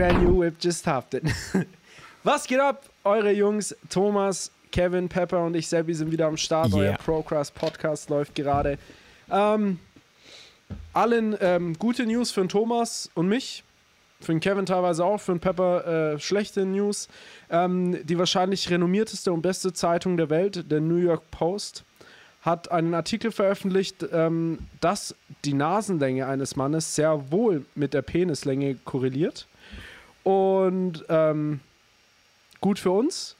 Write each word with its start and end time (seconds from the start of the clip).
brand 0.00 0.22
new 0.24 0.40
whip, 0.40 0.54
just 0.58 0.86
it. 1.12 1.22
Was 2.24 2.46
geht 2.46 2.58
ab? 2.58 2.84
Eure 3.04 3.32
Jungs 3.32 3.76
Thomas, 3.90 4.50
Kevin, 4.72 5.10
Pepper 5.10 5.44
und 5.44 5.54
ich, 5.54 5.68
Seppi, 5.68 5.92
sind 5.92 6.10
wieder 6.10 6.26
am 6.26 6.38
Start. 6.38 6.72
Yeah. 6.72 6.78
Euer 6.78 6.92
Procrast 6.94 7.54
Podcast 7.54 8.08
läuft 8.08 8.34
gerade. 8.34 8.78
Ähm, 9.30 9.78
allen 10.94 11.36
ähm, 11.42 11.78
gute 11.78 12.06
News 12.06 12.30
für 12.30 12.40
den 12.40 12.48
Thomas 12.48 13.10
und 13.14 13.28
mich. 13.28 13.62
Für 14.22 14.32
den 14.32 14.40
Kevin 14.40 14.64
teilweise 14.64 15.04
auch, 15.04 15.20
für 15.20 15.32
den 15.32 15.40
Pepper 15.40 16.14
äh, 16.14 16.18
schlechte 16.18 16.64
News. 16.64 17.08
Ähm, 17.50 17.98
die 18.06 18.18
wahrscheinlich 18.18 18.70
renommierteste 18.70 19.30
und 19.30 19.42
beste 19.42 19.74
Zeitung 19.74 20.16
der 20.16 20.30
Welt, 20.30 20.70
der 20.70 20.80
New 20.80 20.96
York 20.96 21.30
Post, 21.30 21.84
hat 22.40 22.70
einen 22.70 22.94
Artikel 22.94 23.32
veröffentlicht, 23.32 24.06
ähm, 24.12 24.60
dass 24.80 25.14
die 25.44 25.52
Nasenlänge 25.52 26.26
eines 26.26 26.56
Mannes 26.56 26.94
sehr 26.94 27.30
wohl 27.30 27.66
mit 27.74 27.92
der 27.92 28.00
Penislänge 28.00 28.76
korreliert. 28.76 29.46
Und 30.22 31.04
ähm, 31.08 31.60
gut 32.60 32.78
für 32.78 32.90
uns. 32.90 33.36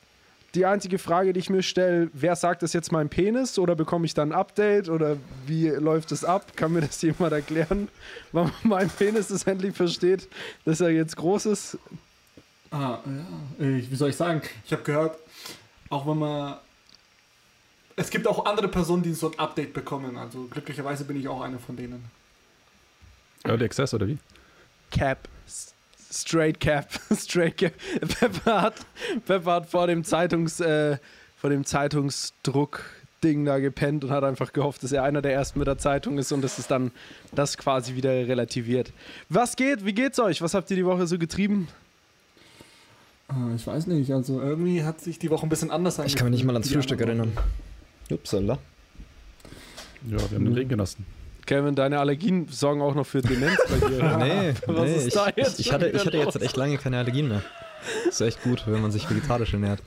Die 0.54 0.66
einzige 0.66 0.98
Frage, 0.98 1.32
die 1.32 1.38
ich 1.38 1.48
mir 1.48 1.62
stelle, 1.62 2.10
wer 2.12 2.34
sagt 2.34 2.62
das 2.62 2.72
jetzt 2.72 2.90
mein 2.90 3.08
Penis 3.08 3.56
oder 3.56 3.76
bekomme 3.76 4.04
ich 4.04 4.14
dann 4.14 4.32
ein 4.32 4.38
Update 4.38 4.88
oder 4.88 5.16
wie 5.46 5.68
läuft 5.68 6.10
es 6.10 6.24
ab? 6.24 6.56
Kann 6.56 6.72
mir 6.72 6.80
das 6.80 7.00
jemand 7.02 7.32
erklären, 7.32 7.88
warum 8.32 8.52
mein 8.64 8.90
Penis 8.90 9.30
es 9.30 9.44
endlich 9.44 9.76
versteht, 9.76 10.28
dass 10.64 10.80
er 10.80 10.90
jetzt 10.90 11.16
groß 11.16 11.46
ist? 11.46 11.78
Ah, 12.72 12.98
ja. 13.04 13.66
Ich, 13.66 13.90
wie 13.90 13.96
soll 13.96 14.10
ich 14.10 14.16
sagen? 14.16 14.42
Ich 14.64 14.72
habe 14.72 14.82
gehört, 14.82 15.18
auch 15.88 16.06
wenn 16.06 16.18
man. 16.18 16.56
Es 17.96 18.10
gibt 18.10 18.26
auch 18.26 18.46
andere 18.46 18.68
Personen, 18.68 19.02
die 19.02 19.12
so 19.12 19.30
ein 19.30 19.38
Update 19.38 19.72
bekommen. 19.72 20.16
Also 20.16 20.46
glücklicherweise 20.50 21.04
bin 21.04 21.20
ich 21.20 21.28
auch 21.28 21.42
eine 21.42 21.58
von 21.58 21.76
denen. 21.76 22.04
Early 23.44 23.64
Access 23.64 23.94
oder 23.94 24.08
wie? 24.08 24.18
Cap. 24.90 25.28
Straight 26.10 26.58
Cap. 26.60 26.88
Straight 27.16 27.56
Cap. 27.58 27.72
Pepper 28.18 28.62
hat, 28.62 28.74
Pepper 29.26 29.52
hat 29.52 29.66
vor 29.70 29.86
dem 29.86 30.04
Zeitungs, 30.04 30.60
äh, 30.60 30.98
vor 31.36 31.50
dem 31.50 31.64
Zeitungsdruck-Ding 31.64 33.44
da 33.44 33.58
gepennt 33.58 34.04
und 34.04 34.10
hat 34.10 34.24
einfach 34.24 34.52
gehofft, 34.52 34.82
dass 34.82 34.92
er 34.92 35.04
einer 35.04 35.22
der 35.22 35.32
ersten 35.32 35.58
mit 35.58 35.68
der 35.68 35.78
Zeitung 35.78 36.18
ist 36.18 36.32
und 36.32 36.42
dass 36.42 36.58
es 36.58 36.66
dann 36.66 36.90
das 37.32 37.56
quasi 37.56 37.94
wieder 37.94 38.10
relativiert. 38.10 38.92
Was 39.28 39.56
geht? 39.56 39.84
Wie 39.84 39.92
geht's 39.92 40.18
euch? 40.18 40.42
Was 40.42 40.54
habt 40.54 40.70
ihr 40.70 40.76
die 40.76 40.84
Woche 40.86 41.06
so 41.06 41.18
getrieben? 41.18 41.68
Ah, 43.28 43.54
Ich 43.54 43.64
weiß 43.66 43.86
nicht, 43.86 44.10
also 44.12 44.40
irgendwie 44.40 44.82
hat 44.82 45.00
sich 45.00 45.18
die 45.20 45.30
Woche 45.30 45.46
ein 45.46 45.48
bisschen 45.48 45.70
anders 45.70 46.00
Ich 46.00 46.16
kann 46.16 46.26
mich 46.28 46.38
nicht 46.38 46.44
mal 46.44 46.54
ans 46.54 46.70
Frühstück 46.72 47.00
erinnern. 47.00 47.32
Upsala. 48.10 48.58
Ja, 50.08 50.16
wir 50.18 50.20
haben 50.36 50.44
den 50.46 50.54
Regen 50.54 50.70
genossen. 50.70 51.06
Kevin, 51.50 51.74
deine 51.74 51.98
Allergien 51.98 52.46
sorgen 52.48 52.80
auch 52.80 52.94
noch 52.94 53.04
für 53.04 53.22
Demenz 53.22 53.58
bei 53.68 53.88
dir. 53.88 54.16
Nee, 54.18 54.54
Was 54.66 54.84
nee 54.84 54.94
ist 54.94 55.06
ich, 55.08 55.14
da 55.14 55.26
jetzt 55.34 55.54
ich, 55.54 55.58
ich, 55.58 55.66
schon 55.66 55.74
hatte, 55.74 55.88
ich 55.88 56.06
hatte 56.06 56.16
jetzt 56.16 56.40
echt 56.40 56.56
lange 56.56 56.78
keine 56.78 56.98
Allergien 56.98 57.26
mehr. 57.26 57.42
Ist 58.08 58.20
echt 58.20 58.40
gut, 58.44 58.62
wenn 58.66 58.80
man 58.80 58.92
sich 58.92 59.10
vegetarisch 59.10 59.52
ernährt. 59.52 59.80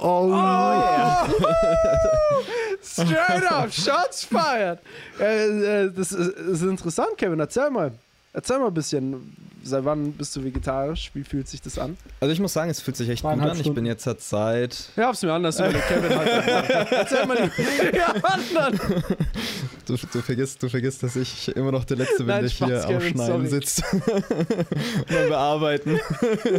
Oh, 0.00 0.28
yeah. 0.28 1.28
Straight 2.80 3.50
up, 3.50 3.72
shots 3.72 4.22
fired. 4.22 4.78
Äh, 5.18 5.86
äh, 5.86 5.92
das, 5.96 6.12
ist, 6.12 6.28
ist 6.38 6.62
interessant, 6.62 7.18
Kevin. 7.18 7.40
Erzähl 7.40 7.70
mal. 7.70 7.90
Erzähl 8.32 8.60
mal 8.60 8.68
ein 8.68 8.74
bisschen. 8.74 9.36
Seit 9.62 9.84
wann 9.84 10.12
bist 10.12 10.34
du 10.36 10.44
vegetarisch? 10.44 11.10
Wie 11.14 11.24
fühlt 11.24 11.46
sich 11.48 11.60
das 11.60 11.78
an? 11.78 11.96
Also 12.20 12.32
ich 12.32 12.40
muss 12.40 12.52
sagen, 12.52 12.70
es 12.70 12.80
fühlt 12.80 12.96
sich 12.96 13.08
echt 13.08 13.22
gut 13.22 13.30
Zweieinhalb 13.30 13.50
an. 13.52 13.56
Ich 13.56 13.62
Stunden. 13.62 13.74
bin 13.76 13.86
jetzt 13.86 14.06
halt 14.06 14.20
seit... 14.22 14.76
Ja, 14.96 15.08
hab's 15.08 15.22
mir 15.22 15.32
anders 15.32 15.58
überlegt, 15.58 15.86
Kevin. 15.88 16.18
Halt. 16.18 16.92
Erzähl 16.92 17.26
mal 17.26 17.36
die 17.56 17.96
ja, 17.96 18.14
anderen. 18.22 18.80
Du, 19.86 19.96
du, 19.96 20.22
vergisst, 20.22 20.62
du 20.62 20.68
vergisst, 20.68 21.02
dass 21.02 21.16
ich 21.16 21.48
immer 21.56 21.72
noch 21.72 21.84
der 21.84 21.96
Letzte 21.98 22.18
bin, 22.18 22.26
Nein, 22.28 22.42
der 22.42 22.50
Spaß, 22.50 22.68
hier 22.68 22.82
am 22.84 22.88
Kevin, 22.88 23.10
Schneiden 23.14 23.48
sorry. 23.48 23.48
sitzt. 23.48 23.82
Und 23.92 25.16
am 25.16 25.28
Bearbeiten. 25.28 26.00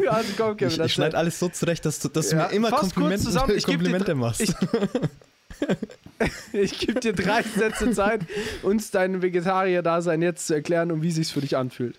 Ja, 0.04 0.12
also 0.12 0.30
komm, 0.38 0.58
Kevin. 0.58 0.74
Ich, 0.74 0.80
ich 0.86 0.94
schneide 0.94 1.18
alles 1.18 1.40
so 1.40 1.50
zurecht, 1.50 1.86
dass 1.86 2.00
du, 2.00 2.10
dass 2.10 2.30
du 2.30 2.36
Ja, 2.36 2.48
mir 2.48 2.54
immer 2.54 2.72
kurz 2.72 2.94
Komplimente. 2.94 4.12
Ich 4.12 4.18
machst. 4.18 4.42
ich- 4.42 4.54
Ich 6.54 6.80
gebe 6.80 7.00
dir 7.00 7.14
drei 7.14 7.42
Sätze 7.44 7.92
Zeit, 7.92 8.22
uns 8.64 8.92
dein 8.92 9.22
Vegetarier-Dasein 9.22 10.22
jetzt 10.22 10.48
zu 10.48 10.54
erklären 10.54 10.92
und 10.92 11.02
wie 11.02 11.12
sich's 11.12 11.32
für 11.32 11.42
dich 11.42 11.58
anfühlt. 11.58 11.98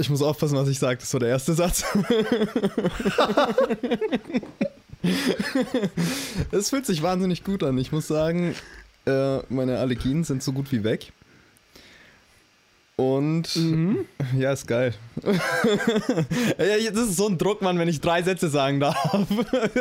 Ich 0.00 0.08
muss 0.10 0.22
aufpassen, 0.22 0.56
was 0.56 0.68
ich 0.68 0.78
sage. 0.78 0.98
Das 1.00 1.12
war 1.12 1.20
der 1.20 1.30
erste 1.30 1.54
Satz. 1.54 1.84
Es 6.50 6.70
fühlt 6.70 6.86
sich 6.86 7.02
wahnsinnig 7.02 7.44
gut 7.44 7.62
an. 7.62 7.78
Ich 7.78 7.92
muss 7.92 8.08
sagen, 8.08 8.54
äh, 9.06 9.38
meine 9.48 9.78
Allergien 9.78 10.24
sind 10.24 10.42
so 10.42 10.52
gut 10.52 10.72
wie 10.72 10.82
weg. 10.84 11.12
Und 12.96 13.54
Mhm. 13.54 14.06
ja, 14.36 14.52
ist 14.52 14.66
geil. 14.66 14.92
das 15.22 16.98
ist 17.08 17.16
so 17.16 17.28
ein 17.28 17.38
Druck, 17.38 17.62
Mann, 17.62 17.78
wenn 17.78 17.86
ich 17.86 18.00
drei 18.00 18.24
Sätze 18.24 18.48
sagen 18.48 18.80
darf. 18.80 18.96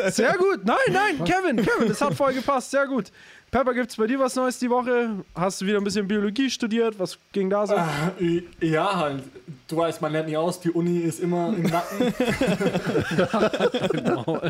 Sehr 0.10 0.36
gut. 0.38 0.64
Nein, 0.66 0.78
nein, 0.92 1.18
Kevin, 1.26 1.66
Kevin, 1.66 1.88
das 1.88 2.00
hat 2.00 2.14
voll 2.14 2.34
gepasst. 2.34 2.70
Sehr 2.70 2.86
gut. 2.86 3.12
Pepper, 3.50 3.74
gibt's 3.74 3.96
bei 3.96 4.08
dir 4.08 4.20
was 4.20 4.36
Neues 4.36 4.60
die 4.60 4.70
Woche? 4.70 5.24
Hast 5.34 5.62
du 5.62 5.66
wieder 5.66 5.78
ein 5.78 5.84
bisschen 5.84 6.06
Biologie 6.08 6.50
studiert? 6.50 7.00
Was 7.00 7.18
ging 7.32 7.50
da 7.50 7.66
so? 7.66 7.76
Ah, 7.76 8.12
Ja, 8.60 8.96
halt. 8.98 9.24
Du 9.70 9.78
weißt, 9.78 10.02
man 10.02 10.12
lernt 10.12 10.28
nicht 10.28 10.38
aus. 10.38 10.60
Die 10.60 10.70
Uni 10.72 11.00
ist 11.00 11.20
immer 11.22 11.54
im 11.56 11.64
Nacken. 11.64 12.14
Genau. 13.92 14.42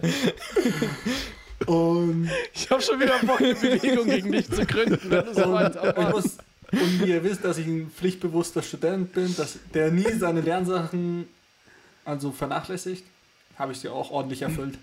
Und, 1.66 2.30
Ich 2.54 2.70
habe 2.70 2.82
schon 2.82 3.00
wieder 3.00 3.18
Bock, 3.24 3.42
eine 3.42 3.56
Bewegung 3.56 4.06
gegen 4.06 4.32
dich 4.32 4.50
zu 4.50 4.66
gründen, 4.66 5.00
wenn 5.10 5.26
du 5.26 5.34
so 5.34 5.44
und, 5.46 5.76
ich 5.76 6.10
muss, 6.10 6.38
und 6.72 7.02
wie 7.02 7.10
ihr 7.12 7.24
wisst, 7.24 7.44
dass 7.44 7.58
ich 7.58 7.66
ein 7.68 7.92
pflichtbewusster 7.96 8.62
Student 8.62 9.12
bin, 9.14 9.36
dass 9.36 9.58
der 9.74 9.92
nie 9.92 10.12
seine 10.14 10.42
Lernsachen 10.42 11.28
also 12.06 12.32
vernachlässigt, 12.32 13.04
habe 13.58 13.72
ich 13.74 13.80
sie 13.80 13.90
auch 13.90 14.12
ordentlich 14.12 14.42
erfüllt. 14.44 14.78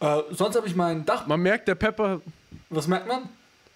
Äh, 0.00 0.20
sonst 0.30 0.56
habe 0.56 0.66
ich 0.66 0.74
mein 0.74 1.04
Dach. 1.04 1.26
Man 1.26 1.40
merkt, 1.40 1.68
der 1.68 1.74
Pepper, 1.74 2.20
Was 2.70 2.86
merkt 2.88 3.06
man? 3.06 3.28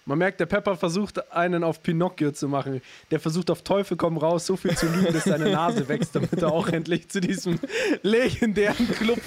Man 0.05 0.17
merkt, 0.17 0.39
der 0.39 0.45
Pepper 0.45 0.75
versucht, 0.75 1.31
einen 1.31 1.63
auf 1.63 1.81
Pinocchio 1.81 2.31
zu 2.31 2.47
machen. 2.49 2.81
Der 3.11 3.19
versucht 3.19 3.49
auf 3.49 3.61
Teufel 3.61 3.95
komm 3.97 4.17
raus, 4.17 4.45
so 4.45 4.55
viel 4.57 4.75
zu 4.75 4.87
lügen, 4.87 5.13
dass 5.13 5.23
seine 5.23 5.49
Nase 5.51 5.87
wächst, 5.87 6.15
damit 6.15 6.33
er 6.33 6.51
auch 6.51 6.67
endlich 6.67 7.07
zu 7.09 7.21
diesem 7.21 7.59
legendären 8.01 8.87
Club 8.91 9.19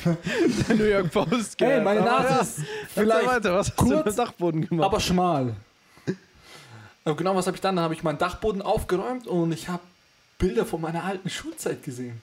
der 0.69 0.77
New 0.77 0.85
York 0.85 1.11
Post 1.11 1.57
Hey, 1.59 1.67
gehört. 1.69 1.85
meine 1.85 2.01
Aber 2.01 2.11
Nase 2.23 2.29
ja, 2.35 2.41
ist 2.41 2.61
vielleicht 2.95 3.27
weiter, 3.27 3.55
was 3.55 3.69
hast 3.71 3.79
du 3.81 3.85
kurz, 3.85 3.97
mit 3.97 4.07
dem 4.07 4.17
Dachboden 4.17 4.69
gemacht? 4.69 4.87
aber 4.87 5.01
schmal. 5.01 5.55
Äh, 7.05 7.15
Genau, 7.15 7.37
was 7.37 7.47
habe 7.47 7.57
ich 7.57 7.61
dann? 7.61 7.77
Dann 7.77 7.85
habe 7.85 7.95
ich 7.95 8.03
meinen 8.03 8.19
Dachboden 8.19 8.61
aufgeräumt 8.63 9.27
und 9.29 9.53
ich 9.53 9.69
habe 9.69 9.83
Bilder 10.39 10.67
von 10.67 10.81
meiner 10.81 11.05
alten 11.05 11.31
Schulzeit 11.31 11.83
gesehen. 11.85 12.21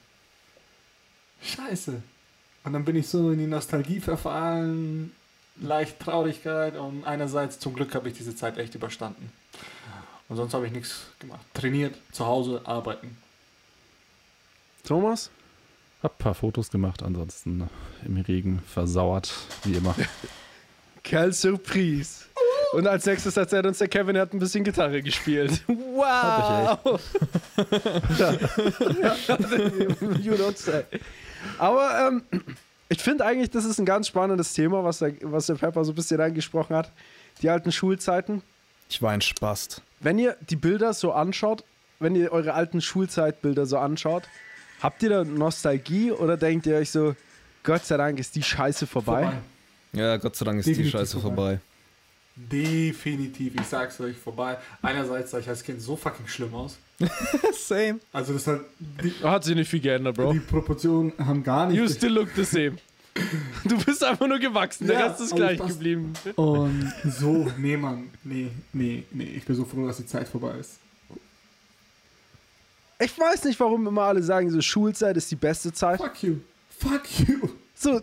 Scheiße. 1.41 2.01
Und 2.65 2.73
dann 2.73 2.85
bin 2.85 2.95
ich 2.97 3.07
so 3.07 3.31
in 3.31 3.39
die 3.39 3.47
Nostalgie 3.47 3.99
verfallen, 3.99 5.11
leicht 5.55 5.99
Traurigkeit 5.99 6.75
und 6.77 7.05
einerseits 7.05 7.59
zum 7.59 7.73
Glück 7.73 7.95
habe 7.95 8.09
ich 8.09 8.15
diese 8.15 8.35
Zeit 8.35 8.57
echt 8.57 8.75
überstanden. 8.75 9.31
Und 10.29 10.37
sonst 10.37 10.53
habe 10.53 10.65
ich 10.65 10.73
nichts 10.73 11.07
gemacht. 11.19 11.41
Trainiert, 11.53 11.95
zu 12.11 12.25
Hause, 12.25 12.61
arbeiten. 12.65 13.17
Thomas? 14.83 15.29
Hab 16.01 16.15
ein 16.15 16.17
paar 16.17 16.33
Fotos 16.33 16.69
gemacht, 16.69 17.03
ansonsten 17.03 17.69
im 18.05 18.17
Regen 18.17 18.61
versauert, 18.67 19.33
wie 19.63 19.75
immer. 19.75 19.95
Quelle 21.03 21.33
Surprise. 21.33 22.25
Und 22.73 22.87
als 22.87 23.05
nächstes 23.05 23.37
erzählt 23.37 23.67
uns 23.67 23.77
der 23.77 23.87
Kevin, 23.87 24.15
er 24.15 24.23
hat 24.23 24.33
ein 24.33 24.39
bisschen 24.39 24.63
Gitarre 24.63 25.01
gespielt. 25.01 25.63
Wow! 25.93 26.79
you 30.19 30.33
don't 30.33 30.57
say. 30.57 30.83
Aber 31.59 32.07
ähm, 32.07 32.23
ich 32.93 33.01
finde 33.03 33.25
eigentlich, 33.25 33.49
das 33.49 33.65
ist 33.65 33.79
ein 33.79 33.85
ganz 33.85 34.07
spannendes 34.07 34.53
Thema, 34.53 34.83
was 34.83 34.99
der, 34.99 35.13
was 35.23 35.47
der 35.47 35.55
Pepper 35.55 35.83
so 35.83 35.91
ein 35.91 35.95
bisschen 35.95 36.21
angesprochen 36.21 36.75
hat. 36.75 36.91
Die 37.41 37.49
alten 37.49 37.71
Schulzeiten. 37.71 38.43
Ich 38.89 39.01
war 39.01 39.11
ein 39.11 39.21
Spast. 39.21 39.81
Wenn 39.99 40.19
ihr 40.19 40.37
die 40.49 40.55
Bilder 40.55 40.93
so 40.93 41.11
anschaut, 41.11 41.63
wenn 41.99 42.15
ihr 42.15 42.31
eure 42.31 42.53
alten 42.53 42.81
Schulzeitbilder 42.81 43.65
so 43.65 43.77
anschaut, 43.77 44.23
habt 44.81 45.01
ihr 45.01 45.09
da 45.09 45.23
Nostalgie 45.23 46.11
oder 46.11 46.37
denkt 46.37 46.65
ihr 46.67 46.75
euch 46.75 46.91
so, 46.91 47.15
Gott 47.63 47.85
sei 47.85 47.97
Dank 47.97 48.19
ist 48.19 48.35
die 48.35 48.43
Scheiße 48.43 48.85
vorbei? 48.85 49.31
Ja, 49.93 50.17
Gott 50.17 50.35
sei 50.35 50.45
Dank 50.45 50.59
ist 50.59 50.65
die 50.65 50.71
Definitiv 50.71 50.99
Scheiße 50.99 51.19
vorbei. 51.19 51.35
vorbei. 51.35 51.59
Definitiv, 52.35 53.55
ich 53.55 53.67
sag's 53.67 53.99
euch, 54.01 54.17
vorbei. 54.17 54.57
Einerseits 54.81 55.31
sah 55.31 55.39
ich 55.39 55.47
als 55.47 55.63
Kind 55.63 55.81
so 55.81 55.95
fucking 55.95 56.27
schlimm 56.27 56.53
aus. 56.53 56.77
Same. 57.53 57.99
Also 58.11 58.33
das 58.33 58.47
halt, 58.47 58.61
die, 58.79 59.11
Hat 59.23 59.43
sich 59.43 59.55
nicht 59.55 59.69
viel 59.69 59.79
geändert, 59.81 60.15
Bro. 60.15 60.33
die 60.33 60.39
Proportionen 60.39 61.13
haben 61.17 61.43
gar 61.43 61.67
nicht 61.67 61.77
You 61.77 61.87
still 61.87 62.13
look 62.13 62.29
the 62.35 62.43
same. 62.43 62.77
Du 63.65 63.77
bist 63.83 64.03
einfach 64.03 64.27
nur 64.27 64.39
gewachsen, 64.39 64.87
der 64.87 64.99
Ja, 64.99 65.07
Rest 65.07 65.21
ist 65.21 65.35
gleich 65.35 65.59
geblieben. 65.59 66.13
Und 66.35 66.91
so, 67.05 67.47
nee, 67.57 67.77
Mann. 67.77 68.09
Nee, 68.23 68.49
nee, 68.73 69.03
nee. 69.11 69.33
Ich 69.37 69.45
bin 69.45 69.55
so 69.55 69.65
froh, 69.65 69.85
dass 69.85 69.97
die 69.97 70.05
Zeit 70.07 70.27
vorbei 70.27 70.55
ist. 70.59 70.79
Ich 72.99 73.17
weiß 73.19 73.43
nicht, 73.43 73.59
warum 73.59 73.85
immer 73.87 74.03
alle 74.03 74.23
sagen, 74.23 74.49
so 74.49 74.61
Schulzeit 74.61 75.15
ist 75.17 75.29
die 75.29 75.35
beste 75.35 75.71
Zeit. 75.71 75.99
Fuck 75.99 76.23
you. 76.23 76.35
Fuck 76.79 77.03
you. 77.27 77.49
So, 77.75 78.01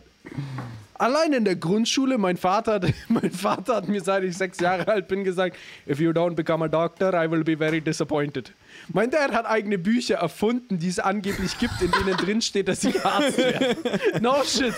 Allein 1.00 1.32
in 1.32 1.46
der 1.46 1.56
Grundschule, 1.56 2.18
mein 2.18 2.36
Vater, 2.36 2.74
hat, 2.74 2.84
mein 3.08 3.30
Vater 3.30 3.76
hat 3.76 3.88
mir, 3.88 4.02
seit 4.02 4.22
ich 4.22 4.36
sechs 4.36 4.60
Jahre 4.60 4.86
alt 4.86 5.08
bin, 5.08 5.24
gesagt, 5.24 5.56
if 5.88 5.98
you 5.98 6.10
don't 6.10 6.34
become 6.34 6.62
a 6.62 6.68
doctor, 6.68 7.14
I 7.14 7.30
will 7.30 7.42
be 7.42 7.56
very 7.56 7.80
disappointed. 7.80 8.52
Mein 8.92 9.10
Dad 9.10 9.32
hat 9.32 9.46
eigene 9.46 9.78
Bücher 9.78 10.16
erfunden, 10.16 10.78
die 10.78 10.88
es 10.88 10.98
angeblich 10.98 11.58
gibt, 11.58 11.80
in 11.80 11.90
denen 11.90 12.18
drin 12.18 12.42
steht, 12.42 12.68
dass 12.68 12.84
ich 12.84 13.02
Arzt 13.02 13.38
werde. 13.38 13.76
No 14.20 14.44
shit. 14.44 14.74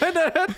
Mein 0.00 0.14
Dad, 0.14 0.48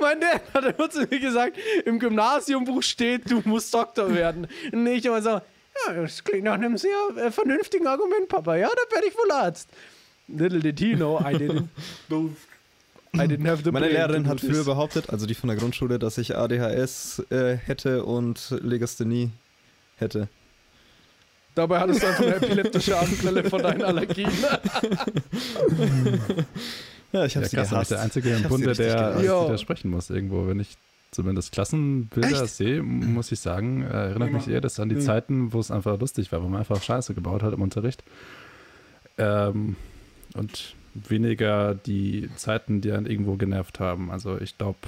mein 0.00 0.20
Dad 0.22 0.40
hat 0.54 0.78
immer 0.78 0.88
zu 0.88 1.00
mir 1.00 1.20
gesagt, 1.20 1.58
im 1.84 1.98
Gymnasiumbuch 1.98 2.82
steht, 2.82 3.30
du 3.30 3.42
musst 3.44 3.74
Doktor 3.74 4.14
werden. 4.14 4.48
Und 4.72 4.86
ich 4.86 5.04
immer 5.04 5.20
so, 5.20 5.28
ja, 5.28 5.92
das 5.94 6.24
klingt 6.24 6.44
nach 6.44 6.54
einem 6.54 6.78
sehr 6.78 6.96
äh, 7.16 7.30
vernünftigen 7.30 7.86
Argument, 7.86 8.26
Papa. 8.28 8.56
Ja, 8.56 8.68
dann 8.68 8.94
werde 8.94 9.08
ich 9.08 9.14
wohl 9.14 9.30
Arzt. 9.30 9.68
Little 10.26 10.60
did 10.60 10.78
he 10.78 10.94
know, 10.94 11.18
I 11.20 11.34
didn't. 11.34 11.68
Meine 13.12 13.36
Lehrerin 13.36 14.28
hat 14.28 14.40
früher 14.40 14.64
behauptet, 14.64 15.10
also 15.10 15.26
die 15.26 15.34
von 15.34 15.48
der 15.48 15.56
Grundschule, 15.56 15.98
dass 15.98 16.18
ich 16.18 16.36
ADHS 16.36 17.22
äh, 17.30 17.56
hätte 17.56 18.04
und 18.04 18.54
Legasthenie 18.62 19.30
hätte. 19.96 20.28
Dabei 21.54 21.80
hattest 21.80 22.02
du 22.02 22.06
einfach 22.06 22.24
eine 22.24 22.36
epileptische 22.36 22.96
Anfälle 22.98 23.48
von 23.50 23.62
deinen 23.62 23.82
Allergien. 23.82 24.30
Ja, 27.10 27.24
ich 27.24 27.34
Ja, 27.34 27.40
habe 27.40 27.48
sie 27.48 27.56
krass, 27.56 27.70
gehasst. 27.70 27.90
der 27.90 28.00
Einzige 28.02 28.34
im 28.34 28.42
Bunde, 28.42 28.74
der 28.74 28.94
gehasst. 28.94 29.24
Ja. 29.24 29.44
widersprechen 29.46 29.90
muss 29.90 30.10
irgendwo. 30.10 30.46
Wenn 30.46 30.60
ich 30.60 30.76
zumindest 31.10 31.52
Klassenbilder 31.52 32.42
Echt? 32.42 32.54
sehe, 32.54 32.82
muss 32.82 33.32
ich 33.32 33.40
sagen, 33.40 33.82
äh, 33.82 33.86
erinnert 34.10 34.30
mich 34.32 34.46
eher 34.46 34.60
das 34.60 34.78
an 34.78 34.90
die 34.90 34.96
Hm. 34.96 35.00
Zeiten, 35.02 35.52
wo 35.54 35.58
es 35.60 35.70
einfach 35.70 35.98
lustig 35.98 36.30
war, 36.32 36.42
wo 36.42 36.48
man 36.48 36.58
einfach 36.60 36.82
Scheiße 36.82 37.14
gebaut 37.14 37.42
hat 37.42 37.54
im 37.54 37.62
Unterricht. 37.62 38.04
Ähm, 39.16 39.76
und 40.34 40.74
weniger 40.94 41.74
die 41.74 42.28
Zeiten, 42.36 42.80
die 42.80 42.92
einen 42.92 43.06
irgendwo 43.06 43.36
genervt 43.36 43.80
haben. 43.80 44.10
Also 44.10 44.40
ich 44.40 44.56
glaube, 44.58 44.78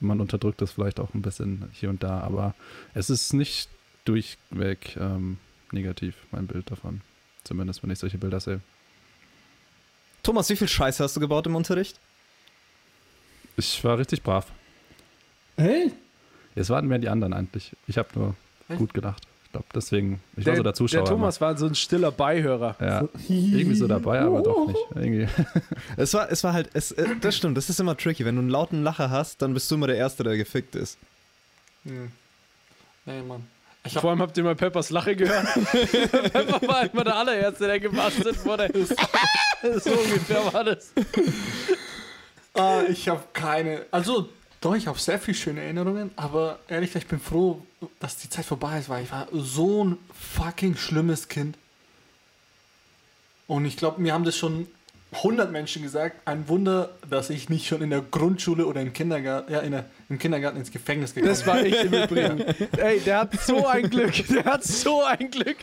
man 0.00 0.20
unterdrückt 0.20 0.60
das 0.60 0.72
vielleicht 0.72 1.00
auch 1.00 1.14
ein 1.14 1.22
bisschen 1.22 1.70
hier 1.72 1.90
und 1.90 2.02
da, 2.02 2.20
aber 2.20 2.54
es 2.94 3.10
ist 3.10 3.32
nicht 3.32 3.68
durchweg 4.04 4.96
ähm, 4.96 5.38
negativ, 5.72 6.16
mein 6.30 6.46
Bild 6.46 6.70
davon. 6.70 7.00
Zumindest, 7.44 7.82
wenn 7.82 7.90
ich 7.90 7.98
solche 7.98 8.18
Bilder 8.18 8.40
sehe. 8.40 8.60
Thomas, 10.22 10.50
wie 10.50 10.56
viel 10.56 10.68
Scheiße 10.68 11.02
hast 11.02 11.16
du 11.16 11.20
gebaut 11.20 11.46
im 11.46 11.56
Unterricht? 11.56 11.98
Ich 13.56 13.82
war 13.84 13.98
richtig 13.98 14.22
brav. 14.22 14.50
Hey? 15.56 15.92
Es 16.54 16.70
waren 16.70 16.86
mehr 16.86 16.98
die 16.98 17.08
anderen 17.08 17.32
eigentlich. 17.32 17.76
Ich 17.86 17.98
habe 17.98 18.08
nur 18.14 18.34
Echt? 18.68 18.78
gut 18.78 18.94
gelacht. 18.94 19.27
Ich 19.48 19.52
glaube, 19.52 19.66
deswegen, 19.74 20.20
ich 20.36 20.44
war 20.44 20.56
so 20.56 20.62
der 20.62 20.74
Zuschauer. 20.74 21.04
der 21.04 21.10
Thomas 21.10 21.40
war 21.40 21.56
so 21.56 21.64
ein 21.64 21.74
stiller 21.74 22.12
Beihörer. 22.12 22.76
immer. 22.78 22.88
Ja, 22.88 23.08
irgendwie 23.30 23.76
so 23.76 23.86
dabei, 23.88 24.20
aber 24.20 24.42
doch 24.42 24.66
nicht. 24.66 24.78
Irgendwie. 24.94 25.26
Es 25.96 26.12
war, 26.12 26.30
es 26.30 26.44
war 26.44 26.52
halt, 26.52 26.68
es, 26.74 26.92
äh, 26.92 27.06
das 27.18 27.34
stimmt, 27.34 27.56
das 27.56 27.70
ist 27.70 27.80
immer 27.80 27.96
tricky. 27.96 28.26
Wenn 28.26 28.34
du 28.34 28.42
einen 28.42 28.50
lauten 28.50 28.82
Lacher 28.82 29.08
hast, 29.08 29.40
dann 29.40 29.54
bist 29.54 29.70
du 29.70 29.76
immer 29.76 29.86
der 29.86 29.96
Erste, 29.96 30.22
der 30.22 30.36
gefickt 30.36 30.76
ist. 30.76 30.98
Hm. 31.84 32.12
Nee, 33.06 33.22
Mann. 33.22 33.46
Ich 33.84 33.94
Vor 33.94 34.02
hab, 34.02 34.10
allem 34.10 34.20
habt 34.20 34.36
ihr 34.36 34.44
mal 34.44 34.54
Peppers 34.54 34.90
Lache 34.90 35.16
gehört. 35.16 35.46
Pepper 36.30 36.68
war 36.68 36.92
immer 36.92 37.04
der 37.04 37.16
allererste, 37.16 37.66
der 37.66 37.80
gebastelt 37.80 38.44
wurde. 38.44 38.70
so 39.80 39.90
ungefähr 39.92 40.52
war 40.52 40.64
das. 40.64 40.92
ah, 42.52 42.82
ich 42.86 43.08
habe 43.08 43.22
keine. 43.32 43.86
Also, 43.90 44.28
doch, 44.60 44.74
ich 44.74 44.86
habe 44.86 44.98
sehr 44.98 45.18
viele 45.18 45.36
schöne 45.36 45.62
Erinnerungen, 45.62 46.10
aber 46.16 46.58
ehrlich 46.68 46.90
gesagt, 46.90 47.04
ich 47.04 47.10
bin 47.10 47.20
froh, 47.20 47.62
dass 48.00 48.16
die 48.16 48.28
Zeit 48.28 48.44
vorbei 48.44 48.78
ist, 48.78 48.88
weil 48.88 49.04
ich 49.04 49.12
war 49.12 49.28
so 49.32 49.84
ein 49.84 49.98
fucking 50.12 50.76
schlimmes 50.76 51.28
Kind. 51.28 51.56
Und 53.46 53.64
ich 53.64 53.76
glaube, 53.76 54.00
mir 54.00 54.12
haben 54.12 54.24
das 54.24 54.36
schon 54.36 54.66
100 55.12 55.50
Menschen 55.50 55.82
gesagt. 55.82 56.20
Ein 56.26 56.48
Wunder, 56.48 56.90
dass 57.08 57.30
ich 57.30 57.48
nicht 57.48 57.66
schon 57.66 57.82
in 57.82 57.90
der 57.90 58.02
Grundschule 58.02 58.66
oder 58.66 58.80
im 58.80 58.92
Kindergarten, 58.92 59.52
ja, 59.52 59.60
in 59.60 59.72
der, 59.72 59.86
im 60.08 60.18
Kindergarten 60.18 60.58
ins 60.58 60.70
Gefängnis 60.70 61.14
gekommen 61.14 61.30
Das 61.30 61.46
war 61.46 61.64
ich 61.64 61.82
im 61.82 61.94
Übrigen. 61.94 62.40
Ey, 62.76 63.00
der 63.00 63.20
hat 63.20 63.40
so 63.40 63.66
ein 63.66 63.88
Glück. 63.88 64.12
Der 64.28 64.44
hat 64.44 64.64
so 64.64 65.02
ein 65.02 65.30
Glück, 65.30 65.56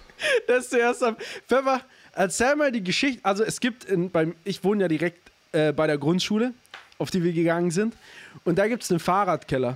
dass 0.47 0.69
du 0.69 0.77
erst 0.77 1.03
am. 1.03 1.15
Pfeffer, 1.47 1.81
erzähl 2.13 2.55
mal 2.55 2.71
die 2.71 2.83
Geschichte. 2.83 3.23
Also, 3.23 3.43
es 3.43 3.59
gibt 3.59 3.85
in, 3.85 4.09
beim. 4.09 4.35
Ich 4.43 4.63
wohne 4.63 4.83
ja 4.83 4.87
direkt 4.87 5.29
äh, 5.51 5.71
bei 5.71 5.85
der 5.85 5.99
Grundschule, 5.99 6.53
auf 6.97 7.11
die 7.11 7.23
wir 7.23 7.33
gegangen 7.33 7.69
sind. 7.69 7.95
Und 8.45 8.57
da 8.57 8.67
gibt 8.67 8.83
es 8.83 8.91
einen 8.91 8.99
Fahrradkeller. 8.99 9.75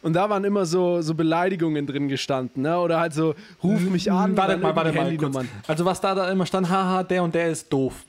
Und 0.00 0.12
da 0.12 0.28
waren 0.28 0.44
immer 0.44 0.66
so, 0.66 1.00
so 1.00 1.14
Beleidigungen 1.14 1.86
drin 1.86 2.08
gestanden, 2.08 2.62
ne? 2.62 2.78
Oder 2.78 3.00
halt 3.00 3.14
so, 3.14 3.34
ruf 3.62 3.80
mich 3.80 4.10
an, 4.12 4.36
Warte 4.36 4.56
mal, 4.58 4.76
warte 4.76 4.92
mal 4.92 5.16
kurz. 5.16 5.36
Also 5.66 5.84
was 5.84 6.00
da, 6.00 6.14
da 6.14 6.30
immer 6.30 6.46
stand, 6.46 6.68
haha, 6.68 7.02
der 7.02 7.22
und 7.22 7.34
der 7.34 7.48
ist 7.48 7.72
doof. 7.72 8.04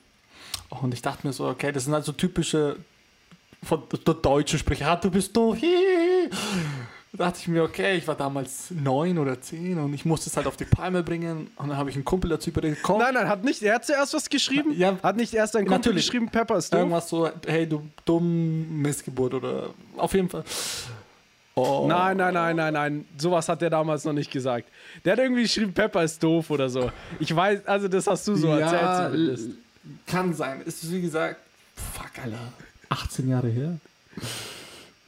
Und 0.68 0.92
ich 0.92 1.00
dachte 1.02 1.26
mir 1.26 1.32
so, 1.32 1.48
okay, 1.48 1.72
das 1.72 1.84
sind 1.84 1.94
halt 1.94 2.04
so 2.04 2.12
typische 2.12 2.76
von 3.62 3.82
der 4.06 4.14
deutschen 4.14 4.58
Sprüche. 4.58 4.86
Ah, 4.86 4.96
du 4.96 5.10
bist 5.10 5.34
doof. 5.36 5.56
hihi. 5.56 6.30
Da 7.16 7.24
dachte 7.26 7.38
ich 7.40 7.48
mir, 7.48 7.62
okay, 7.62 7.96
ich 7.96 8.06
war 8.06 8.14
damals 8.14 8.70
neun 8.70 9.18
oder 9.18 9.40
zehn 9.40 9.78
und 9.78 9.94
ich 9.94 10.04
musste 10.04 10.28
es 10.28 10.36
halt 10.36 10.46
auf 10.46 10.56
die 10.56 10.64
Palme 10.64 11.02
bringen. 11.02 11.48
Und 11.56 11.68
dann 11.68 11.76
habe 11.76 11.90
ich 11.90 11.96
einen 11.96 12.04
Kumpel 12.04 12.30
dazu 12.30 12.50
überredet, 12.50 12.78
komm, 12.82 12.98
Nein, 12.98 13.14
nein, 13.14 13.28
hat 13.28 13.44
nicht 13.44 13.62
er 13.62 13.80
zuerst 13.82 14.14
was 14.14 14.28
geschrieben? 14.28 14.72
Ja. 14.76 14.98
Hat 15.02 15.16
nicht 15.16 15.32
erst 15.34 15.56
ein 15.56 15.64
Kumpel 15.64 15.78
Natürlich. 15.78 16.06
geschrieben, 16.06 16.28
Pepper 16.28 16.56
ist 16.56 16.72
doof? 16.72 16.80
irgendwas 16.80 17.08
so, 17.08 17.30
hey, 17.46 17.66
du 17.68 17.82
dumm 18.04 18.82
Missgeburt 18.82 19.34
oder 19.34 19.70
auf 19.96 20.12
jeden 20.14 20.28
Fall. 20.28 20.44
Oh. 21.54 21.86
Nein, 21.88 22.18
nein, 22.18 22.34
nein, 22.34 22.54
nein, 22.56 22.74
nein. 22.74 23.04
Sowas 23.16 23.48
hat 23.48 23.62
der 23.62 23.70
damals 23.70 24.04
noch 24.04 24.12
nicht 24.12 24.30
gesagt. 24.30 24.68
Der 25.04 25.12
hat 25.14 25.20
irgendwie 25.20 25.42
geschrieben, 25.42 25.72
Pepper 25.72 26.04
ist 26.04 26.22
doof 26.22 26.50
oder 26.50 26.68
so. 26.68 26.90
Ich 27.18 27.34
weiß, 27.34 27.66
also 27.66 27.88
das 27.88 28.06
hast 28.06 28.28
du 28.28 28.36
so 28.36 28.48
ja, 28.48 28.58
erzählt 28.58 29.12
zumindest. 29.12 29.50
kann 30.06 30.34
sein. 30.34 30.60
Ist 30.66 30.90
wie 30.92 31.00
gesagt, 31.00 31.36
fuck, 31.94 32.10
Alter. 32.22 32.38
18 32.90 33.28
Jahre 33.30 33.48
her? 33.48 33.78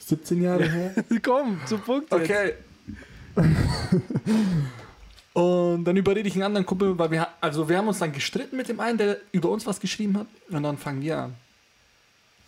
17 0.08 0.43
Jahre 0.43 0.69
her? 0.69 0.94
Komm, 1.22 1.60
zum 1.66 1.81
Punkt 1.81 2.10
jetzt. 2.12 2.22
Okay. 2.22 2.52
Und 5.34 5.84
dann 5.84 5.96
überrede 5.96 6.28
ich 6.28 6.34
einen 6.34 6.43
anderen 6.44 6.66
Kumpel, 6.66 6.99
weil 6.99 7.10
wir, 7.12 7.20
ha- 7.22 7.34
also 7.40 7.69
wir 7.69 7.78
haben 7.78 7.87
uns 7.88 7.99
dann 8.00 8.12
gestritten 8.12 8.56
mit 8.56 8.69
dem 8.69 8.81
einen, 8.81 8.99
der 8.99 9.19
über 9.32 9.50
uns 9.50 9.66
was 9.66 9.78
geschrieben 9.78 10.19
hat. 10.19 10.26
Und 10.50 10.62
dann 10.64 10.76
fangen 10.78 11.00
wir 11.02 11.16
an. 11.19 11.34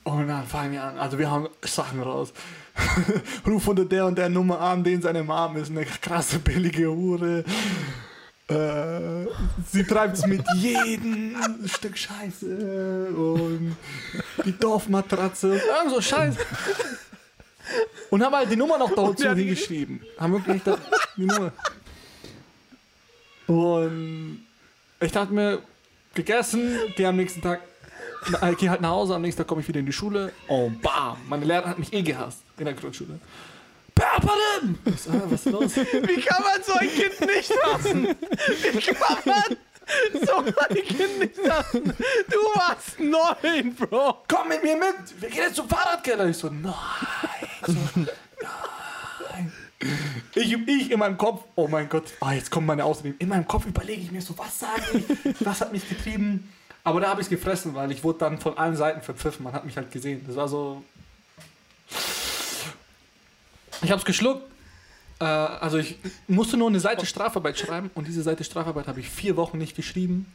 Und 0.02 0.26
dann 0.26 0.46
fangen 0.46 0.72
wir 0.72 0.82
an. 0.82 0.98
Also 0.98 1.18
wir 1.18 1.30
haben 1.30 1.48
Sachen 1.62 2.00
raus. 2.02 2.32
Ruf 3.46 3.68
unter 3.68 3.84
der 3.84 4.06
und 4.06 4.16
der 4.18 4.28
Nummer 4.28 4.60
an, 4.60 4.82
den 4.82 5.02
seine 5.02 5.22
Mom 5.22 5.56
ist 5.56 5.70
eine 5.70 5.84
krasse 5.84 6.38
billige 6.40 6.88
Hure. 6.90 7.44
Äh, 8.48 9.26
sie 9.70 9.84
treibt 9.84 10.16
es 10.16 10.26
mit 10.26 10.42
jedem 10.56 11.36
Stück 11.66 11.96
Scheiße 11.96 13.06
und 13.14 13.76
die 14.44 14.58
Dorfmatratze 14.58 15.52
und 15.52 15.58
irgend 15.58 15.90
so 15.94 16.00
Scheiße. 16.00 16.38
Und 18.10 18.24
haben 18.24 18.34
halt 18.34 18.50
die 18.50 18.56
Nummer 18.56 18.78
noch 18.78 18.94
dazu 18.94 19.34
hingeschrieben. 19.34 20.04
Haben 20.18 20.32
wirklich 20.32 20.62
da, 20.62 20.78
die 21.16 21.26
Nummer. 21.26 21.52
Und 23.46 24.46
ich 25.00 25.12
dachte 25.12 25.32
mir, 25.32 25.60
gegessen, 26.14 26.78
gehe 26.96 27.08
am 27.08 27.16
nächsten 27.16 27.42
Tag, 27.42 27.60
äh, 28.40 28.54
gehe 28.54 28.70
halt 28.70 28.80
nach 28.80 28.90
Hause, 28.90 29.14
am 29.14 29.22
nächsten 29.22 29.40
Tag 29.40 29.48
komme 29.48 29.60
ich 29.60 29.68
wieder 29.68 29.80
in 29.80 29.86
die 29.86 29.92
Schule 29.92 30.32
und 30.46 30.80
bam, 30.82 31.16
meine 31.28 31.44
Lehrerin 31.44 31.70
hat 31.70 31.78
mich 31.78 31.92
eh 31.92 32.02
gehasst 32.02 32.42
in 32.58 32.64
der 32.64 32.74
Grundschule. 32.74 33.18
Pepperin! 33.94 34.78
Ich 34.84 35.02
so, 35.02 35.10
ah, 35.10 35.22
was 35.26 35.46
ist 35.46 35.52
los? 35.52 35.76
Wie 35.76 36.20
kann 36.20 36.42
man 36.42 36.62
so 36.62 36.72
ein 36.74 36.88
Kind 36.88 37.20
nicht 37.20 37.52
hassen? 37.64 38.08
Wie 38.72 38.80
kann 38.80 39.18
man 39.24 39.56
so 40.24 40.34
ein 40.36 40.74
Kind 40.74 41.18
nicht 41.18 41.50
hassen? 41.50 41.92
Du 42.30 42.38
warst 42.54 42.98
neun, 43.00 43.74
Bro. 43.74 44.18
Komm 44.28 44.48
mit 44.48 44.62
mir 44.62 44.76
mit, 44.76 45.20
wir 45.20 45.28
gehen 45.28 45.42
jetzt 45.42 45.56
zum 45.56 45.68
Fahrradkeller. 45.68 46.28
Ich 46.28 46.38
so, 46.38 46.48
nein. 46.48 46.72
So. 47.72 48.06
Ich, 50.34 50.52
ich 50.52 50.90
in 50.90 50.98
meinem 50.98 51.16
Kopf, 51.16 51.44
oh 51.54 51.66
mein 51.66 51.88
Gott, 51.88 52.12
ah, 52.20 52.32
jetzt 52.32 52.50
kommen 52.50 52.66
meine 52.66 52.84
Ausreden. 52.84 53.16
In 53.18 53.28
meinem 53.28 53.48
Kopf 53.48 53.64
überlege 53.64 54.02
ich 54.02 54.12
mir 54.12 54.20
so, 54.20 54.36
was 54.36 54.58
sage 54.58 54.82
ich? 54.92 55.34
Was 55.44 55.60
hat 55.62 55.72
mich 55.72 55.88
getrieben? 55.88 56.52
Aber 56.84 57.00
da 57.00 57.08
habe 57.08 57.20
ich 57.20 57.26
es 57.26 57.30
gefressen, 57.30 57.74
weil 57.74 57.90
ich 57.90 58.04
wurde 58.04 58.18
dann 58.18 58.38
von 58.38 58.58
allen 58.58 58.76
Seiten 58.76 59.00
verpfiffen. 59.00 59.44
Man 59.44 59.52
hat 59.52 59.64
mich 59.64 59.76
halt 59.76 59.90
gesehen. 59.90 60.22
Das 60.26 60.36
war 60.36 60.48
so. 60.48 60.84
Ich 63.82 63.90
habe 63.90 63.98
es 63.98 64.04
geschluckt. 64.04 64.50
Äh, 65.20 65.24
also 65.24 65.78
ich 65.78 65.98
musste 66.26 66.56
nur 66.56 66.68
eine 66.68 66.80
Seite 66.80 67.06
Strafarbeit 67.06 67.58
schreiben 67.58 67.90
und 67.94 68.06
diese 68.06 68.22
Seite 68.22 68.44
Strafarbeit 68.44 68.86
habe 68.86 69.00
ich 69.00 69.08
vier 69.08 69.36
Wochen 69.36 69.58
nicht 69.58 69.76
geschrieben, 69.76 70.32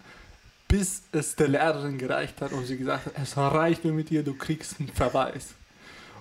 bis 0.68 1.04
es 1.12 1.36
der 1.36 1.48
Lehrerin 1.50 1.98
gereicht 1.98 2.42
hat 2.42 2.52
und 2.52 2.66
sie 2.66 2.78
gesagt 2.78 3.08
hat, 3.08 3.14
es 3.22 3.36
reicht 3.38 3.84
mir 3.84 3.92
mit 3.92 4.10
dir, 4.10 4.24
du 4.24 4.36
kriegst 4.36 4.80
einen 4.80 4.90
Verweis. 4.90 5.56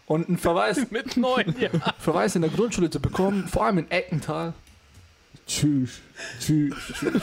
Und 0.06 0.28
einen 0.28 0.38
Verweis, 0.38 0.78
Mit 0.90 1.16
neun, 1.16 1.54
ja. 1.58 1.70
Verweis 1.98 2.36
in 2.36 2.42
der 2.42 2.50
Grundschule 2.50 2.90
zu 2.90 3.00
bekommen, 3.00 3.48
vor 3.48 3.64
allem 3.64 3.78
in 3.78 3.90
Eckental. 3.90 4.52
Tschüss. 5.46 6.00
Tschüss. 6.40 6.74
tschüss, 6.98 7.22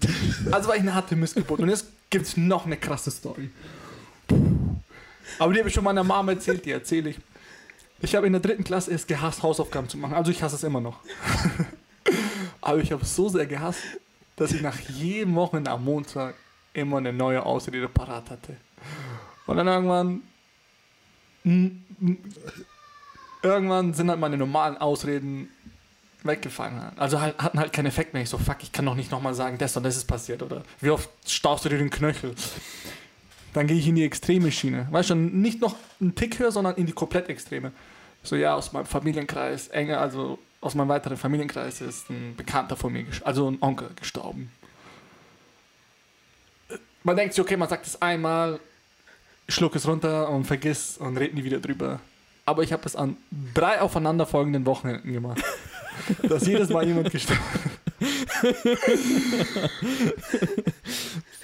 tschüss. 0.00 0.52
Also 0.52 0.68
war 0.68 0.76
ich 0.76 0.82
eine 0.82 0.94
harte 0.94 1.14
Missgeburt. 1.14 1.60
Und 1.60 1.68
jetzt 1.68 1.86
gibt 2.10 2.26
es 2.26 2.36
noch 2.36 2.64
eine 2.64 2.76
krasse 2.76 3.10
Story. 3.10 3.50
Aber 5.38 5.52
die 5.52 5.58
habe 5.58 5.68
ich 5.68 5.74
schon 5.74 5.84
meiner 5.84 6.04
Mama 6.04 6.32
erzählt, 6.32 6.64
die 6.64 6.70
erzähle 6.70 7.10
ich. 7.10 7.18
Ich 8.00 8.14
habe 8.14 8.26
in 8.26 8.32
der 8.32 8.40
dritten 8.40 8.64
Klasse 8.64 8.90
erst 8.92 9.08
gehasst, 9.08 9.42
Hausaufgaben 9.42 9.88
zu 9.88 9.98
machen. 9.98 10.14
Also 10.14 10.30
ich 10.30 10.42
hasse 10.42 10.56
es 10.56 10.64
immer 10.64 10.80
noch. 10.80 11.00
Aber 12.60 12.78
ich 12.78 12.92
habe 12.92 13.02
es 13.02 13.14
so 13.14 13.28
sehr 13.28 13.46
gehasst, 13.46 13.82
dass 14.36 14.52
ich 14.52 14.62
nach 14.62 14.78
jedem 14.80 15.34
Wochenende 15.34 15.70
am 15.70 15.84
Montag 15.84 16.34
immer 16.72 16.96
eine 16.96 17.12
neue 17.12 17.44
Ausrede 17.44 17.88
parat 17.88 18.30
hatte. 18.30 18.56
Und 19.46 19.56
dann 19.56 19.66
irgendwann 19.66 20.22
irgendwann 23.42 23.94
sind 23.94 24.10
halt 24.10 24.20
meine 24.20 24.36
normalen 24.36 24.76
Ausreden 24.76 25.48
weggefallen. 26.22 26.92
Also 26.96 27.20
halt, 27.20 27.38
hatten 27.38 27.58
halt 27.58 27.72
keinen 27.72 27.86
Effekt 27.86 28.14
mehr. 28.14 28.22
Ich 28.22 28.30
so, 28.30 28.38
fuck, 28.38 28.58
ich 28.62 28.72
kann 28.72 28.86
doch 28.86 28.94
nicht 28.94 29.10
nochmal 29.10 29.34
sagen, 29.34 29.58
das 29.58 29.76
und 29.76 29.82
das 29.82 29.96
ist 29.96 30.04
passiert. 30.04 30.42
Oder 30.42 30.62
wie 30.80 30.90
oft 30.90 31.10
staust 31.26 31.64
du 31.64 31.68
dir 31.68 31.78
den 31.78 31.90
Knöchel? 31.90 32.34
Dann 33.54 33.66
gehe 33.66 33.76
ich 33.76 33.86
in 33.86 33.96
die 33.96 34.04
extreme 34.04 34.50
Schiene. 34.52 34.86
Weißt 34.90 35.10
du, 35.10 35.14
nicht 35.14 35.60
noch 35.60 35.76
einen 36.00 36.14
Tick 36.14 36.38
höher, 36.38 36.52
sondern 36.52 36.76
in 36.76 36.86
die 36.86 36.92
komplett 36.92 37.28
extreme. 37.28 37.72
So, 38.22 38.36
ja, 38.36 38.54
aus 38.54 38.72
meinem 38.72 38.86
Familienkreis, 38.86 39.68
enger, 39.68 40.00
also 40.00 40.38
aus 40.60 40.74
meinem 40.76 40.88
weiteren 40.88 41.16
Familienkreis 41.16 41.80
ist 41.80 42.08
ein 42.08 42.34
Bekannter 42.36 42.76
von 42.76 42.92
mir, 42.92 43.04
also 43.24 43.50
ein 43.50 43.58
Onkel 43.60 43.90
gestorben. 43.96 44.52
Man 47.02 47.16
denkt 47.16 47.34
sich, 47.34 47.42
okay, 47.42 47.56
man 47.56 47.68
sagt 47.68 47.84
es 47.84 48.00
einmal, 48.00 48.60
schluck 49.48 49.76
es 49.76 49.86
runter 49.86 50.28
und 50.28 50.44
vergiss 50.44 50.98
und 50.98 51.16
red 51.16 51.34
nie 51.34 51.44
wieder 51.44 51.60
drüber. 51.60 52.00
Aber 52.44 52.62
ich 52.62 52.72
habe 52.72 52.84
es 52.86 52.96
an 52.96 53.16
drei 53.54 53.80
aufeinanderfolgenden 53.80 54.66
Wochenenden 54.66 55.12
gemacht. 55.12 55.42
dass 56.22 56.46
jedes 56.46 56.70
Mal 56.70 56.86
jemand 56.86 57.10
gestorben 57.10 57.40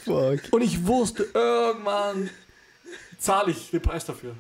Fuck. 0.04 0.40
Und 0.50 0.62
ich 0.62 0.86
wusste, 0.86 1.26
irgendwann 1.34 2.30
zahle 3.18 3.52
ich 3.52 3.70
den 3.70 3.82
Preis 3.82 4.04
dafür. 4.04 4.34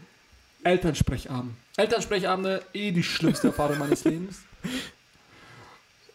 Elternsprechabend. 0.64 1.54
Elternsprechabende, 1.76 2.64
eh 2.72 2.90
die 2.90 3.02
schlimmste 3.02 3.48
Erfahrung 3.48 3.78
meines 3.78 4.04
Lebens. 4.04 4.40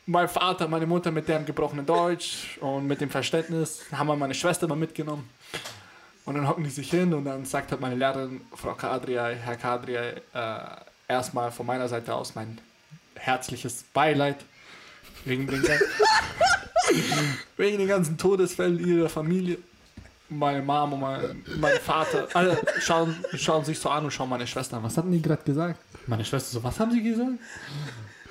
Mein 0.05 0.27
Vater, 0.27 0.67
meine 0.67 0.85
Mutter 0.85 1.11
mit 1.11 1.29
dem 1.29 1.45
gebrochenen 1.45 1.85
Deutsch 1.85 2.57
und 2.59 2.87
mit 2.87 2.99
dem 2.99 3.09
Verständnis 3.09 3.83
haben 3.91 4.07
wir 4.07 4.17
meine 4.17 4.33
Schwester 4.33 4.67
mal 4.67 4.75
mitgenommen. 4.75 5.29
Und 6.25 6.35
dann 6.35 6.47
hocken 6.47 6.63
die 6.63 6.69
sich 6.69 6.89
hin 6.89 7.13
und 7.13 7.25
dann 7.25 7.43
sagt 7.45 7.71
halt 7.71 7.81
meine 7.81 7.95
Lehrerin, 7.95 8.41
Frau 8.55 8.73
Kadria, 8.75 9.27
Herr 9.27 9.57
Kadria, 9.57 10.01
äh, 10.01 10.59
erstmal 11.07 11.51
von 11.51 11.65
meiner 11.65 11.87
Seite 11.89 12.13
aus 12.15 12.33
mein 12.35 12.59
herzliches 13.15 13.83
Beileid 13.93 14.37
wegen 15.25 15.47
den, 15.47 15.61
gan- 15.61 15.79
wegen 17.57 17.77
den 17.77 17.87
ganzen 17.87 18.17
Todesfällen 18.17 18.79
ihrer 18.85 19.09
Familie. 19.09 19.57
Meine 20.29 20.61
Mom 20.63 20.93
und 20.93 20.99
mein, 21.01 21.43
mein 21.57 21.77
Vater, 21.79 22.27
alle 22.33 22.57
schauen, 22.79 23.15
schauen 23.35 23.65
sich 23.65 23.77
so 23.77 23.89
an 23.89 24.05
und 24.05 24.11
schauen 24.11 24.29
meine 24.29 24.47
Schwester 24.47 24.77
an. 24.77 24.83
Was 24.83 24.97
hatten 24.97 25.11
die 25.11 25.21
gerade 25.21 25.43
gesagt? 25.43 25.79
Meine 26.07 26.25
Schwester 26.25 26.51
so, 26.53 26.63
was 26.63 26.79
haben 26.79 26.91
sie 26.91 27.03
gesagt? 27.03 27.33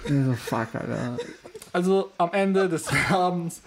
So, 0.09 0.33
fuck, 0.33 0.75
Alter. 0.75 1.17
Also 1.73 2.11
am 2.19 2.33
Ende 2.33 2.69
des 2.69 2.87
Abends, 3.11 3.61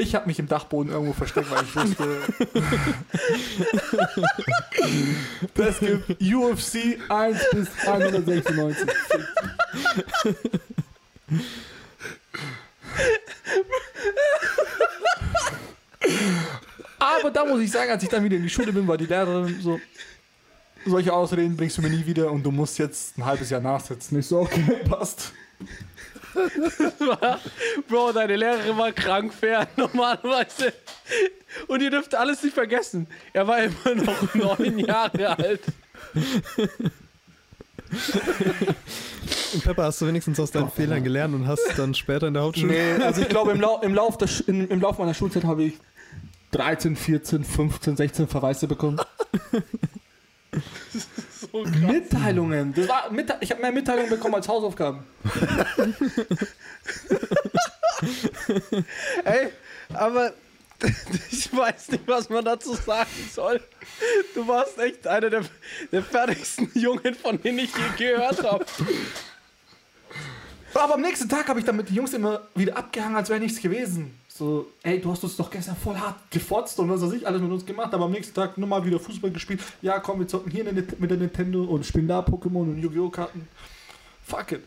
ich 0.00 0.14
habe 0.14 0.26
mich 0.26 0.38
im 0.38 0.48
Dachboden 0.48 0.92
irgendwo 0.92 1.12
versteckt, 1.12 1.50
weil 1.50 1.62
ich 1.64 1.76
wusste, 1.76 2.18
das 5.54 5.78
gibt 5.78 6.20
UFC 6.20 6.98
1 7.08 7.38
bis 7.52 7.68
196. 7.86 8.88
Aber 16.98 17.30
da 17.30 17.44
muss 17.44 17.60
ich 17.60 17.70
sagen, 17.70 17.90
als 17.90 18.02
ich 18.02 18.08
dann 18.08 18.24
wieder 18.24 18.36
in 18.36 18.42
die 18.42 18.50
Schule 18.50 18.72
bin, 18.72 18.86
war 18.88 18.96
die 18.96 19.06
Lehrerin 19.06 19.60
so, 19.60 19.80
solche 20.84 21.12
Ausreden 21.12 21.56
bringst 21.56 21.78
du 21.78 21.82
mir 21.82 21.90
nie 21.90 22.04
wieder 22.06 22.30
und 22.30 22.42
du 22.42 22.50
musst 22.50 22.78
jetzt 22.78 23.16
ein 23.18 23.24
halbes 23.24 23.50
Jahr 23.50 23.60
nachsitzen. 23.60 24.18
Ich 24.18 24.26
so, 24.26 24.40
okay, 24.40 24.64
passt. 24.88 25.32
Bro, 27.88 28.12
deine 28.12 28.36
Lehrerin 28.36 28.76
war 28.76 28.92
krank 28.92 29.32
fair, 29.32 29.66
normalerweise. 29.76 30.72
Und 31.66 31.82
ihr 31.82 31.90
dürft 31.90 32.14
alles 32.14 32.42
nicht 32.42 32.54
vergessen. 32.54 33.06
Er 33.32 33.46
war 33.46 33.58
immer 33.62 33.94
noch 33.94 34.34
neun 34.58 34.78
Jahre 34.78 35.38
alt. 35.38 35.60
Und 39.52 39.64
Pepper, 39.64 39.84
hast 39.84 40.00
du 40.00 40.06
wenigstens 40.06 40.38
aus 40.38 40.50
deinen 40.50 40.70
Fehlern 40.70 41.02
gelernt 41.02 41.34
und 41.34 41.46
hast 41.46 41.76
dann 41.76 41.94
später 41.94 42.28
in 42.28 42.34
der 42.34 42.44
Hauptschule. 42.44 42.72
Nee, 42.72 43.02
also 43.02 43.22
ich 43.22 43.28
glaube, 43.28 43.52
im, 43.52 43.60
Lau 43.60 43.80
im, 43.80 43.94
Lauf 43.94 44.16
der 44.16 44.28
Sch 44.28 44.42
in, 44.46 44.68
im 44.68 44.80
Lauf 44.80 44.98
meiner 44.98 45.14
Schulzeit 45.14 45.44
habe 45.44 45.64
ich 45.64 45.74
13, 46.52 46.96
14, 46.96 47.44
15, 47.44 47.96
16 47.96 48.28
Verweise 48.28 48.68
bekommen. 48.68 49.00
So 51.52 51.64
Mitteilungen. 51.64 52.72
Das 52.74 52.88
war 52.88 53.10
Mitte 53.10 53.36
ich 53.40 53.50
habe 53.50 53.60
mehr 53.60 53.72
Mitteilungen 53.72 54.10
bekommen 54.10 54.36
als 54.36 54.48
Hausaufgaben. 54.48 55.02
Ey, 59.24 59.48
aber 59.92 60.32
ich 61.30 61.54
weiß 61.54 61.90
nicht, 61.90 62.06
was 62.06 62.28
man 62.30 62.44
dazu 62.44 62.74
sagen 62.74 63.10
soll. 63.32 63.60
Du 64.34 64.46
warst 64.46 64.78
echt 64.78 65.06
einer 65.06 65.30
der, 65.30 65.44
der 65.92 66.02
fertigsten 66.02 66.70
Jungen, 66.74 67.14
von 67.14 67.40
denen 67.40 67.60
ich 67.60 67.70
je 67.76 68.12
gehört 68.12 68.42
habe. 68.42 68.64
Aber 70.74 70.94
am 70.94 71.00
nächsten 71.00 71.28
Tag 71.28 71.48
habe 71.48 71.58
ich 71.58 71.66
dann 71.66 71.76
mit 71.76 71.88
den 71.88 71.96
Jungs 71.96 72.12
immer 72.14 72.42
wieder 72.54 72.76
abgehangen, 72.76 73.16
als 73.16 73.28
wäre 73.28 73.40
nichts 73.40 73.60
gewesen. 73.60 74.19
So, 74.40 74.72
ey, 74.82 74.98
du 74.98 75.12
hast 75.12 75.22
uns 75.22 75.36
doch 75.36 75.50
gestern 75.50 75.76
voll 75.76 75.96
hart 75.96 76.30
gefotzt 76.30 76.78
und 76.78 76.88
was 76.88 77.02
weiß 77.02 77.12
ich 77.12 77.26
alles 77.26 77.42
mit 77.42 77.52
uns 77.52 77.66
gemacht, 77.66 77.92
aber 77.92 78.06
am 78.06 78.10
nächsten 78.10 78.34
Tag 78.34 78.56
nochmal 78.56 78.82
wieder 78.86 78.98
Fußball 78.98 79.30
gespielt. 79.30 79.60
Ja, 79.82 80.00
komm, 80.00 80.20
wir 80.20 80.28
zocken 80.28 80.50
hier 80.50 80.64
mit 80.64 81.10
der 81.10 81.18
Nintendo 81.18 81.62
und 81.64 81.84
spielen 81.84 82.08
da 82.08 82.20
Pokémon 82.20 82.62
und 82.62 82.78
Yu-Gi-Oh! 82.78 83.10
Karten. 83.10 83.46
Fuck 84.26 84.52
it. 84.52 84.62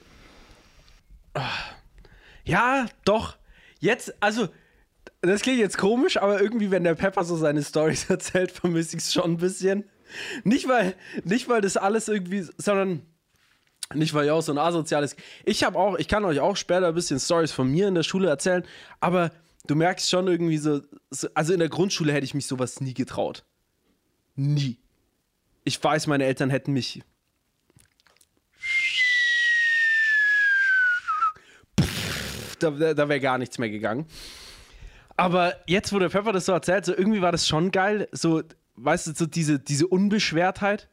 Ja, 2.45 2.85
doch. 3.03 3.35
Jetzt, 3.79 4.13
also, 4.19 4.47
das 5.21 5.41
klingt 5.41 5.57
jetzt 5.57 5.79
komisch, 5.79 6.17
aber 6.17 6.39
irgendwie, 6.39 6.69
wenn 6.69 6.83
der 6.83 6.93
Pepper 6.93 7.23
so 7.23 7.35
seine 7.35 7.63
Stories 7.63 8.07
erzählt, 8.11 8.51
vermisse 8.51 8.95
ich 8.95 9.01
es 9.01 9.11
schon 9.11 9.23
ein 9.23 9.37
bisschen. 9.37 9.85
Nicht 10.43 10.67
weil, 10.67 10.93
nicht 11.23 11.49
weil 11.49 11.61
das 11.61 11.77
alles 11.77 12.09
irgendwie, 12.09 12.45
sondern 12.57 13.01
nicht 13.95 14.13
weil 14.13 14.25
ich 14.25 14.31
auch 14.31 14.41
so 14.41 14.51
ein 14.51 14.59
asoziales. 14.59 15.15
Ich 15.45 15.63
habe 15.63 15.79
auch, 15.79 15.97
ich 15.97 16.07
kann 16.07 16.25
euch 16.25 16.39
auch 16.39 16.57
später 16.57 16.89
ein 16.89 16.93
bisschen 16.93 17.19
Stories 17.19 17.51
von 17.51 17.71
mir 17.71 17.87
in 17.87 17.95
der 17.95 18.03
Schule 18.03 18.29
erzählen, 18.29 18.63
aber 18.99 19.31
du 19.67 19.75
merkst 19.75 20.09
schon 20.09 20.27
irgendwie 20.27 20.57
so, 20.57 20.81
so 21.09 21.27
also 21.33 21.53
in 21.53 21.59
der 21.59 21.69
Grundschule 21.69 22.13
hätte 22.13 22.25
ich 22.25 22.33
mich 22.33 22.47
sowas 22.47 22.81
nie 22.81 22.93
getraut. 22.93 23.45
Nie. 24.35 24.77
Ich 25.63 25.81
weiß, 25.81 26.07
meine 26.07 26.25
Eltern 26.25 26.49
hätten 26.49 26.73
mich 26.73 27.01
da, 32.63 32.93
da, 32.93 33.09
wäre 33.09 33.19
gar 33.19 33.37
nichts 33.37 33.57
mehr 33.57 33.69
gegangen. 33.69 34.05
Aber 35.15 35.55
jetzt, 35.67 35.93
wo 35.93 35.99
der 35.99 36.09
Pepper 36.09 36.31
das 36.31 36.45
so 36.45 36.53
erzählt, 36.53 36.85
so 36.85 36.95
irgendwie 36.95 37.21
war 37.21 37.31
das 37.31 37.47
schon 37.47 37.71
geil. 37.71 38.07
So, 38.11 38.41
weißt 38.75 39.07
du, 39.07 39.13
so 39.13 39.25
diese, 39.25 39.59
diese 39.59 39.87
Unbeschwertheit. 39.87 40.89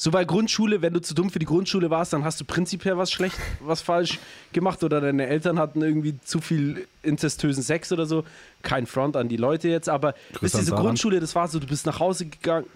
So, 0.00 0.12
weil 0.12 0.26
Grundschule, 0.26 0.80
wenn 0.80 0.92
du 0.92 1.00
zu 1.00 1.12
dumm 1.12 1.28
für 1.28 1.40
die 1.40 1.44
Grundschule 1.44 1.90
warst, 1.90 2.12
dann 2.12 2.22
hast 2.22 2.40
du 2.40 2.44
prinzipiell 2.44 2.96
was 2.96 3.10
schlecht, 3.10 3.36
was 3.58 3.82
falsch 3.82 4.20
gemacht 4.52 4.84
oder 4.84 5.00
deine 5.00 5.26
Eltern 5.26 5.58
hatten 5.58 5.82
irgendwie 5.82 6.16
zu 6.20 6.40
viel 6.40 6.86
inzestösen 7.02 7.64
Sex 7.64 7.90
oder 7.90 8.06
so. 8.06 8.22
Kein 8.62 8.86
Front 8.86 9.16
an 9.16 9.28
die 9.28 9.36
Leute 9.36 9.68
jetzt, 9.68 9.88
aber 9.88 10.14
so 10.40 10.46
Saran. 10.46 10.84
Grundschule, 10.84 11.18
das 11.18 11.34
war 11.34 11.48
so, 11.48 11.58
du 11.58 11.66
bist 11.66 11.84
nach 11.84 11.98
Hause 11.98 12.26
gegangen, 12.26 12.66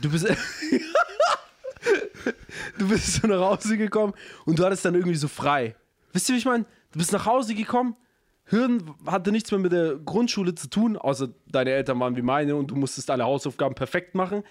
du 0.00 0.10
bist. 0.10 0.26
du 2.78 2.88
bist 2.88 3.20
so 3.20 3.26
nach 3.26 3.40
Hause 3.40 3.76
gekommen 3.76 4.14
und 4.46 4.58
du 4.58 4.64
hattest 4.64 4.86
dann 4.86 4.94
irgendwie 4.94 5.16
so 5.16 5.28
frei. 5.28 5.76
Wisst 6.14 6.30
ihr, 6.30 6.36
wie 6.36 6.38
ich 6.38 6.46
meine? 6.46 6.64
Du 6.92 6.98
bist 6.98 7.12
nach 7.12 7.26
Hause 7.26 7.54
gekommen, 7.54 7.96
Hirn 8.46 8.94
hatte 9.04 9.30
nichts 9.30 9.50
mehr 9.50 9.60
mit 9.60 9.72
der 9.72 9.96
Grundschule 9.96 10.54
zu 10.54 10.70
tun, 10.70 10.96
außer 10.96 11.28
deine 11.50 11.72
Eltern 11.72 12.00
waren 12.00 12.16
wie 12.16 12.22
meine 12.22 12.56
und 12.56 12.70
du 12.70 12.76
musstest 12.76 13.10
alle 13.10 13.24
Hausaufgaben 13.24 13.74
perfekt 13.74 14.14
machen. 14.14 14.42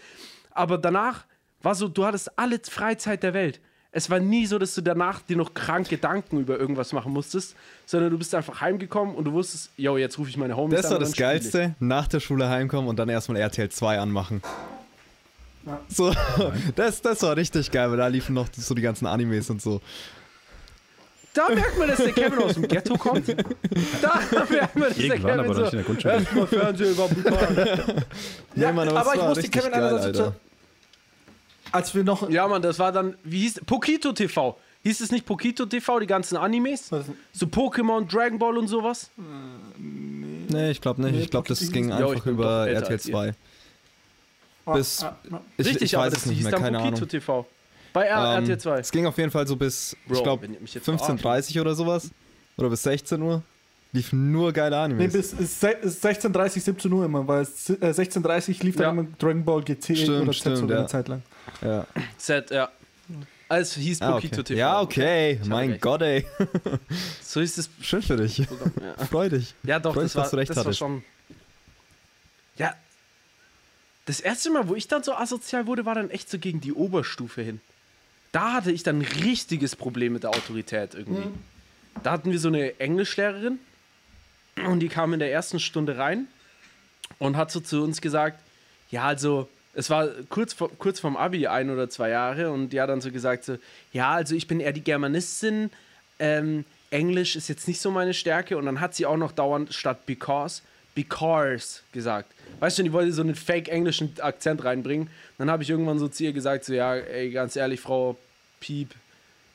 Aber 0.51 0.77
danach 0.77 1.25
war 1.63 1.75
so, 1.75 1.87
du 1.87 2.05
hattest 2.05 2.37
alle 2.37 2.59
Freizeit 2.63 3.23
der 3.23 3.33
Welt. 3.33 3.59
Es 3.93 4.09
war 4.09 4.19
nie 4.19 4.45
so, 4.45 4.57
dass 4.57 4.73
du 4.73 4.81
danach 4.81 5.21
dir 5.21 5.35
noch 5.35 5.53
krank 5.53 5.89
Gedanken 5.89 6.39
über 6.39 6.57
irgendwas 6.57 6.93
machen 6.93 7.11
musstest, 7.11 7.55
sondern 7.85 8.09
du 8.09 8.17
bist 8.17 8.33
einfach 8.33 8.61
heimgekommen 8.61 9.15
und 9.15 9.25
du 9.25 9.33
wusstest, 9.33 9.69
yo, 9.75 9.97
jetzt 9.97 10.17
rufe 10.17 10.29
ich 10.29 10.37
meine 10.37 10.55
Homies 10.55 10.77
Das 10.77 10.85
an 10.85 10.91
war 10.93 10.99
das 10.99 11.11
spiel 11.11 11.25
ich. 11.25 11.29
Geilste, 11.29 11.75
nach 11.79 12.07
der 12.07 12.21
Schule 12.21 12.47
heimkommen 12.47 12.89
und 12.89 12.97
dann 12.97 13.09
erstmal 13.09 13.41
RTL 13.41 13.69
2 13.69 13.99
anmachen. 13.99 14.41
So, 15.89 16.13
das, 16.75 17.01
das 17.01 17.21
war 17.21 17.35
richtig 17.35 17.69
geil, 17.69 17.91
weil 17.91 17.97
da 17.97 18.07
liefen 18.07 18.33
noch 18.33 18.47
so 18.55 18.73
die 18.73 18.81
ganzen 18.81 19.07
Animes 19.07 19.49
und 19.49 19.61
so. 19.61 19.81
Da 21.33 21.49
merkt 21.49 21.77
man, 21.77 21.87
dass 21.87 21.97
der 21.97 22.11
Kevin 22.13 22.39
aus 22.39 22.53
dem 22.55 22.67
Ghetto 22.67 22.97
kommt. 22.97 23.27
Da 23.29 23.35
merkt 24.49 24.75
man, 24.75 24.89
dass 24.89 24.97
der 24.97 25.05
Irgendwann, 25.05 25.31
Kevin 25.31 25.39
aber 25.45 25.53
so, 25.53 25.61
nicht 25.61 25.73
in 25.73 25.77
der 25.77 25.85
Grundschule. 25.85 26.13
Erstmal 26.13 26.47
Fernsehen 26.47 26.97
war 26.97 27.07
brutal. 27.07 28.05
Nee, 28.55 28.71
Mann, 28.71 28.89
aber, 28.89 28.99
aber 29.01 29.13
ich 29.15 29.19
war 29.21 29.27
muss 29.29 29.37
die 29.37 29.41
richtig 29.41 29.61
Kevin 29.61 29.71
geil, 29.71 29.83
einerseits 29.83 30.19
Alter. 30.19 30.35
Als 31.71 31.95
wir 31.95 32.03
noch. 32.03 32.29
Ja, 32.29 32.47
Mann, 32.47 32.61
das 32.61 32.79
war 32.79 32.91
dann, 32.91 33.15
wie 33.23 33.41
hieß 33.41 33.61
Pokito 33.65 34.11
TV. 34.13 34.57
Hieß 34.83 34.99
es 35.01 35.11
nicht 35.11 35.25
Pokito 35.25 35.65
TV, 35.65 35.99
die 35.99 36.07
ganzen 36.07 36.37
Animes? 36.37 36.91
Was- 36.91 37.05
So 37.33 37.45
Pokémon, 37.45 38.07
Dragon 38.11 38.39
Ball 38.39 38.57
und 38.57 38.67
sowas? 38.67 39.09
Nee, 39.77 40.71
ich 40.71 40.81
glaube 40.81 41.01
nicht. 41.03 41.13
Nee, 41.15 41.21
Ich 41.23 41.29
glaube, 41.29 41.47
das 41.47 41.71
ging 41.71 41.89
Ja, 41.89 41.97
einfach 42.07 42.25
über 42.25 42.67
RTL 42.67 42.93
als 42.93 43.05
ihr. 43.05 43.11
2. 43.13 43.33
bis- 44.73 45.03
Ah, 45.03 45.15
ah, 45.31 45.39
Ich, 45.57 45.65
Richtig, 45.67 45.81
ich 45.83 45.95
aber 45.97 46.05
weiß 46.07 46.13
das 46.13 46.21
es 46.23 46.25
nicht 46.27 46.37
hieß 46.37 46.43
mehr, 46.45 46.51
dann 46.53 46.61
keine 46.63 46.77
Pokito 46.79 46.95
Ahnung. 46.97 47.09
TV. 47.09 47.45
Bei 47.93 48.05
R 48.05 48.37
Ähm, 48.37 48.43
RTL 48.43 48.57
2. 48.57 48.79
Es 48.79 48.91
ging 48.91 49.05
auf 49.05 49.17
jeden 49.17 49.31
Fall 49.31 49.45
so 49.47 49.55
bis, 49.55 49.95
Bro, 50.07 50.15
ich 50.17 50.23
glaube, 50.23 50.43
wenn 50.43 50.53
ihr 50.53 50.61
mich 50.61 50.73
jetzt 50.73 50.87
15.30 50.87 51.55
Uhr 51.57 51.61
oder 51.61 51.75
sowas. 51.75 52.09
Oder 52.57 52.69
bis 52.69 52.83
16 52.83 53.21
Uhr. 53.21 53.43
Liefen 53.93 54.31
nur 54.31 54.53
geile 54.53 54.77
Nee, 54.77 54.83
Animes. 54.95 55.13
bis 55.13 55.33
es 55.33 55.59
se- 55.59 55.77
es 55.83 56.01
16.30, 56.01 56.61
17 56.63 56.91
Uhr 56.93 57.03
immer, 57.05 57.27
weil 57.27 57.41
es, 57.41 57.69
äh, 57.69 57.91
16.30 57.93 58.63
lief 58.63 58.77
dann 58.77 58.83
Ja. 58.85 58.91
immer 58.91 59.05
Dragon 59.19 59.43
Ball 59.43 59.61
GT 59.61 59.95
Stimmt, 59.97 60.21
oder 60.21 60.31
Z 60.31 60.35
stimmt, 60.57 60.69
ja. 60.71 60.77
eine 60.77 60.87
Zeit 60.87 61.07
lang. 61.09 61.21
Ja. 61.61 61.85
Set, 62.17 62.51
ja. 62.51 62.69
Es 63.49 63.73
hieß 63.75 64.01
Ah, 64.01 64.13
Pokito 64.13 64.35
okay. 64.35 64.43
TV. 64.43 64.57
ja, 64.59 64.79
okay. 64.79 65.39
Ich 65.41 65.47
Mein. 65.47 65.77
Gott, 65.81 66.01
ey. 66.03 66.25
So 67.21 67.41
ist 67.41 67.57
das 67.57 67.69
Schön 67.81 68.01
für 68.01 68.15
dich. 68.15 68.47
Programm. 68.47 68.71
Ja, 68.97 69.05
Freu 69.05 69.27
dich. 69.29 69.53
ja 69.63 69.79
doch, 69.79 69.93
Freut 69.93 70.05
das 70.05 70.11
mich, 70.11 70.15
war, 70.15 70.23
dass 70.23 70.31
du 70.31 70.37
recht 70.37 70.49
das 70.51 70.57
war 70.57 70.63
hattest. 70.65 70.79
schon. 70.79 71.03
Ja. 72.57 72.73
Das 74.05 74.19
erste 74.21 74.49
Mal, 74.51 74.67
wo 74.69 74.75
ich 74.75 74.87
dann 74.87 75.03
so 75.03 75.13
asozial 75.13 75.67
wurde, 75.67 75.85
war 75.85 75.95
dann 75.95 76.09
echt 76.09 76.29
so 76.29 76.39
gegen 76.39 76.61
die 76.61 76.73
Oberstufe 76.73 77.41
hin. 77.41 77.59
Da 78.31 78.53
hatte 78.53 78.71
ich 78.71 78.83
dann 78.83 78.99
ein 78.99 79.05
richtiges 79.23 79.75
Problem 79.75 80.13
mit 80.13 80.23
der 80.23 80.29
Autorität 80.31 80.93
irgendwie. 80.93 81.27
Da 82.03 82.11
hatten 82.11 82.31
wir 82.31 82.39
so 82.39 82.47
eine 82.47 82.79
Englischlehrerin 82.79 83.59
und 84.65 84.79
die 84.79 84.87
kam 84.87 85.11
in 85.13 85.19
der 85.19 85.31
ersten 85.31 85.59
Stunde 85.59 85.97
rein 85.97 86.27
und 87.19 87.35
hat 87.35 87.51
so 87.51 87.59
zu 87.59 87.83
uns 87.83 87.99
gesagt, 87.99 88.39
ja, 88.89 89.03
also 89.03 89.49
es 89.73 89.89
war 89.89 90.09
kurz, 90.29 90.53
vor, 90.53 90.69
kurz 90.77 90.99
vorm 90.99 91.15
Abi, 91.15 91.47
ein 91.47 91.69
oder 91.69 91.89
zwei 91.89 92.09
Jahre 92.09 92.51
und 92.51 92.69
die 92.69 92.81
hat 92.81 92.89
dann 92.89 93.01
so 93.01 93.11
gesagt, 93.11 93.45
so, 93.45 93.57
ja, 93.93 94.11
also 94.11 94.35
ich 94.35 94.47
bin 94.47 94.59
eher 94.59 94.73
die 94.73 94.83
Germanistin, 94.83 95.69
ähm, 96.19 96.65
Englisch 96.89 97.37
ist 97.37 97.47
jetzt 97.47 97.67
nicht 97.67 97.79
so 97.79 97.89
meine 97.89 98.13
Stärke 98.13 98.57
und 98.57 98.65
dann 98.65 98.81
hat 98.81 98.95
sie 98.95 99.05
auch 99.05 99.17
noch 99.17 99.31
dauernd 99.31 99.73
statt 99.73 100.05
because, 100.05 100.61
because 100.93 101.81
gesagt. 101.93 102.31
Weißt 102.59 102.77
du, 102.77 102.83
die 102.83 102.91
wollte 102.91 103.13
so 103.13 103.21
einen 103.21 103.35
fake-englischen 103.35 104.13
Akzent 104.19 104.63
reinbringen. 104.65 105.09
Dann 105.37 105.49
habe 105.49 105.63
ich 105.63 105.69
irgendwann 105.69 105.99
so 105.99 106.09
zu 106.09 106.25
ihr 106.25 106.33
gesagt, 106.33 106.65
so, 106.65 106.73
ja, 106.73 106.95
ey, 106.95 107.31
ganz 107.31 107.55
ehrlich, 107.55 107.79
Frau 107.79 108.17
Piep, 108.59 108.89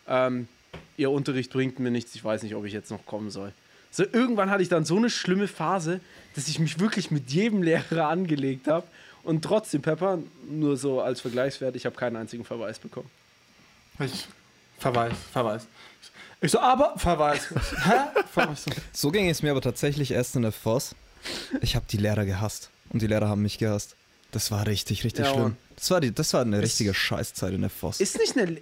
ähm, 0.08 0.48
ihr 0.96 1.10
Unterricht 1.10 1.52
bringt 1.52 1.78
mir 1.78 1.90
nichts, 1.90 2.14
ich 2.14 2.24
weiß 2.24 2.42
nicht, 2.42 2.54
ob 2.54 2.64
ich 2.64 2.72
jetzt 2.72 2.90
noch 2.90 3.04
kommen 3.04 3.30
soll. 3.30 3.52
So, 3.90 4.04
irgendwann 4.10 4.50
hatte 4.50 4.62
ich 4.62 4.68
dann 4.68 4.84
so 4.84 4.96
eine 4.96 5.10
schlimme 5.10 5.46
Phase, 5.46 6.00
dass 6.34 6.48
ich 6.48 6.58
mich 6.58 6.80
wirklich 6.80 7.10
mit 7.10 7.30
jedem 7.30 7.62
Lehrer 7.62 8.08
angelegt 8.08 8.66
habe. 8.66 8.86
Und 9.26 9.42
trotzdem, 9.42 9.82
Pepper, 9.82 10.18
nur 10.48 10.76
so 10.76 11.00
als 11.02 11.20
Vergleichswert, 11.20 11.74
ich 11.76 11.84
habe 11.84 11.96
keinen 11.96 12.16
einzigen 12.16 12.44
Verweis 12.44 12.78
bekommen. 12.78 13.10
Ich, 13.98 14.26
Verweis, 14.78 15.12
Verweis. 15.32 15.66
Ich 16.40 16.52
so, 16.52 16.60
aber 16.60 16.96
Verweis. 16.98 17.48
Hä? 17.84 18.22
Verweis. 18.32 18.66
So 18.92 19.10
ging 19.10 19.28
es 19.28 19.42
mir 19.42 19.50
aber 19.50 19.60
tatsächlich 19.62 20.12
erst 20.12 20.36
in 20.36 20.42
der 20.42 20.52
Voss. 20.52 20.94
Ich 21.60 21.74
habe 21.76 21.86
die 21.90 21.96
Lehrer 21.96 22.24
gehasst. 22.24 22.70
Und 22.90 23.02
die 23.02 23.06
Lehrer 23.08 23.28
haben 23.28 23.42
mich 23.42 23.58
gehasst. 23.58 23.96
Das 24.30 24.50
war 24.52 24.66
richtig, 24.66 25.02
richtig 25.02 25.24
Ja, 25.26 25.32
schlimm. 25.32 25.56
Das 25.74 25.90
war, 25.90 26.00
die, 26.00 26.12
das 26.14 26.32
war 26.32 26.42
eine 26.42 26.58
Ist- 26.58 26.64
richtige 26.64 26.94
Scheißzeit 26.94 27.52
in 27.52 27.62
der 27.62 27.70
Voss. 27.70 28.00
Ist 28.00 28.18
nicht 28.18 28.36
eine 28.38 28.58